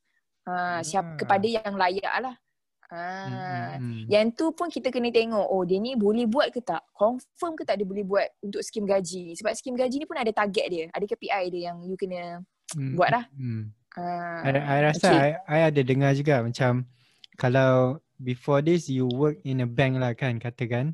[0.48, 1.18] uh, siap hmm.
[1.22, 2.34] kepada yang layak lah
[2.92, 4.12] Ha, hmm.
[4.12, 7.64] Yang tu pun kita kena tengok Oh dia ni boleh buat ke tak Confirm ke
[7.64, 10.84] tak dia boleh buat Untuk skim gaji Sebab skim gaji ni pun ada target dia
[10.92, 12.44] Ada KPI dia yang you kena
[12.76, 12.92] hmm.
[12.92, 13.72] Buat lah hmm.
[13.96, 15.32] uh, I, I rasa okay.
[15.48, 16.84] I, I ada dengar juga Macam
[17.40, 20.92] Kalau before this you work in a bank lah kan katakan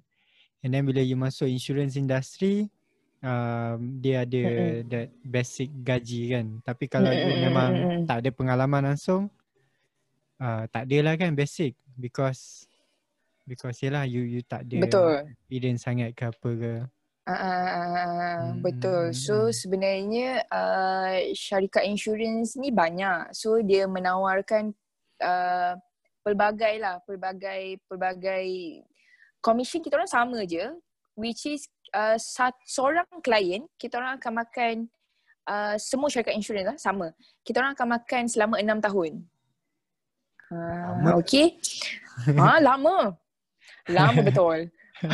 [0.61, 2.69] And then bila you masuk insurance industry,
[3.25, 4.89] um, dia ada mm-hmm.
[4.93, 6.47] that basic gaji kan.
[6.61, 7.29] Tapi kalau mm-hmm.
[7.33, 7.71] you memang
[8.05, 9.33] tak ada pengalaman langsung,
[10.41, 12.67] uh, tak adalah kan basic because
[13.45, 15.13] because yalah you you tak ada Betul.
[15.29, 16.75] experience sangat ke apa ke.
[17.29, 18.65] Uh, hmm.
[18.65, 19.15] Betul.
[19.15, 23.31] So sebenarnya uh, syarikat insurans ni banyak.
[23.37, 24.75] So dia menawarkan
[25.23, 25.79] uh,
[26.27, 28.49] pelbagai lah, pelbagai pelbagai
[29.45, 30.65] commission kita orang sama je
[31.17, 34.75] which is uh, sat, seorang klien kita orang akan makan
[35.47, 37.13] uh, semua syarikat insurans lah sama.
[37.45, 39.23] Kita orang akan makan selama enam tahun.
[40.51, 41.55] Uh, okay.
[42.35, 43.15] ha, lama.
[43.87, 44.67] Lama betul.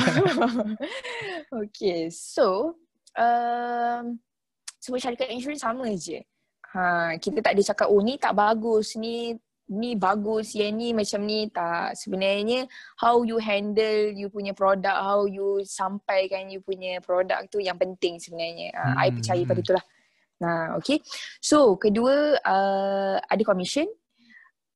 [1.62, 2.08] okay.
[2.08, 2.76] So,
[3.14, 4.16] um,
[4.80, 6.24] semua syarikat insurans sama je.
[6.72, 9.36] Ha, kita tak ada cakap, oh ni tak bagus, ni
[9.66, 12.70] ni bagus yang ni macam ni tak sebenarnya
[13.02, 18.14] how you handle you punya produk how you sampaikan you punya produk tu yang penting
[18.22, 18.94] sebenarnya hmm.
[18.94, 19.84] I percaya pada itulah
[20.38, 21.02] nah okay
[21.42, 23.90] so kedua uh, ada commission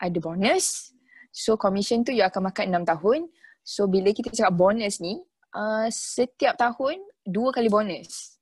[0.01, 0.97] ada bonus
[1.31, 3.21] so commission tu you akan makan 6 tahun
[3.61, 5.21] so bila kita cakap bonus ni
[5.55, 6.99] uh, setiap tahun
[7.29, 8.41] dua kali bonus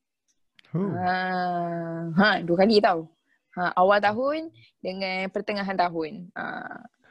[0.72, 3.10] uh, ha dua kali tau
[3.58, 6.30] Ha, awal tahun dengan pertengahan tahun.
[6.38, 6.46] Ha.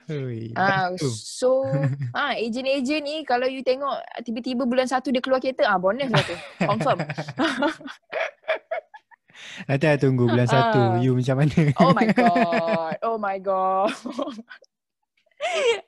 [0.08, 1.68] Hui, ha, so
[2.16, 6.08] ha, ejen-ejen ni kalau you tengok tiba-tiba bulan satu dia keluar kereta, ah ha, bonus
[6.08, 6.36] lah tu.
[6.64, 7.04] Confirm.
[9.66, 10.54] Nanti saya tunggu bulan ha.
[10.54, 10.82] satu.
[11.02, 11.60] You macam mana?
[11.80, 12.96] Oh my god.
[13.04, 13.94] Oh my god.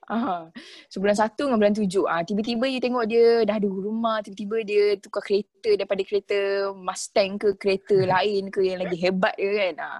[0.05, 0.45] Ah,
[0.93, 4.61] so bulan satu dengan bulan tujuh ah, Tiba-tiba you tengok dia dah ada rumah Tiba-tiba
[4.61, 6.39] dia tukar kereta daripada kereta
[6.77, 9.99] Mustang ke kereta lain ke yang lagi hebat ke kan ah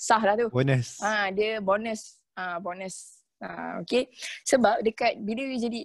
[0.00, 0.48] sah lah tu.
[0.48, 0.96] Bonus.
[1.04, 2.16] Ha, dia bonus.
[2.32, 3.20] Ha, bonus.
[3.44, 4.08] Ha, okay.
[4.48, 5.80] Sebab dekat bila you jadi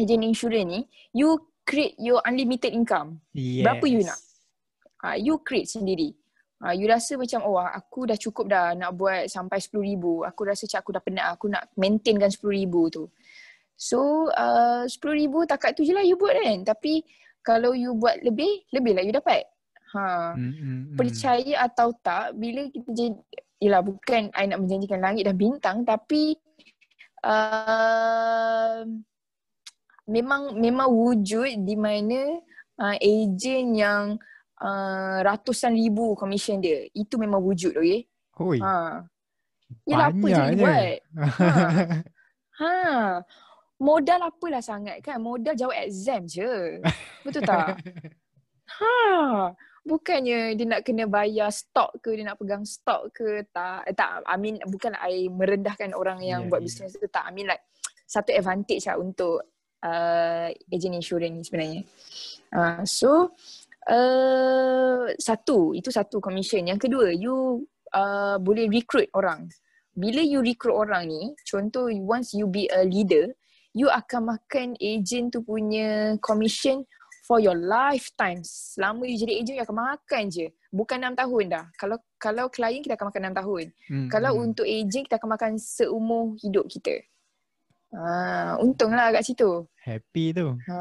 [0.00, 0.80] agent insurance ni,
[1.12, 1.36] you
[1.68, 3.20] create your unlimited income.
[3.36, 3.68] Yes.
[3.68, 4.16] Berapa you nak?
[5.00, 6.12] Ha, you create sendiri.
[6.60, 10.04] Ha, you rasa macam, oh aku dah cukup dah nak buat sampai RM10,000.
[10.28, 11.26] Aku rasa macam aku dah penat.
[11.36, 13.04] Aku nak maintainkan RM10,000 tu.
[13.80, 16.68] So, uh, RM10,000 takat tu je lah you buat kan.
[16.68, 17.00] Tapi
[17.40, 19.48] kalau you buat lebih, lebih lah you dapat.
[19.96, 20.36] Ha.
[20.36, 20.94] Mm-hmm.
[21.00, 23.16] Percaya atau tak bila kita jadi
[23.60, 26.32] ialah bukan I nak menjanjikan langit dan bintang tapi
[27.20, 28.80] uh,
[30.08, 32.40] memang memang wujud di mana
[32.80, 34.16] uh, ejen yang
[34.62, 38.06] uh, ratusan ribu komisen dia itu memang wujud okey.
[38.40, 38.58] Hoi.
[38.60, 39.04] Ha.
[39.86, 40.98] Yalah apa je buat.
[41.16, 41.48] Ha.
[42.60, 42.74] ha.
[43.80, 45.20] Modal apalah sangat kan?
[45.20, 46.80] Modal jawab exam je.
[47.24, 47.80] Betul tak?
[48.70, 49.50] Ha
[49.84, 54.20] bukannya dia nak kena bayar stok ke dia nak pegang stok ke tak eh, tak
[54.28, 56.68] I mean bukan I merendahkan orang yang yeah, buat yeah.
[56.68, 57.64] bisnes tu tak I mean like
[58.04, 59.40] satu advantage lah untuk
[59.80, 61.80] uh, agent insurance ni sebenarnya
[62.52, 63.32] uh, so
[63.88, 67.64] uh, satu itu satu commission yang kedua you
[67.96, 69.48] uh, boleh recruit orang
[69.96, 73.32] bila you recruit orang ni contoh once you be a leader
[73.72, 76.82] you akan makan agent tu punya commission
[77.30, 78.42] for your lifetime.
[78.42, 80.50] Selama you jadi agent, you akan makan je.
[80.74, 81.64] Bukan enam tahun dah.
[81.78, 83.64] Kalau kalau klien, kita akan makan enam tahun.
[83.86, 84.08] Hmm.
[84.10, 84.44] Kalau hmm.
[84.50, 87.06] untuk agent, kita akan makan seumur hidup kita.
[87.90, 89.66] Ha, untunglah kat situ.
[89.82, 90.54] Happy tu.
[90.70, 90.78] Ha,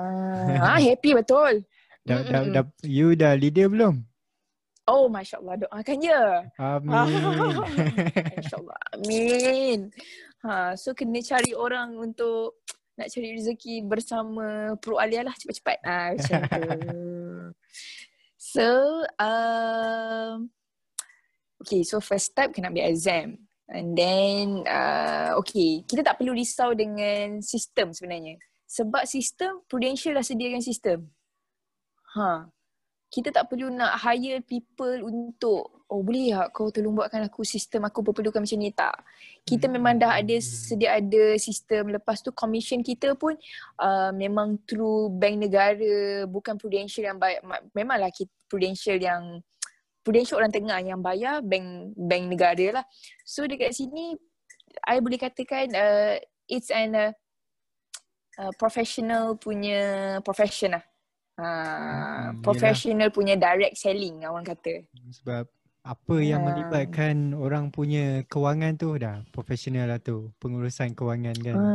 [0.62, 1.66] ha happy betul.
[2.10, 4.02] Dah, dah, dah, you dah leader belum?
[4.90, 5.56] Oh, Masya Allah.
[5.61, 6.22] Doakan je.
[6.57, 6.90] Amin.
[8.41, 8.80] Masya Allah.
[8.98, 9.80] Amin.
[10.41, 12.65] Ha, so, kena cari orang untuk
[12.98, 15.77] nak cari rezeki bersama Pro Alia lah cepat-cepat.
[15.88, 16.40] Ah macam
[16.84, 16.99] tu.
[18.36, 18.68] So,
[19.22, 20.52] um,
[21.64, 23.45] okay, so first step kena ambil exam.
[23.69, 28.41] And then, uh, okay, kita tak perlu risau dengan sistem sebenarnya.
[28.65, 31.06] Sebab sistem, Prudential dah sediakan sistem.
[32.18, 32.49] Ha,
[33.10, 37.90] kita tak perlu nak hire people untuk oh boleh tak kau tolong buatkan aku sistem
[37.90, 38.69] aku perlukan macam ni?
[38.69, 39.02] Tak.
[39.41, 39.73] Kita hmm.
[39.73, 41.90] memang dah ada sedia ada sistem.
[41.90, 43.34] Lepas tu commission kita pun
[43.81, 47.41] uh, memang through bank negara bukan prudential yang bayar
[47.73, 49.41] memanglah kita prudential yang
[50.06, 52.86] prudential orang tengah yang bayar bank bank negara lah.
[53.26, 54.14] So dekat sini
[54.86, 57.11] I boleh katakan uh, it's an uh,
[58.38, 60.89] uh, professional punya profession lah
[61.40, 61.49] Ha,
[62.36, 63.16] hmm, professional yelah.
[63.16, 64.84] punya direct selling orang kata.
[65.24, 65.48] Sebab
[65.80, 66.48] apa yang ha.
[66.52, 71.56] melibatkan orang punya kewangan tu dah profesional lah tu pengurusan kewangan kan.
[71.56, 71.66] Ha,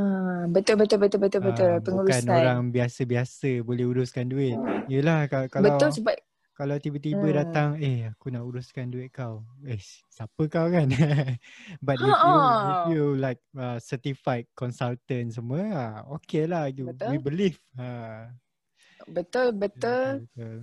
[0.52, 2.22] betul betul betul betul ha, betul pengurusan.
[2.28, 4.60] Bukan orang biasa-biasa boleh uruskan duit.
[4.92, 6.14] Yalah kalau Betul sebab
[6.54, 7.36] kalau tiba-tiba hmm.
[7.42, 9.42] datang eh aku nak uruskan duit kau.
[9.66, 10.86] Eh siapa kau kan?
[11.86, 12.36] But if you
[12.70, 17.58] if you like uh, certified consultant semua, uh, okay lah you, we believe.
[17.74, 18.30] Ha.
[19.08, 20.24] Betul betul.
[20.32, 20.56] betul.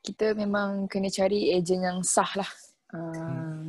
[0.00, 2.50] Kita memang kena cari ejen yang sah lah.
[2.90, 3.60] Uh,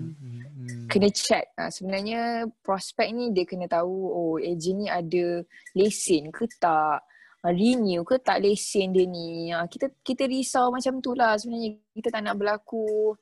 [0.62, 1.50] Hmm, kena check.
[1.58, 5.42] Uh, sebenarnya prospek ni dia kena tahu oh ejen ni ada
[5.74, 7.02] lesen ke tak.
[7.42, 9.50] Uh, renew ke tak lesen dia ni.
[9.50, 11.82] Uh, kita kita risau macam tu lah sebenarnya.
[11.98, 13.18] Kita tak nak berlaku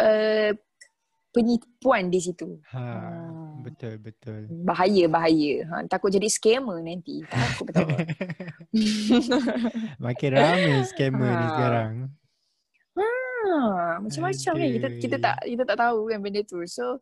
[0.00, 0.50] uh,
[1.34, 2.56] penipuan di situ.
[2.72, 3.43] Ha, Ah.
[3.64, 4.40] Betul betul.
[4.62, 5.54] Bahaya, bahaya.
[5.72, 7.24] Ha, takut jadi scammer nanti.
[7.24, 7.88] Takut betul.
[10.04, 11.52] Makin ramai scammer ni Ha.
[11.56, 11.92] sekarang.
[12.94, 14.68] ha, macam-macam kan.
[14.76, 16.60] Kita, kita tak kita tak tahu kan benda tu.
[16.68, 17.00] So,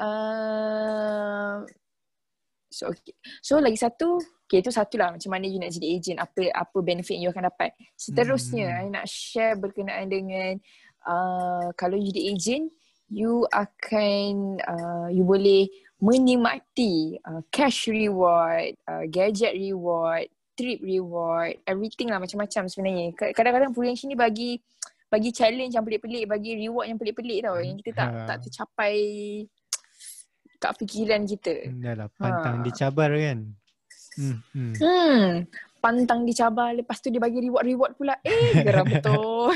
[0.00, 1.62] uh,
[2.70, 3.14] so, okay.
[3.42, 6.78] so lagi satu, okay tu satu lah macam mana you nak jadi agent, apa apa
[6.82, 7.74] benefit you akan dapat.
[7.94, 8.82] Seterusnya, Hmm.
[8.82, 10.58] I nak share berkenaan dengan
[11.06, 12.64] uh, kalau you jadi agent,
[13.10, 15.66] you akan, uh, you boleh
[16.00, 20.24] menikmati uh, cash reward, uh, gadget reward,
[20.54, 23.12] trip reward, everything lah macam-macam sebenarnya.
[23.12, 24.56] Ka- Kadang-kadang Prudential ni bagi
[25.06, 28.24] bagi challenge yang pelik-pelik, bagi reward yang pelik-pelik tau yang kita tak Ha.
[28.26, 28.94] tak tercapai
[30.56, 31.54] kat fikiran kita.
[31.74, 32.64] Dah lah pantang Ha.
[32.64, 33.38] dicabar kan.
[34.14, 34.72] Hmm, hmm.
[34.76, 35.26] Hmm,
[35.78, 38.14] pantang dicabar lepas tu dia bagi reward-reward pula.
[38.22, 39.50] Eh, geram betul.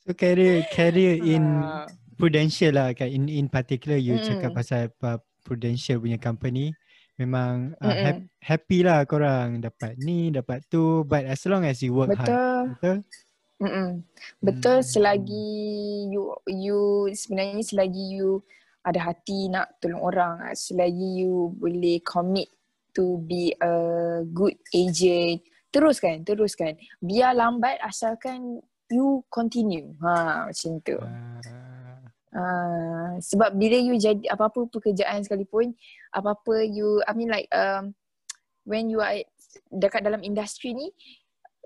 [0.00, 1.86] So career career in Ha.
[2.20, 4.28] Prudential lah kan in in particular you Mm-mm.
[4.28, 6.76] cakap pasal uh, Prudential punya company
[7.16, 11.96] memang uh, hap, happy lah korang dapat ni dapat tu but as long as you
[11.96, 12.60] work hard Betul.
[12.76, 12.96] betul
[13.60, 13.88] Mm-mm.
[14.40, 14.88] Betul Hmm.
[14.88, 15.48] selagi
[16.08, 18.40] you you sebenarnya selagi you
[18.80, 22.48] ada hati nak tolong orang, ah, selagi you boleh commit
[22.96, 23.72] to be a
[24.32, 26.80] good agent, teruskan, teruskan.
[27.04, 29.92] Biar lambat asalkan you continue.
[30.00, 30.96] Ha macam tu.
[30.96, 31.59] Ah,
[32.30, 35.74] Uh, sebab bila you jadi apa-apa pekerjaan sekalipun,
[36.14, 37.94] apa-apa you, I mean like um,
[38.62, 39.18] when you are
[39.70, 40.94] dekat dalam industri ni,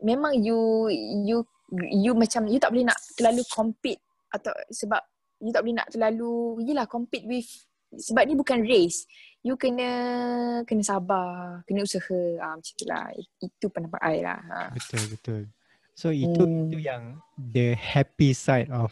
[0.01, 0.89] memang you
[1.25, 1.45] you
[1.93, 4.01] you macam you tak boleh nak terlalu compete
[4.33, 5.05] atau sebab
[5.45, 7.49] you tak boleh nak terlalu yelah compete with
[7.95, 9.05] sebab ni bukan race.
[9.45, 9.89] You kena
[10.65, 12.21] kena sabar, kena usaha.
[12.41, 13.13] Ah macam tu lah.
[13.37, 14.41] Itu pendapat I lah.
[14.41, 14.59] Ha.
[14.73, 15.41] betul betul
[15.95, 16.67] so itu Hmm.
[16.69, 18.91] itu yang the happy side of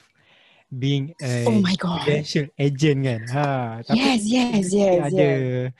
[0.72, 2.00] being a Oh my god.
[2.00, 3.48] Prudential agent kan ha
[3.84, 5.70] tapi Yes, yes, yes, ada yes.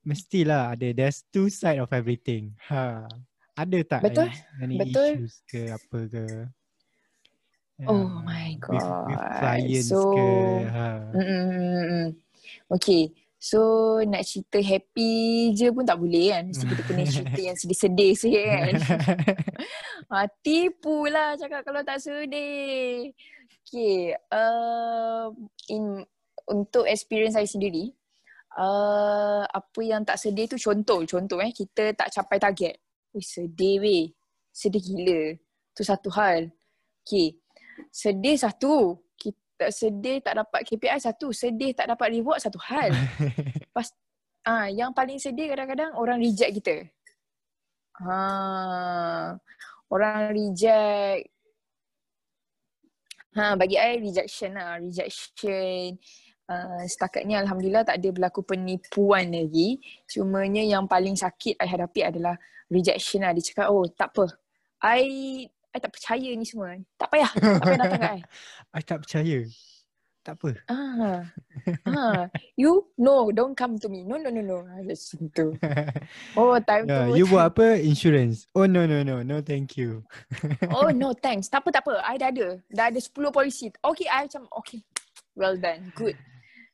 [0.00, 3.04] mestilah ada there's two side of everything ha
[3.52, 5.10] ada tak Betul, any, any betul.
[5.20, 6.24] issues ke apa ke
[7.84, 8.76] Oh Ah, my with,
[9.08, 9.36] with God.
[9.40, 10.28] clients So- ke
[10.68, 12.12] ha Mm-mm.
[12.70, 13.08] Okay.
[13.40, 13.60] So
[14.04, 16.44] nak cerita happy je pun tak boleh kan.
[16.44, 18.72] Mesti kita kena cerita yang sedih-sedih sikit kan.
[20.12, 23.16] ha, tipu lah cakap kalau tak sedih.
[23.70, 24.18] Okay.
[24.34, 25.30] Uh,
[25.70, 26.02] in,
[26.50, 27.94] untuk experience saya sendiri.
[28.58, 31.06] Uh, apa yang tak sedih tu contoh.
[31.06, 31.54] Contoh eh.
[31.54, 32.74] Kita tak capai target.
[33.14, 34.04] Wih sedih weh.
[34.50, 35.38] Sedih gila.
[35.70, 36.50] Tu satu hal.
[37.06, 37.38] Okay.
[37.94, 38.98] Sedih satu.
[39.14, 41.30] Kita sedih tak dapat KPI satu.
[41.30, 42.90] Sedih tak dapat reward satu hal.
[44.40, 46.76] Ah, yang paling sedih kadang-kadang orang reject kita.
[48.00, 48.16] Ha,
[49.92, 51.28] orang reject.
[53.38, 55.94] Ha, bagi I rejection lah, rejection.
[56.50, 59.78] Uh, setakat ni Alhamdulillah tak ada berlaku penipuan lagi.
[60.10, 62.34] Cumanya yang paling sakit I hadapi adalah
[62.66, 63.30] rejection lah.
[63.30, 64.26] Dia cakap, oh tak apa.
[64.82, 66.74] I, I tak percaya ni semua.
[66.98, 67.30] Tak payah.
[67.30, 68.20] Tak payah datang kat I.
[68.76, 69.38] I tak percaya
[70.30, 71.18] tak apa Ah,
[71.90, 72.22] ah,
[72.54, 74.06] you no, don't come to me.
[74.06, 74.62] No, no, no, no.
[74.62, 75.46] Macam tu.
[76.38, 77.18] Oh, time yeah, tu.
[77.18, 80.06] you buat apa insurance oh no no no no thank you
[80.76, 81.50] Oh, no, thanks.
[81.50, 81.98] Tak apa, tak apa.
[82.06, 82.46] I dah ada.
[82.70, 83.66] Dah ada 10 polisi.
[83.82, 84.80] Okay, I macam, okay.
[85.34, 85.90] Well done.
[85.98, 86.14] Good.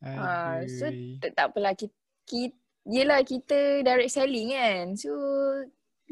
[0.04, 0.92] Ah, so,
[1.24, 1.72] tak, tak apalah.
[1.72, 1.92] Kita,
[2.28, 4.84] kita, yelah, kita direct selling kan.
[4.94, 5.10] So,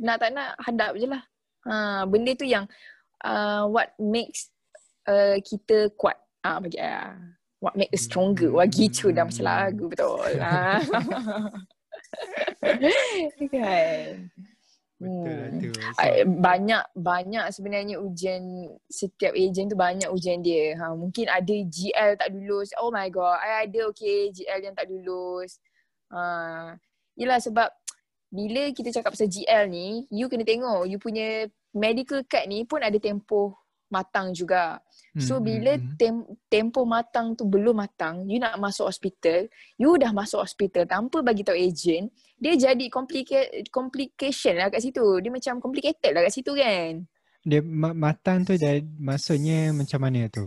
[0.01, 1.23] nak tak nak, hadap je lah.
[1.65, 2.65] Ha, benda tu yang
[3.25, 4.49] uh, what makes
[5.09, 6.24] uh, kita kuat.
[6.45, 7.17] Ah, bagi I.
[7.65, 8.53] What make us stronger.
[8.53, 10.37] Wah, gitu dah macam lagu betul.
[10.37, 10.85] Ah.
[13.49, 14.29] kan?
[14.95, 15.61] betul lah Hmm.
[15.61, 15.69] tu
[16.01, 20.79] I- banyak banyak sebenarnya ujian setiap ejen tu banyak ujian dia.
[20.79, 22.71] Ha mungkin ada GL tak lulus.
[22.79, 25.59] Oh my god, I ada okay GL yang tak lulus.
[26.13, 26.79] Ha
[27.19, 27.69] yalah sebab
[28.31, 32.81] bila kita cakap pasal GL ni, you kena tengok you punya medical card ni pun
[32.81, 33.55] ada tempoh
[33.97, 34.83] matang juga.
[35.27, 35.97] So Hmm, bila hmm, hmm.
[36.01, 36.15] tem,
[36.53, 39.47] tempoh matang tu belum matang, you nak masuk hospital,
[39.79, 42.11] you dah masuk hospital tanpa bagi tahu ejen,
[42.43, 45.07] dia jadi complica- complication lah kat situ.
[45.23, 47.07] Dia macam complicated lah kat situ kan.
[47.49, 48.75] dia ma- matang tu dah
[49.09, 50.45] maksudnya macam mana tu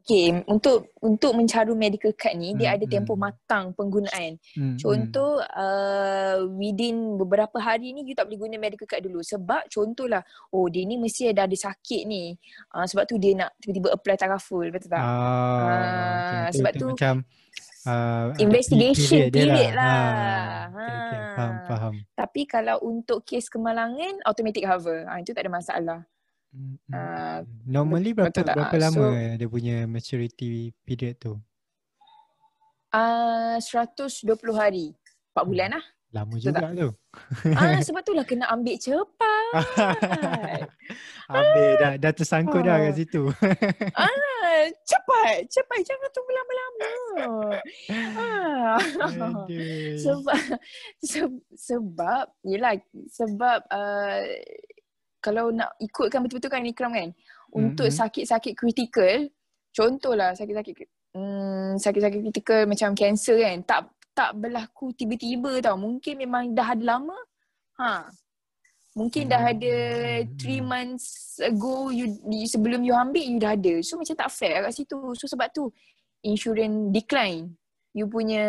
[0.00, 3.24] Okay, untuk untuk mencaru medical card ni, dia Hmm, ada tempoh hmm.
[3.28, 4.40] matang penggunaan.
[4.56, 9.20] Hmm, Contoh, uh, within beberapa hari ni, you tak boleh guna medical card dulu.
[9.20, 12.32] Sebab contohlah, oh dia ni mesti ada ada sakit ni.
[12.72, 14.96] Uh, sebab tu dia nak tiba-tiba apply taraful, betul Hmm.
[14.96, 15.04] tak?
[15.04, 15.18] Ah,
[15.60, 16.58] Ah, okay.
[16.58, 17.14] sebab Itu tu macam
[17.84, 19.84] uh, investigation period dia period lah.
[19.84, 21.20] Ah, okay, okay.
[21.30, 21.64] Faham, Ha.
[21.68, 21.94] faham.
[22.16, 25.04] Tapi kalau untuk kes kemalangan, automatic cover.
[25.04, 26.00] Uh, itu tak ada masalah.
[26.50, 27.62] Hmm, hmm, Ah, hmm.
[27.64, 28.50] Normally berapa tak?
[28.50, 30.50] berapa Ah, lama so- dia punya maturity
[30.82, 31.38] period tu?
[32.90, 34.90] Uh, 120 hari.
[35.30, 35.84] 4 bulan lah.
[36.10, 36.88] Lama Betul juga tu.
[37.54, 39.46] Ah, sebab tu lah kena ambil cepat.
[41.30, 42.96] Habis dah dah tersangkut dah kat Ah.
[42.98, 43.22] situ.
[43.94, 44.10] Ah,
[44.90, 45.78] cepat, cepat.
[45.80, 46.90] Jangan tunggu lama-lama.
[48.18, 48.78] Ah.
[49.96, 50.38] Sebab
[50.98, 52.74] se- sebab yelah
[53.06, 54.22] sebab uh,
[55.20, 57.10] kalau nak ikutkan betul-betul kan Ikram kan?
[57.52, 57.96] Untuk Mhm.
[57.96, 59.28] sakit-sakit kritikal
[59.70, 60.74] contohlah sakit-sakit
[61.12, 63.80] hmm, sakit-sakit kritikal macam kanser kan tak
[64.10, 65.76] tak berlaku tiba-tiba tau.
[65.76, 67.16] Mungkin memang dah ada lama.
[67.78, 68.10] Ha.
[68.92, 69.74] Mungkin dah ada
[70.26, 70.34] Hmm.
[70.34, 71.06] 3 months
[71.38, 73.78] ago you, you sebelum you ambil you dah ada.
[73.80, 74.98] So macam tak fair kat situ.
[75.14, 75.70] So sebab tu
[76.20, 77.54] insurance decline.
[77.90, 78.44] You punya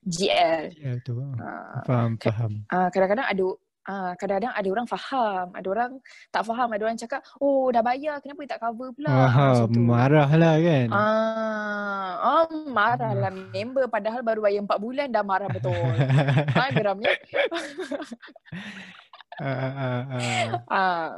[0.00, 1.20] GL Ya tu.
[1.36, 2.52] Ah, Faham, faham.
[2.68, 3.44] Ah, kadang-kadang ada
[3.86, 5.90] ah, kadang-kadang ada orang faham, ada orang
[6.28, 9.68] tak faham, ada orang cakap, "Oh, dah bayar, kenapa tak cover pula?" Ah, Wah, macam
[9.72, 9.80] tu.
[9.80, 10.88] marah lah kan.
[10.90, 15.94] Ah, oh, marahlah member padahal baru bayar 4 bulan dah marah betul.
[16.52, 17.12] ha, geramnya.
[19.40, 20.48] Ah, ah, ah, ah.
[20.68, 21.08] Ah,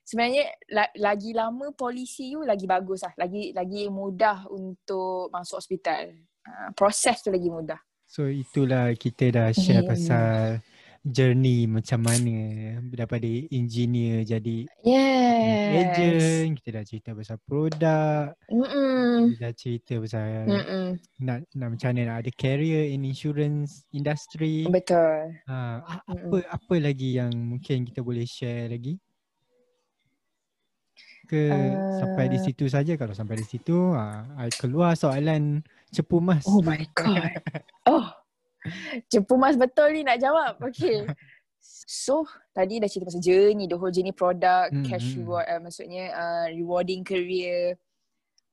[0.00, 3.12] sebenarnya la- lagi lama polisi you lagi bagus lah.
[3.20, 6.16] Lagi lagi mudah untuk masuk hospital.
[6.46, 7.76] Ah, proses tu lagi mudah.
[8.06, 9.90] So itulah kita dah share Hmm.
[9.92, 10.62] pasal
[11.06, 12.34] journey macam mana
[12.82, 15.70] daripada engineer jadi Yes.
[15.70, 19.30] agent, kita dah cerita pasal produk, Mm-mm.
[19.30, 20.86] kita dah cerita pasal Mm-mm.
[21.22, 24.66] nak, nak macam mana nak ada career in insurance industry.
[24.66, 25.38] Betul.
[25.46, 26.26] Ha, a- Mm-mm.
[26.34, 28.98] apa apa lagi yang mungkin kita boleh share lagi?
[31.26, 31.50] Ke
[31.98, 34.26] sampai di Uh, situ saja kalau sampai di situ ha,
[34.58, 35.58] keluar soalan
[35.90, 36.46] cepu mas.
[36.46, 37.30] Oh my god.
[37.86, 38.02] Oh.
[39.10, 40.58] Cepu mas betul ni nak jawab.
[40.60, 41.06] Okay.
[41.86, 42.22] So,
[42.54, 45.26] tadi dah cerita pasal journey, the whole journey product, Hmm, cash hmm.
[45.26, 47.74] reward, uh, maksudnya uh, rewarding career.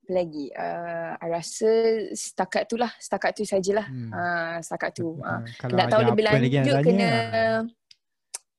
[0.04, 0.46] Apa lagi?
[0.52, 1.70] Uh, I rasa
[2.12, 3.88] setakat tu lah, setakat tu sajalah.
[3.88, 4.12] Hmm.
[4.12, 5.22] Uh, setakat tu.
[5.22, 7.46] Uh, kalau nak tahu lebih lanjut kena ha.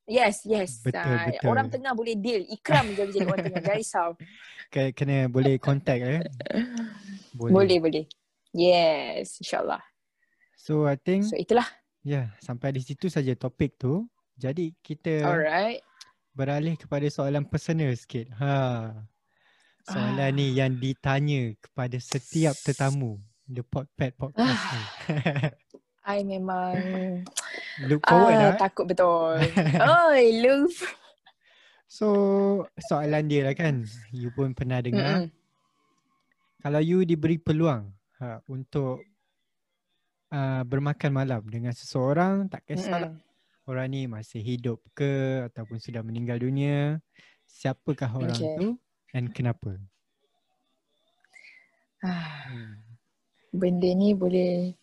[0.04, 0.84] Yes, yes.
[0.84, 1.48] Betul, Ah, betul.
[1.48, 2.44] Orang tengah boleh deal.
[2.44, 3.60] Ikram je jadi orang tengah.
[3.64, 4.10] Jangan risau.
[4.68, 6.20] Ke- kena boleh contact eh.
[7.40, 8.04] Boleh, boleh.
[8.54, 9.82] Yes, insyaAllah.
[10.64, 11.68] So I think So, itulah.
[12.00, 14.08] ya yeah, sampai di situ saja topik tu.
[14.40, 15.84] Jadi kita Alright.
[16.32, 18.32] beralih kepada soalan personal sikit.
[18.40, 18.96] Ha.
[19.84, 20.32] Soalan Ah.
[20.32, 24.82] ni yang ditanya kepada setiap tetamu The Podpad Podcast ni.
[26.08, 26.80] I memang
[27.84, 28.56] Look forward ah, lah.
[28.56, 29.36] takut betul.
[30.08, 30.76] Oi, love.
[31.84, 32.08] So
[32.80, 33.84] soalan dia lah kan.
[34.10, 35.28] You pun pernah dengar.
[35.28, 35.32] Mm-mm.
[36.58, 39.04] Kalau you diberi peluang ha, untuk
[40.34, 43.68] uh, bermakan malam dengan seseorang, tak kisahlah Mm-mm.
[43.70, 45.10] orang ni masih hidup ke
[45.46, 46.98] ataupun sudah meninggal dunia,
[47.46, 48.58] siapakah orang Okay.
[48.58, 48.66] tu
[49.08, 49.78] dan kenapa?
[52.02, 52.84] Ah, Hmm.
[53.48, 54.76] benda ni boleh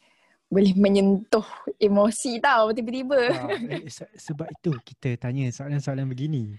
[0.48, 1.46] boleh menyentuh
[1.78, 3.30] emosi tau tiba-tiba.
[3.30, 6.58] Ha, eh, se- sebab itu kita tanya soalan-soalan begini.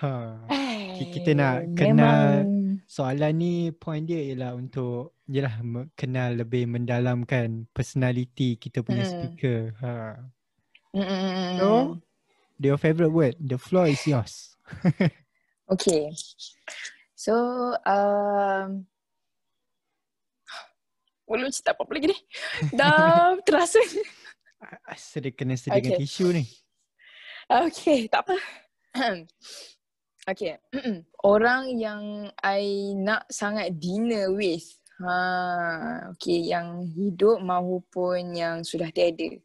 [0.00, 0.42] Ha.
[0.48, 6.68] Ai, kita nak kenal- memang- Soalan ni point dia ialah untuk jelah me- kenal lebih
[6.68, 9.10] mendalamkan personality kita punya Hmm.
[9.10, 9.58] speaker.
[9.82, 9.92] Ha.
[10.94, 11.58] Mm-mm.
[11.58, 11.98] So,
[12.58, 14.54] your favorite word, the floor is yours.
[15.68, 16.08] Okay.
[17.12, 17.36] So,
[17.84, 18.88] um,
[21.28, 22.18] belum cerita apa-apa lagi ni.
[22.78, 23.76] Dah terasa.
[24.96, 26.08] Sedih kena sediakan Okay.
[26.08, 26.44] tisu ni.
[27.48, 28.36] Okay, tak apa.
[30.28, 30.60] okay.
[31.24, 34.64] Orang yang I nak sangat dinner with.
[34.98, 39.38] Ha, okay, yang hidup maupun yang sudah tiada.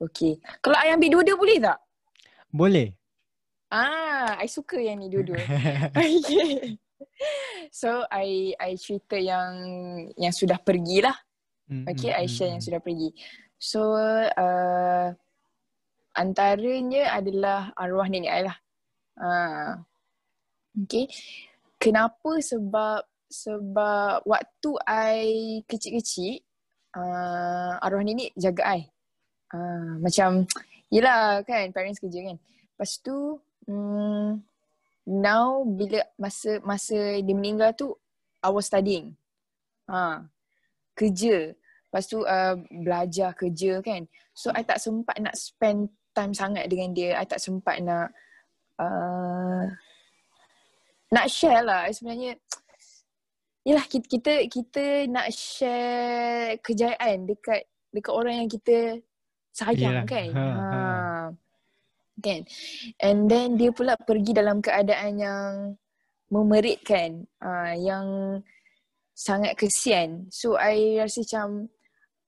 [0.00, 0.40] Okay.
[0.64, 1.78] Kalau I ambil dua-dua boleh tak?
[2.48, 2.88] Boleh.
[3.68, 5.40] Ah, I suka yang ni dua-dua.
[6.00, 6.80] okay.
[7.68, 9.52] So, I I cerita yang
[10.16, 11.16] yang sudah pergilah.
[11.66, 12.66] Mm, Okay, mm, Aisyah mm, yang mm.
[12.70, 13.08] sudah pergi.
[13.58, 13.80] So,
[14.22, 15.08] uh,
[16.14, 18.56] antaranya adalah arwah nenek I lah.
[19.16, 19.70] Uh,
[20.84, 21.06] okay.
[21.80, 22.40] Kenapa?
[22.40, 25.18] Sebab sebab waktu I
[25.66, 26.40] kecil-kecil,
[26.94, 28.80] uh, arwah nenek jaga I.
[29.50, 30.46] Uh, macam,
[30.90, 32.36] yelah kan, parents kerja kan.
[32.38, 34.40] Lepas tu, um,
[35.06, 37.94] now bila masa masa dia meninggal tu,
[38.42, 39.14] I was studying.
[39.90, 40.22] Ha.
[40.94, 41.54] Kerja.
[41.86, 44.06] Lepas tu uh, belajar kerja kan.
[44.34, 47.18] So I tak sempat nak spend time sangat dengan dia.
[47.18, 48.12] I tak sempat nak
[48.78, 49.66] uh,
[51.12, 52.38] nak share lah sebenarnya.
[53.66, 59.02] Yalah kita kita kita nak share kejayaan dekat dekat orang yang kita
[59.50, 60.06] sayang Yalah.
[60.06, 60.28] kan.
[60.30, 60.66] Ha, ha.
[60.70, 61.24] ha.
[62.22, 62.42] Kan.
[63.02, 65.52] And then dia pula pergi dalam keadaan yang
[66.32, 68.40] memeritkan, uh, yang
[69.16, 70.28] sangat kesian.
[70.28, 71.72] So I rasa macam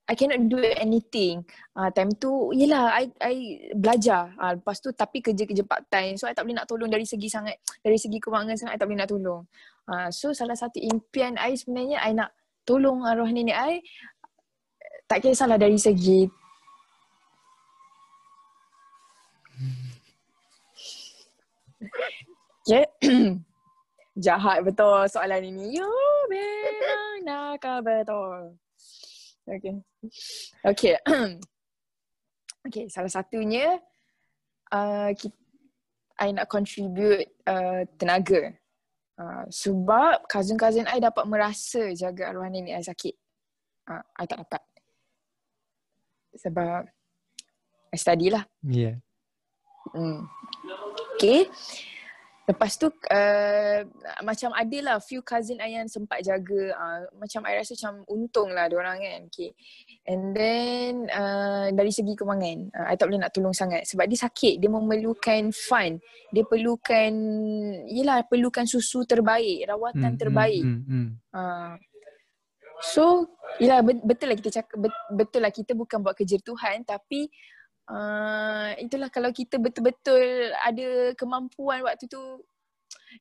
[0.09, 1.45] I cannot do anything.
[1.77, 3.35] Uh, time tu, yelah, I, I
[3.77, 4.33] belajar.
[4.41, 6.17] Uh, lepas tu, tapi kerja-kerja part time.
[6.17, 8.89] So, I tak boleh nak tolong dari segi sangat, dari segi kewangan sangat, I tak
[8.89, 9.45] boleh nak tolong.
[9.85, 12.33] Uh, so, salah satu impian I sebenarnya, I nak
[12.65, 13.85] tolong arwah nenek I.
[15.05, 16.25] Tak kisahlah dari segi
[22.69, 22.85] Okay.
[24.25, 25.81] Jahat betul soalan ini.
[25.81, 25.89] You
[26.29, 28.61] memang nakal betul.
[29.49, 29.75] Okay.
[30.61, 30.95] Okay.
[32.69, 33.81] okay, salah satunya
[34.73, 35.37] uh, kita,
[36.19, 38.53] I nak contribute uh, tenaga.
[39.19, 43.15] Uh, sebab cousin-cousin I dapat merasa jaga arwah nenek I sakit.
[43.89, 44.63] Uh, I tak dapat.
[46.39, 46.83] Sebab
[47.89, 48.45] I study lah.
[48.63, 49.01] Yeah.
[49.95, 50.29] Hmm.
[51.17, 51.49] Okay.
[52.49, 53.81] Lepas tu uh,
[54.25, 56.73] macam ada lah few cousin I yang sempat jaga.
[56.73, 59.21] Uh, macam I rasa macam untung lah diorang kan.
[59.29, 59.53] Okay.
[60.09, 63.85] And then uh, dari segi kewangan, uh, I tak boleh nak tolong sangat.
[63.85, 66.01] Sebab dia sakit, dia memerlukan fun.
[66.33, 67.13] Dia perlukan,
[67.85, 70.65] yelah perlukan susu terbaik, rawatan hmm, hmm terbaik.
[70.65, 71.09] Hmm, hmm, hmm.
[71.37, 71.75] Uh,
[72.81, 73.29] so,
[73.61, 77.29] yelah betul lah kita cakap, betul lah kita bukan buat kerja Tuhan tapi
[77.89, 82.21] uh, itulah kalau kita betul-betul ada kemampuan waktu tu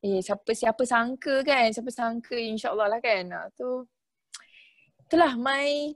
[0.04, 1.72] eh siapa siapa sangka kan?
[1.72, 3.26] Siapa sangka insyaallah lah kan?
[3.32, 3.70] Uh, tu
[5.08, 5.96] itulah my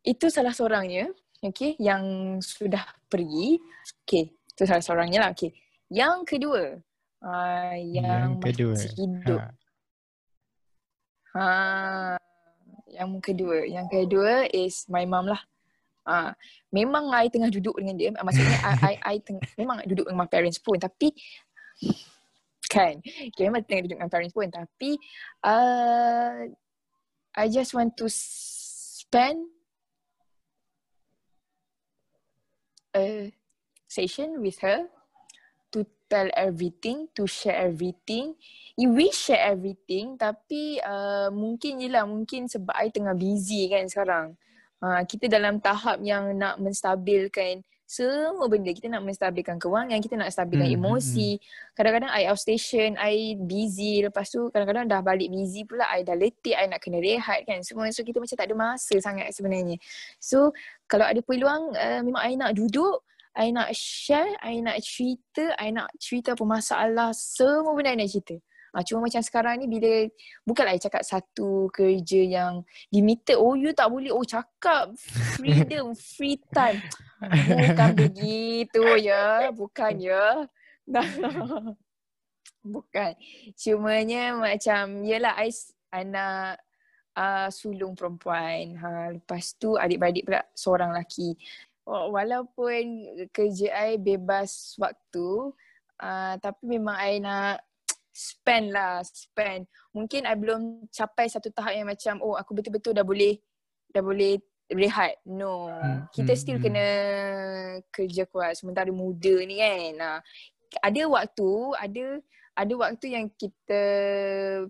[0.00, 1.12] itu salah seorangnya
[1.44, 2.82] okey yang sudah
[3.12, 3.60] pergi.
[4.04, 5.52] Okey itu salah seorangnya lah okey.
[5.92, 6.62] Yang kedua
[7.24, 8.72] uh, yang, yang kedua.
[8.74, 9.40] masih hidup.
[11.36, 11.44] Ha.
[11.44, 12.16] ha
[12.90, 13.68] yang kedua.
[13.68, 15.40] Yang kedua is my mom lah
[16.04, 16.32] Ah,
[16.72, 18.10] memang I tengah duduk dengan dia.
[18.16, 20.80] Maksudnya I, I, I teng- memang duduk dengan my parents pun.
[20.80, 21.12] Tapi
[22.70, 24.48] kan, okay, memang tengah duduk dengan parents pun.
[24.48, 24.96] Tapi
[25.44, 26.48] uh,
[27.36, 29.46] I just want to spend
[32.96, 33.30] a
[33.86, 34.90] session with her
[35.70, 38.34] to tell everything, to share everything.
[38.74, 44.34] We share everything tapi uh, mungkin je lah, mungkin sebab I tengah busy kan sekarang.
[44.80, 48.70] Ha, kita dalam tahap yang nak menstabilkan semua benda.
[48.70, 51.30] Kita nak menstabilkan kewangan, kita nak stabilkan hmm, hmm emosi.
[51.34, 51.74] Hmm.
[51.74, 54.06] Kadang-kadang I outstation, I busy.
[54.06, 57.66] Lepas tu kadang-kadang dah balik busy pula, I dah letih, I nak kena rehat kan.
[57.66, 59.74] Semua so kita macam tak ada masa sangat sebenarnya.
[60.22, 60.54] So
[60.86, 63.02] kalau ada peluang, uh, memang I nak duduk,
[63.34, 68.10] I nak share, I nak cerita, I nak cerita apa masalah, semua benda I nak
[68.14, 68.38] cerita.
[68.70, 70.06] Ha, cuma macam sekarang ni bila
[70.46, 72.62] bukanlah saya cakap satu kerja yang
[72.94, 73.34] limited.
[73.34, 74.14] Oh you tak boleh.
[74.14, 74.94] Oh cakap
[75.34, 76.78] freedom, free time.
[77.50, 79.50] Bukan begitu ya.
[79.50, 80.46] Bukan ya.
[82.74, 83.12] Bukan.
[83.58, 85.50] Cumanya macam yelah I
[85.90, 86.62] anak
[87.18, 88.78] uh, sulung perempuan.
[88.78, 91.34] Ha, lepas tu adik-beradik pula seorang lelaki.
[91.90, 92.82] Walaupun
[93.34, 95.50] kerja I bebas waktu.
[96.00, 97.60] Uh, tapi memang I nak
[98.10, 99.66] spend lah spend.
[99.94, 103.38] Mungkin I belum capai satu tahap yang macam oh aku betul-betul dah boleh
[103.90, 104.38] dah boleh
[104.70, 105.18] rehat.
[105.26, 105.70] No.
[105.70, 106.06] Hmm.
[106.14, 106.66] kita still hmm.
[106.70, 106.86] kena
[107.90, 108.58] kerja kuat.
[108.58, 109.90] Sementara muda ni kan.
[109.98, 110.16] Nah,
[110.78, 112.04] ada waktu ada
[112.54, 113.82] ada waktu yang kita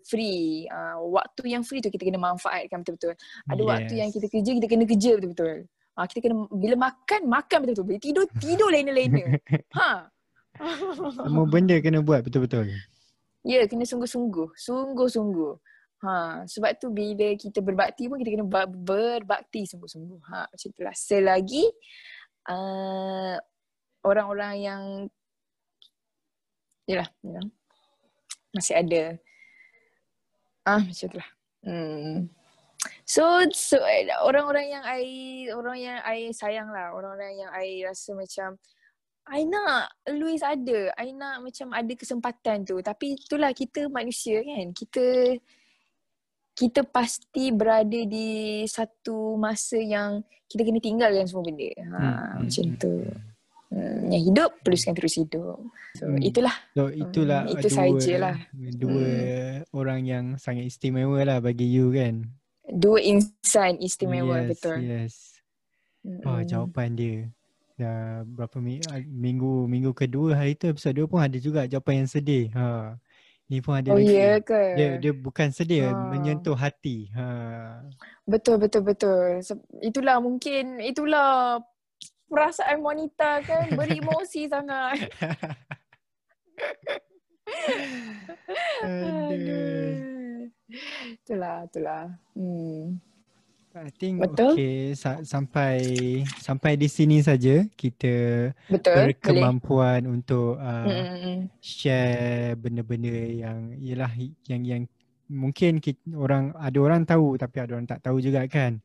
[0.07, 0.69] free.
[0.69, 3.15] Uh, waktu yang free tu kita kena manfaatkan betul-betul.
[3.49, 3.69] Ada yes.
[3.69, 5.57] waktu yang kita kerja kita kena kerja betul-betul.
[5.99, 7.87] Uh, kita kena bila makan makan betul-betul.
[7.89, 9.11] Bila tidur tidur lain-lain.
[9.81, 10.13] Ha.
[11.25, 12.69] Semua benda kena buat betul-betul
[13.47, 14.53] Ya, kena sungguh-sungguh.
[14.57, 15.55] Sungguh-sungguh.
[16.01, 20.21] Ha, sebab tu bila kita berbakti pun kita kena berbakti sungguh-sungguh.
[20.33, 20.97] Ha, macam itulah.
[20.97, 21.65] Selagi
[22.49, 23.37] uh,
[24.05, 24.83] orang-orang yang
[26.89, 27.47] yalah, yalah,
[28.57, 29.05] masih ada
[30.67, 31.31] ah macam itulah.
[31.65, 32.29] Hmm.
[33.05, 33.77] So, so
[34.25, 35.05] orang-orang yang I
[35.53, 38.57] orang yang I sayang lah, orang-orang yang I rasa macam
[39.31, 40.91] I nak Louis ada.
[40.99, 42.83] I nak macam ada kesempatan tu.
[42.83, 44.75] Tapi itulah kita manusia kan.
[44.75, 45.39] Kita
[46.59, 50.21] kita pasti berada di satu masa yang
[50.51, 51.71] kita kena tinggalkan semua benda.
[51.79, 52.37] Ha, hmm.
[52.43, 52.95] Macam tu.
[53.71, 55.63] Hmm, yang hidup perlukan terus hidup.
[55.95, 56.19] So Hmm.
[56.19, 56.57] itulah.
[56.75, 58.37] So itulah Hmm, itu dua, sajalah.
[58.77, 59.11] dua
[59.71, 62.27] orang yang sangat istimewa lah bagi you kan.
[62.67, 64.77] Dua insan istimewa yes, betul.
[64.83, 65.15] Yes.
[66.27, 67.19] Oh jawapan dia.
[67.81, 72.11] Dah berapa minggu, minggu minggu kedua hari tu episod dua pun ada juga jawapan yang
[72.13, 72.53] sedih.
[72.53, 72.93] Ha.
[73.49, 74.13] Ni pun ada Oh lagi.
[74.13, 74.61] ya ke?
[74.77, 75.97] Dia dia bukan sedih, Ha.
[76.13, 77.09] menyentuh hati.
[77.17, 77.27] Ha.
[78.29, 79.41] Betul betul betul.
[79.81, 81.65] Itulah mungkin itulah
[82.29, 85.09] perasaan wanita kan beremosi sangat.
[88.85, 89.89] Aduh.
[91.19, 92.05] Itulah itulah.
[92.39, 93.03] Hmm.
[93.71, 94.59] I think Betul.
[94.59, 95.79] okay sa- sampai
[96.43, 98.91] sampai di sini saja kita Betul.
[98.91, 99.07] Boleh.
[99.15, 101.47] berkemampuan untuk uh, Mm-mm.
[101.63, 104.11] share benda-benda yang ialah
[104.51, 104.83] yang yang
[105.31, 108.83] mungkin kita, orang ada orang tahu tapi ada orang tak tahu juga kan.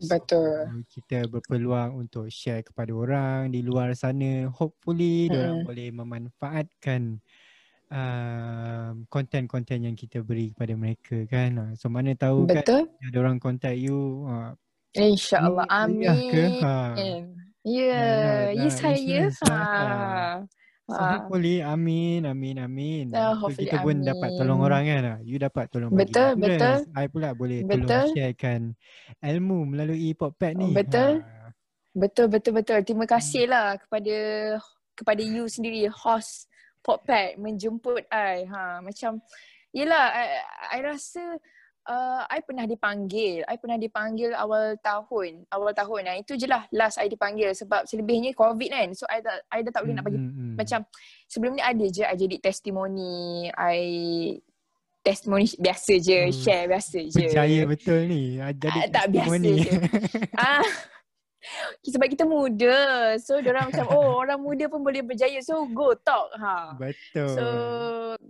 [0.00, 0.82] Betul.
[0.88, 4.48] Kita berpeluang untuk share kepada orang di luar sana.
[4.48, 5.36] Hopefully mm.
[5.36, 5.68] orang Mm-mm.
[5.68, 7.20] boleh memanfaatkan
[7.92, 11.50] um, konten-konten yang kita beri kepada mereka kan.
[11.60, 12.82] Ah, So mana tahu kan Betul.
[12.88, 14.56] ada orang contact you uh,
[14.96, 15.64] InsyaAllah.
[15.64, 15.92] Ni Amin.
[16.00, 16.44] kuliah ke?
[16.64, 16.76] Ha.
[17.62, 18.96] Ya, Yalah, ya nak saya.
[18.98, 19.60] insurance lah.
[19.60, 19.82] Ha.
[20.82, 21.08] So Ha.
[21.14, 23.04] hopefully amin amin amin.
[23.14, 24.66] Ah, So, kita pun dapat tolong amin.
[24.66, 25.02] orang kan.
[25.06, 25.18] ah.
[25.22, 26.84] You dapat tolong bagi Betul, insurance.
[26.92, 28.04] I pula boleh tolong Betul.
[28.12, 28.60] sharekan
[29.22, 30.74] ilmu melalui Podpad ni.
[30.74, 31.22] Betul.
[31.22, 31.54] Ha.
[31.92, 32.78] Betul betul betul.
[32.82, 34.16] Terima kasih lah kepada
[34.92, 36.51] kepada you sendiri host
[36.82, 38.44] Podpad menjemput I.
[38.46, 39.22] Ha macam
[39.70, 40.24] yelah I,
[40.74, 41.38] I rasa
[41.86, 43.42] uh, I pernah dipanggil.
[43.46, 45.46] I pernah dipanggil awal tahun.
[45.50, 46.00] Awal tahun.
[46.06, 48.88] Nah, itu je lah last I dipanggil sebab selebihnya COVID kan.
[48.94, 50.80] So I tak I dah tak boleh nak bagi Hmm, hmm, macam
[51.26, 53.14] sebelum ni ada je I jadi testimoni.
[53.50, 53.78] I
[55.02, 56.34] testimoni biasa je, Hmm.
[56.34, 57.26] share biasa je.
[57.26, 58.38] Berjaya betul ni.
[58.38, 59.54] Jadi Ah, tak biasa testimoni.
[59.58, 59.72] je.
[60.46, 60.62] ah
[61.92, 63.14] sebab kita muda.
[63.18, 65.38] So orang macam oh orang muda pun boleh berjaya.
[65.42, 66.74] So go talk ha.
[66.78, 67.28] betul.
[67.34, 67.46] So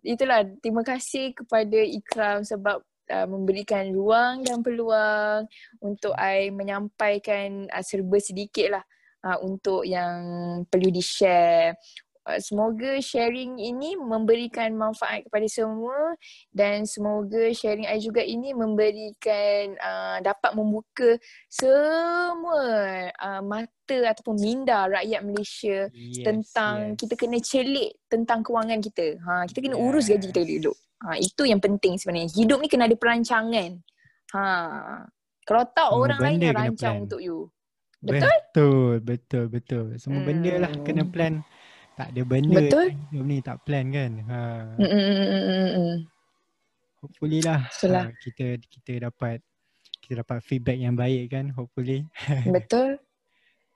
[0.03, 2.83] itulah terima kasih kepada Ikram sebab
[3.13, 5.47] uh, memberikan ruang dan peluang
[5.83, 8.85] untuk I menyampaikan uh, serba sedikit lah
[9.27, 10.21] uh, untuk yang
[10.67, 11.77] perlu di-share.
[12.23, 16.15] Uh, semoga sharing ini memberikan manfaat kepada semua
[16.55, 21.19] dan semoga sharing I juga ini memberikan uh, dapat membuka
[21.51, 22.63] semua
[23.11, 26.99] uh, mata ataupun minda rakyat Malaysia yes, tentang yes.
[27.03, 29.19] kita kena celik tentang kewangan kita.
[29.27, 30.73] Ha, kita kena urus gaji kita dulu.
[31.03, 32.31] Ha, itu yang penting sebenarnya.
[32.31, 33.83] Hidup ni kena ada perancangan.
[34.39, 34.45] Ha.
[35.43, 37.05] Kalau tak Semua orang lain yang rancang plan.
[37.11, 37.51] untuk you.
[38.03, 38.31] Betul?
[38.31, 39.85] Betul, betul, betul.
[39.99, 40.87] Semua benda lah Hmm.
[40.87, 41.43] kena plan.
[41.93, 42.87] Tak ada benda Betul.
[42.89, 44.13] hidup ni tak plan kan.
[44.25, 44.41] Ha.
[44.81, 45.95] Mm, mm, mm, mm, mm, mm.
[47.03, 48.05] Hopefully lah Itulah.
[48.09, 49.43] ha, kita kita dapat
[50.01, 52.07] kita dapat feedback yang baik kan hopefully.
[52.49, 52.97] Betul.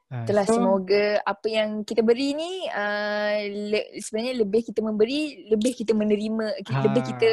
[0.06, 3.36] Ha, Itulah so, semoga apa yang kita beri ni uh,
[3.74, 7.08] le- sebenarnya lebih kita memberi, lebih kita menerima, ki- lebih Ha.
[7.10, 7.30] kita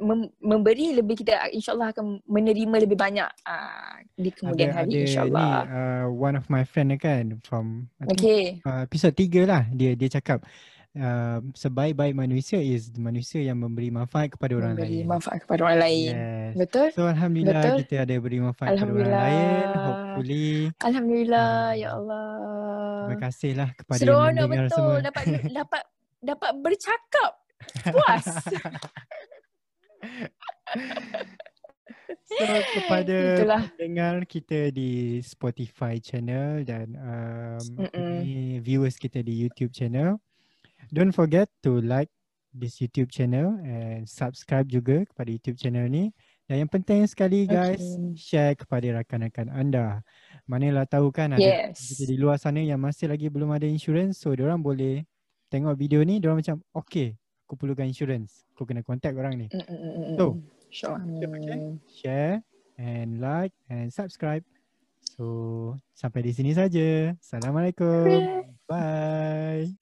[0.00, 5.02] mem- memberi, lebih kita insyaAllah akan menerima lebih banyak uh, di kemudian ada, hari ada
[5.04, 5.52] insyaAllah.
[5.60, 8.42] ni uh, one of my friend kan from I think, Okay.
[8.62, 10.42] uh, episode 3 lah dia dia cakap
[10.94, 15.06] uh, sebaik-baik manusia is manusia yang memberi manfaat kepada orang Memberi lain.
[15.06, 16.12] manfaat kepada orang lain.
[16.12, 16.52] Yes.
[16.56, 16.86] Betul?
[16.92, 17.78] So alhamdulillah Betul.
[17.82, 19.66] kita ada beri manfaat kepada orang lain.
[19.78, 20.48] Hopefully
[20.80, 22.26] Alhamdulillah Ah, ya Allah.
[23.04, 25.00] terima kasihlah kepada yang Seronok mendengar betul semua.
[25.00, 25.24] dapat
[25.58, 25.82] dapat
[26.20, 27.32] dapat bercakap.
[27.88, 28.26] Puas.
[32.28, 32.44] So
[32.76, 33.62] kepada Itulah.
[33.72, 37.64] pendengar kita di Spotify channel dan um,
[38.60, 40.20] viewers kita di YouTube channel.
[40.92, 42.12] Don't forget to like
[42.52, 46.12] this YouTube channel and subscribe juga kepada YouTube channel ni.
[46.44, 48.12] Dan yang penting sekali guys, Okay.
[48.16, 50.00] share kepada rakan-rakan anda.
[50.48, 51.80] Manalah tahu kan ada Yes.
[51.92, 54.20] kita di luar sana yang masih lagi belum ada insurance.
[54.20, 55.04] So diorang boleh
[55.48, 57.16] tengok video ni, diorang macam okay,
[57.48, 58.44] aku perlukan insurance.
[58.52, 59.48] Aku kena contact orang ni.
[59.48, 61.24] Mm, mm, mm, mm, So, mm.
[61.24, 62.44] Pakai share
[62.76, 64.44] and like and subscribe.
[65.00, 67.16] So sampai di sini saja.
[67.16, 68.44] Assalamualaikum.
[68.68, 69.72] Bye.